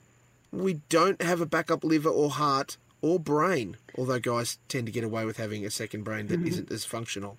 we 0.52 0.80
don't 0.88 1.20
have 1.22 1.40
a 1.40 1.46
backup 1.46 1.84
liver 1.84 2.08
or 2.08 2.30
heart 2.30 2.76
or 3.02 3.18
brain, 3.18 3.76
although 3.96 4.18
guys 4.18 4.58
tend 4.68 4.86
to 4.86 4.92
get 4.92 5.04
away 5.04 5.24
with 5.24 5.36
having 5.36 5.64
a 5.64 5.70
second 5.70 6.02
brain 6.02 6.28
that 6.28 6.40
not 6.40 6.72
as 6.72 6.84
functional. 6.84 7.36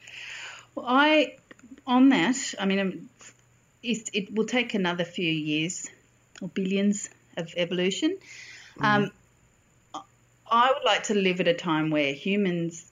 Well, 0.76 0.86
I, 0.88 1.38
on 1.86 2.10
that, 2.10 2.54
I 2.60 2.66
mean, 2.66 3.10
it, 3.84 4.10
it 4.14 4.34
will 4.34 4.46
take 4.46 4.74
another 4.74 5.04
few 5.06 5.32
years 5.32 5.88
or 6.42 6.48
billions 6.50 7.10
of 7.36 7.54
evolution. 7.56 8.18
Um, 8.82 9.12
I 10.50 10.72
would 10.72 10.84
like 10.86 11.04
to 11.04 11.14
live 11.14 11.40
at 11.40 11.48
a 11.48 11.54
time 11.54 11.90
where 11.90 12.14
humans 12.14 12.90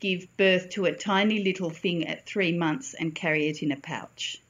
give 0.00 0.26
birth 0.36 0.70
to 0.70 0.84
a 0.84 0.92
tiny 0.92 1.42
little 1.42 1.70
thing 1.70 2.06
at 2.06 2.26
three 2.26 2.52
months 2.52 2.94
and 2.94 3.14
carry 3.14 3.48
it 3.48 3.62
in 3.62 3.72
a 3.72 3.76
pouch. 3.76 4.40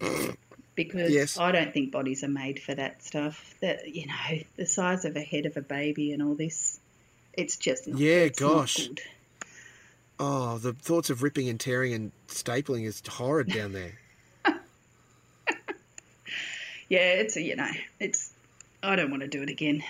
Because 0.74 1.10
Yes. 1.10 1.36
I 1.38 1.52
don't 1.52 1.74
think 1.74 1.92
bodies 1.92 2.24
are 2.24 2.28
made 2.28 2.58
for 2.58 2.74
that 2.74 3.02
stuff. 3.02 3.54
That 3.60 3.94
you 3.94 4.06
know, 4.06 4.38
the 4.56 4.64
size 4.64 5.04
of 5.04 5.14
a 5.16 5.20
head 5.20 5.44
of 5.44 5.58
a 5.58 5.60
baby 5.60 6.12
and 6.12 6.22
all 6.22 6.34
this, 6.34 6.80
it's 7.34 7.58
just 7.58 7.86
not, 7.86 8.00
Yeah, 8.00 8.20
it's 8.20 8.40
not 8.40 8.52
gosh. 8.54 8.88
good. 8.88 9.02
Oh, 10.18 10.56
the 10.56 10.72
thoughts 10.72 11.10
of 11.10 11.22
ripping 11.22 11.50
and 11.50 11.60
tearing 11.60 11.92
and 11.92 12.12
stapling 12.26 12.86
is 12.86 13.02
horrid 13.06 13.48
down 13.52 13.72
there. 13.72 13.98
Yeah, 16.92 17.14
it's 17.22 17.36
a, 17.36 17.40
you 17.40 17.56
know, 17.56 17.70
it's 17.98 18.30
I 18.82 18.96
don't 18.96 19.10
want 19.10 19.22
to 19.22 19.26
do 19.26 19.40
it 19.42 19.48
again, 19.48 19.82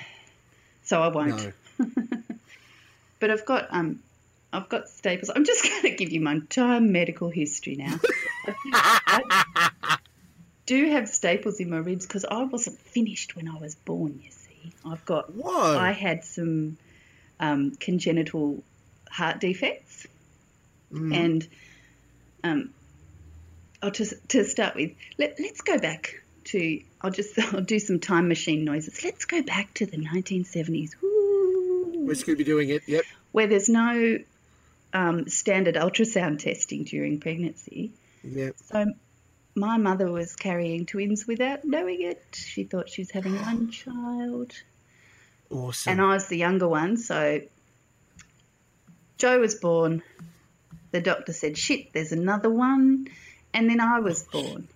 so 0.84 1.02
I 1.02 1.08
won't. 1.08 1.52
No. 1.78 1.88
But 3.18 3.30
I've 3.30 3.44
got 3.44 3.68
um, 3.70 4.00
I've 4.52 4.68
got 4.68 4.88
staples. 4.88 5.30
I'm 5.34 5.44
just 5.44 5.62
going 5.68 5.82
to 5.82 5.90
give 5.90 6.12
you 6.12 6.20
my 6.20 6.32
entire 6.32 6.80
medical 6.80 7.28
history 7.28 7.74
now. 7.74 7.98
I 8.74 9.96
do 10.66 10.90
have 10.90 11.08
staples 11.08 11.58
in 11.58 11.70
my 11.70 11.78
ribs 11.78 12.06
because 12.06 12.24
I 12.24 12.44
wasn't 12.44 12.78
finished 12.80 13.34
when 13.34 13.48
I 13.48 13.56
was 13.58 13.74
born. 13.74 14.20
You 14.22 14.30
see, 14.30 14.72
I've 14.84 15.04
got 15.04 15.32
Whoa. 15.34 15.78
I 15.78 15.90
had 15.90 16.24
some 16.24 16.78
um, 17.40 17.76
congenital 17.80 18.62
heart 19.08 19.40
defects, 19.40 20.06
and 20.92 21.46
um, 22.44 22.70
I'll 23.82 23.90
just 23.92 24.14
to 24.30 24.44
start 24.44 24.76
with. 24.76 24.92
Let, 25.18 25.38
let's 25.40 25.62
go 25.62 25.78
back 25.78 26.22
to. 26.46 26.80
I'll 27.02 27.10
just 27.10 27.38
I'll 27.54 27.60
do 27.60 27.78
some 27.78 27.98
time 28.00 28.28
machine 28.28 28.64
noises. 28.64 29.02
Let's 29.04 29.24
go 29.24 29.42
back 29.42 29.74
to 29.74 29.86
the 29.86 29.96
1970s. 29.98 30.92
Woo 31.02 32.04
We're 32.06 32.14
going 32.14 32.16
to 32.16 32.36
be 32.36 32.44
doing 32.44 32.68
it. 32.70 32.82
Yep. 32.86 33.04
where 33.32 33.46
there's 33.46 33.68
no 33.68 34.18
um, 34.92 35.28
standard 35.28 35.74
ultrasound 35.74 36.38
testing 36.40 36.84
during 36.84 37.18
pregnancy. 37.20 37.92
Yep. 38.24 38.54
So 38.64 38.92
my 39.54 39.76
mother 39.78 40.10
was 40.10 40.36
carrying 40.36 40.86
twins 40.86 41.26
without 41.26 41.64
knowing 41.64 42.02
it. 42.02 42.22
She 42.34 42.64
thought 42.64 42.88
she 42.88 43.02
was 43.02 43.10
having 43.10 43.34
one 43.42 43.70
child, 43.70 44.52
Awesome. 45.50 45.90
and 45.92 46.00
I 46.00 46.14
was 46.14 46.28
the 46.28 46.36
younger 46.38 46.68
one. 46.68 46.96
So 46.96 47.40
Joe 49.18 49.38
was 49.40 49.54
born. 49.56 50.02
The 50.92 51.00
doctor 51.00 51.32
said, 51.32 51.56
"Shit, 51.56 51.92
there's 51.92 52.12
another 52.12 52.50
one," 52.50 53.08
and 53.54 53.68
then 53.68 53.80
I 53.80 54.00
was 54.00 54.22
born. 54.24 54.68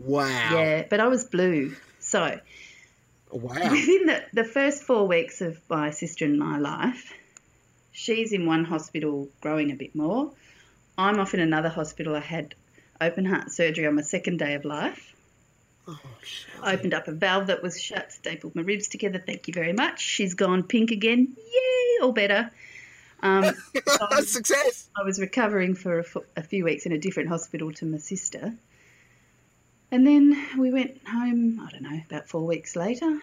Wow. 0.00 0.26
Yeah, 0.52 0.84
but 0.88 1.00
I 1.00 1.06
was 1.08 1.24
blue. 1.24 1.74
So 1.98 2.40
Wow. 3.32 3.70
within 3.70 4.06
the, 4.06 4.24
the 4.32 4.44
first 4.44 4.82
four 4.82 5.06
weeks 5.06 5.40
of 5.40 5.60
my 5.70 5.90
sister 5.90 6.24
and 6.24 6.38
my 6.38 6.58
life, 6.58 7.12
she's 7.92 8.32
in 8.32 8.46
one 8.46 8.64
hospital 8.64 9.28
growing 9.40 9.70
a 9.70 9.76
bit 9.76 9.94
more. 9.94 10.32
I'm 10.98 11.20
off 11.20 11.32
in 11.34 11.40
another 11.40 11.68
hospital. 11.68 12.16
I 12.16 12.20
had 12.20 12.54
open 13.00 13.24
heart 13.24 13.52
surgery 13.52 13.86
on 13.86 13.94
my 13.94 14.02
second 14.02 14.38
day 14.38 14.54
of 14.54 14.64
life. 14.64 15.14
Oh. 15.86 15.98
I 16.62 16.74
opened 16.74 16.92
up 16.92 17.08
a 17.08 17.12
valve 17.12 17.46
that 17.46 17.62
was 17.62 17.80
shut, 17.80 18.12
stapled 18.12 18.54
my 18.54 18.62
ribs 18.62 18.88
together. 18.88 19.22
Thank 19.24 19.48
you 19.48 19.54
very 19.54 19.72
much. 19.72 20.00
She's 20.00 20.34
gone 20.34 20.62
pink 20.62 20.90
again. 20.90 21.34
Yay, 21.36 22.02
all 22.02 22.12
better. 22.12 22.50
Um, 23.22 23.44
Success. 24.24 24.88
I 24.96 25.04
was 25.04 25.20
recovering 25.20 25.74
for 25.74 26.00
a, 26.00 26.04
a 26.36 26.42
few 26.42 26.64
weeks 26.64 26.84
in 26.86 26.92
a 26.92 26.98
different 26.98 27.28
hospital 27.28 27.72
to 27.74 27.86
my 27.86 27.98
sister. 27.98 28.54
And 29.92 30.06
then 30.06 30.36
we 30.58 30.70
went 30.70 31.04
home, 31.06 31.60
I 31.60 31.70
don't 31.70 31.82
know, 31.82 32.00
about 32.08 32.28
four 32.28 32.46
weeks 32.46 32.76
later. 32.76 33.20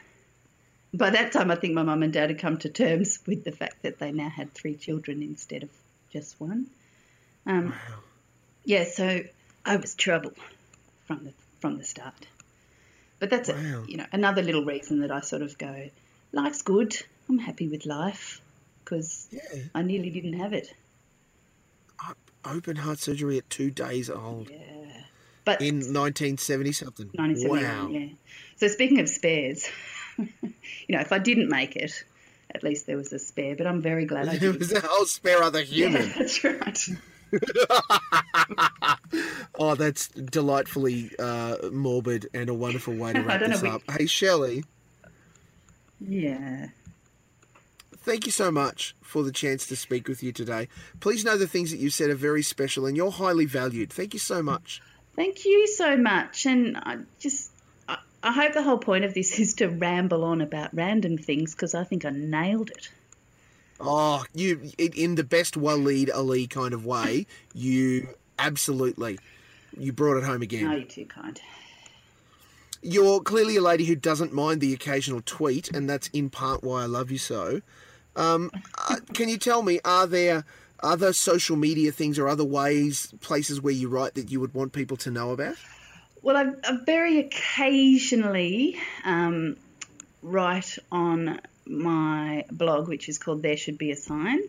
By 0.93 1.11
that 1.11 1.31
time, 1.31 1.51
I 1.51 1.55
think 1.55 1.73
my 1.73 1.83
mum 1.83 2.03
and 2.03 2.11
dad 2.11 2.29
had 2.29 2.39
come 2.39 2.57
to 2.59 2.69
terms 2.69 3.19
with 3.25 3.43
the 3.43 3.51
fact 3.51 3.83
that 3.83 3.99
they 3.99 4.11
now 4.11 4.29
had 4.29 4.53
three 4.53 4.75
children 4.75 5.21
instead 5.21 5.63
of 5.63 5.69
just 6.11 6.39
one. 6.39 6.67
Um, 7.45 7.73
Yeah, 8.65 8.83
so 8.83 9.21
I 9.65 9.77
was 9.77 9.95
trouble 9.95 10.33
from 11.05 11.23
the 11.23 11.33
from 11.61 11.77
the 11.77 11.83
start. 11.83 12.27
But 13.19 13.29
that's 13.29 13.49
Wow. 13.49 13.83
it. 13.83 13.89
You 13.89 13.97
know, 13.97 14.05
another 14.11 14.43
little 14.43 14.63
reason 14.65 14.99
that 14.99 15.11
I 15.11 15.21
sort 15.21 15.41
of 15.41 15.57
go, 15.57 15.89
life's 16.33 16.61
good. 16.61 16.95
I'm 17.29 17.39
happy 17.39 17.67
with 17.67 17.85
life 17.85 18.41
because 18.83 19.27
Yeah. 19.31 19.63
I 19.73 19.81
nearly 19.83 20.09
didn't 20.09 20.33
have 20.33 20.53
it. 20.53 20.73
Open 22.45 22.77
heart 22.77 22.99
surgery 22.99 23.37
at 23.37 23.49
two 23.49 23.71
days 23.71 24.09
old 24.09 24.49
Yeah. 24.49 24.76
But 25.47 25.61
in 25.61 25.75
1970 25.77 26.71
something. 26.73 27.07
1971, 27.15 27.63
Wow. 27.63 27.89
yeah. 27.99 28.07
So 28.57 28.67
speaking 28.67 28.99
of 28.99 29.09
spares, 29.09 29.67
you 30.17 30.29
know, 30.89 30.99
if 30.99 31.11
I 31.11 31.17
didn't 31.19 31.49
make 31.49 31.75
it, 31.75 32.03
at 32.53 32.63
least 32.63 32.85
there 32.85 32.97
was 32.97 33.11
a 33.13 33.19
spare. 33.19 33.55
But 33.55 33.65
I'm 33.67 33.81
very 33.81 34.05
glad 34.05 34.27
I 34.27 34.33
did. 34.33 34.41
There 34.41 34.53
was 34.53 34.71
a 34.73 34.79
whole 34.81 35.05
spare 35.05 35.41
other 35.43 35.61
Yeah, 35.63 35.87
human. 35.89 36.11
that's 36.17 36.43
right. 36.43 36.79
Oh, 39.59 39.73
that's 39.75 40.07
delightfully 40.09 41.11
uh, 41.17 41.55
morbid 41.71 42.27
and 42.33 42.49
a 42.49 42.53
wonderful 42.53 42.93
way 42.95 43.13
to 43.13 43.21
wrap 43.21 43.39
this 43.41 43.61
know, 43.63 43.69
we- 43.69 43.75
up. 43.75 43.81
Hey, 43.89 44.05
Shelley, 44.05 44.63
Yeah. 45.99 46.67
thank 47.97 48.25
you 48.27 48.31
so 48.31 48.51
much 48.51 48.95
for 49.01 49.23
the 49.23 49.31
chance 49.31 49.65
to 49.67 49.75
speak 49.75 50.07
with 50.07 50.21
you 50.21 50.31
today. 50.31 50.67
Please 50.99 51.25
know 51.25 51.37
the 51.37 51.47
things 51.47 51.71
that 51.71 51.77
you 51.79 51.89
said 51.89 52.09
are 52.11 52.15
very 52.15 52.43
special 52.43 52.85
and 52.85 52.95
you're 52.95 53.11
highly 53.11 53.45
valued. 53.45 53.91
Thank 53.91 54.13
you 54.13 54.19
so 54.19 54.43
much. 54.43 54.81
Thank 55.17 55.45
you 55.45 55.67
so 55.67 55.97
much. 55.97 56.45
And 56.45 56.77
I 56.77 56.99
just, 57.19 57.51
I, 57.89 57.97
I 58.21 58.31
hope 58.31 58.53
the 58.53 58.61
whole 58.61 58.77
point 58.77 59.03
of 59.03 59.13
this 59.13 59.37
is 59.39 59.55
to 59.55 59.67
ramble 59.67 60.23
on 60.23 60.39
about 60.39 60.73
random 60.73 61.17
things 61.17 61.53
because 61.53 61.75
I 61.75 61.83
think 61.83 62.05
I 62.05 62.11
nailed 62.11 62.69
it. 62.69 62.89
Oh, 63.79 64.23
you 64.33 64.71
in- 64.77 65.15
the 65.15 65.23
best 65.23 65.55
Waleed 65.55 66.09
Aly 66.13 66.47
kind 66.47 66.73
of 66.73 66.85
way, 66.85 67.27
you 67.53 68.07
absolutely 68.39 69.19
you 69.77 69.91
brought 69.91 70.17
it 70.17 70.23
home 70.23 70.41
again. 70.41 70.65
No, 70.65 70.75
you're 70.75 70.85
too 70.85 71.05
kind. 71.05 71.39
You're 72.81 73.21
clearly 73.21 73.57
a 73.57 73.61
lady 73.61 73.85
who 73.85 73.95
doesn't 73.95 74.33
mind 74.33 74.61
the 74.61 74.73
occasional 74.73 75.21
tweet, 75.25 75.69
and 75.71 75.89
that's 75.89 76.07
in 76.09 76.29
part 76.29 76.63
why 76.63 76.83
I 76.83 76.85
love 76.85 77.11
you 77.11 77.17
so. 77.19 77.61
Um, 78.15 78.49
uh, 78.89 78.95
can 79.13 79.29
you 79.29 79.37
tell 79.37 79.61
me, 79.61 79.79
are 79.85 80.07
there 80.07 80.43
other 80.81 81.13
social 81.13 81.55
media 81.55 81.91
things 81.91 82.19
or 82.19 82.27
other 82.27 82.43
ways, 82.45 83.13
places 83.21 83.61
where 83.61 83.73
you 83.73 83.89
write 83.89 84.15
that 84.15 84.31
you 84.31 84.39
would 84.39 84.53
want 84.53 84.73
people 84.73 84.97
to 84.97 85.11
know 85.11 85.31
about? 85.31 85.55
Well, 86.21 86.35
I, 86.35 86.51
I 86.69 86.77
very 86.85 87.19
occasionally 87.19 88.77
um, 89.05 89.55
write 90.21 90.77
on 90.91 91.39
my 91.65 92.45
blog, 92.51 92.87
which 92.87 93.09
is 93.09 93.17
called 93.17 93.41
There 93.41 93.57
Should 93.57 93.77
Be 93.77 93.91
a 93.91 93.95
Sign. 93.95 94.41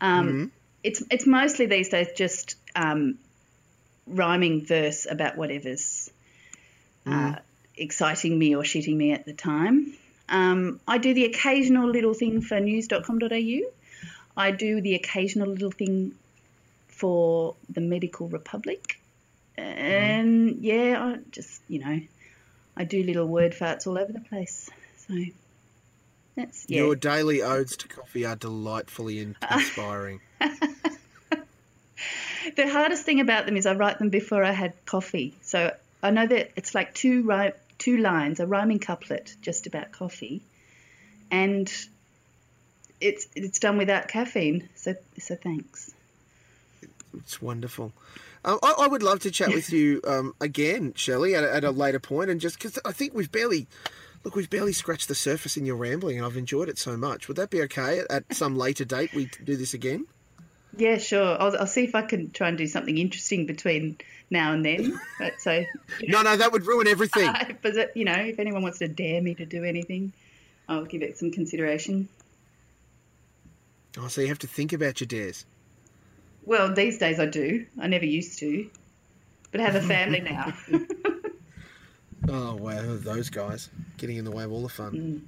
Um, 0.00 0.52
It's 0.84 1.02
it's 1.10 1.26
mostly 1.26 1.66
these 1.66 1.88
days 1.88 2.08
just 2.16 2.54
um, 2.76 3.18
rhyming 4.06 4.64
verse 4.64 5.06
about 5.10 5.36
whatever's 5.36 6.10
uh, 7.04 7.36
exciting 7.76 8.38
me 8.38 8.54
or 8.54 8.62
shitting 8.62 8.96
me 8.96 9.12
at 9.12 9.24
the 9.24 9.32
time. 9.32 9.92
Um, 10.28 10.80
I 10.86 10.98
do 10.98 11.14
the 11.14 11.24
occasional 11.24 11.88
little 11.88 12.14
thing 12.14 12.42
for 12.42 12.60
news.com.au. 12.60 13.60
I 14.38 14.52
do 14.52 14.80
the 14.80 14.94
occasional 14.94 15.48
little 15.48 15.72
thing 15.72 16.14
for 16.86 17.56
the 17.68 17.80
Medical 17.80 18.28
Republic. 18.28 19.00
And 19.56 20.58
yeah, 20.60 21.02
I 21.02 21.18
just, 21.32 21.60
you 21.66 21.80
know, 21.80 22.00
I 22.76 22.84
do 22.84 23.02
little 23.02 23.26
word 23.26 23.52
farts 23.52 23.88
all 23.88 23.98
over 23.98 24.12
the 24.12 24.20
place. 24.20 24.70
So 25.08 25.14
that's, 26.36 26.66
yeah. 26.68 26.82
Your 26.82 26.94
daily 26.94 27.42
odes 27.42 27.76
to 27.78 27.88
coffee 27.88 28.24
are 28.24 28.36
delightfully 28.36 29.18
inspiring. 29.50 30.20
The 32.56 32.68
hardest 32.68 33.04
thing 33.04 33.20
about 33.20 33.46
them 33.46 33.56
is 33.56 33.66
I 33.66 33.74
write 33.74 33.98
them 33.98 34.08
before 34.08 34.42
I 34.44 34.52
had 34.52 34.72
coffee. 34.86 35.34
So 35.42 35.74
I 36.02 36.10
know 36.10 36.26
that 36.26 36.52
it's 36.56 36.74
like 36.74 36.94
two 36.94 37.30
two 37.78 37.98
lines, 37.98 38.40
a 38.40 38.46
rhyming 38.46 38.78
couplet 38.78 39.36
just 39.42 39.66
about 39.66 39.92
coffee, 39.92 40.42
and 41.30 41.70
it's 43.00 43.26
it's 43.34 43.58
done 43.58 43.76
without 43.78 44.08
caffeine. 44.08 44.68
So 44.74 44.94
so 45.18 45.34
thanks. 45.36 45.92
It's 47.16 47.40
wonderful. 47.40 47.92
Um, 48.44 48.58
I, 48.62 48.74
I 48.80 48.86
would 48.86 49.02
love 49.02 49.20
to 49.20 49.30
chat 49.30 49.48
with 49.48 49.72
you 49.72 50.00
um, 50.06 50.34
again, 50.40 50.92
Shelley, 50.94 51.34
at, 51.34 51.42
a- 51.44 51.54
at 51.54 51.64
a 51.64 51.70
later 51.70 51.98
point, 51.98 52.30
and 52.30 52.40
just 52.40 52.58
because 52.58 52.78
I 52.84 52.92
think 52.92 53.14
we've 53.14 53.30
barely, 53.32 53.66
look, 54.24 54.36
we've 54.36 54.48
barely 54.50 54.72
scratched 54.72 55.08
the 55.08 55.14
surface 55.14 55.56
in 55.56 55.66
your 55.66 55.76
rambling, 55.76 56.18
and 56.18 56.26
I've 56.26 56.36
enjoyed 56.36 56.68
it 56.68 56.78
so 56.78 56.96
much. 56.96 57.28
Would 57.28 57.36
that 57.36 57.50
be 57.50 57.62
okay 57.62 58.02
at 58.08 58.32
some 58.34 58.56
later 58.56 58.84
date? 58.84 59.12
We 59.14 59.30
do 59.44 59.56
this 59.56 59.74
again. 59.74 60.06
Yeah, 60.76 60.98
sure. 60.98 61.40
I'll, 61.40 61.56
I'll 61.58 61.66
see 61.66 61.84
if 61.84 61.94
I 61.94 62.02
can 62.02 62.30
try 62.30 62.48
and 62.48 62.56
do 62.58 62.66
something 62.66 62.96
interesting 62.96 63.46
between 63.46 63.96
now 64.30 64.52
and 64.52 64.64
then. 64.64 65.00
But 65.18 65.40
so, 65.40 65.64
No, 66.06 66.22
no, 66.22 66.36
that 66.36 66.52
would 66.52 66.66
ruin 66.66 66.86
everything. 66.86 67.32
but 67.62 67.96
you 67.96 68.04
know, 68.04 68.12
if 68.12 68.38
anyone 68.38 68.62
wants 68.62 68.78
to 68.78 68.86
dare 68.88 69.20
me 69.20 69.34
to 69.34 69.46
do 69.46 69.64
anything, 69.64 70.12
I'll 70.68 70.84
give 70.84 71.02
it 71.02 71.18
some 71.18 71.32
consideration. 71.32 72.08
Oh, 73.96 74.08
so 74.08 74.20
you 74.20 74.28
have 74.28 74.38
to 74.40 74.46
think 74.46 74.72
about 74.72 75.00
your 75.00 75.06
dares. 75.06 75.46
Well, 76.44 76.74
these 76.74 76.98
days 76.98 77.18
I 77.20 77.26
do. 77.26 77.66
I 77.80 77.86
never 77.86 78.04
used 78.04 78.38
to, 78.40 78.68
but 79.50 79.60
I 79.60 79.64
have 79.64 79.74
a 79.74 79.82
family 79.82 80.20
now. 80.20 80.52
Oh 82.28 82.54
wow, 82.56 82.96
those 82.96 83.30
guys 83.30 83.70
getting 83.96 84.16
in 84.16 84.24
the 84.24 84.30
way 84.30 84.44
of 84.44 84.52
all 84.52 84.62
the 84.62 84.68
fun. 84.68 85.24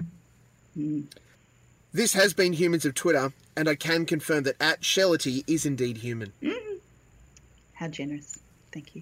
Mm. 0.77 0.83
Mm. 0.83 1.05
This 1.93 2.13
has 2.13 2.35
been 2.35 2.53
Humans 2.53 2.85
of 2.85 2.95
Twitter, 2.95 3.33
and 3.57 3.69
I 3.69 3.75
can 3.75 4.05
confirm 4.05 4.43
that 4.45 4.57
at 4.61 4.83
Shellity 4.83 5.43
is 5.47 5.65
indeed 5.65 5.97
human. 5.97 6.33
Mm. 6.43 6.79
How 7.73 7.89
generous. 7.89 8.39
Thank 8.73 8.95
you. 8.95 8.99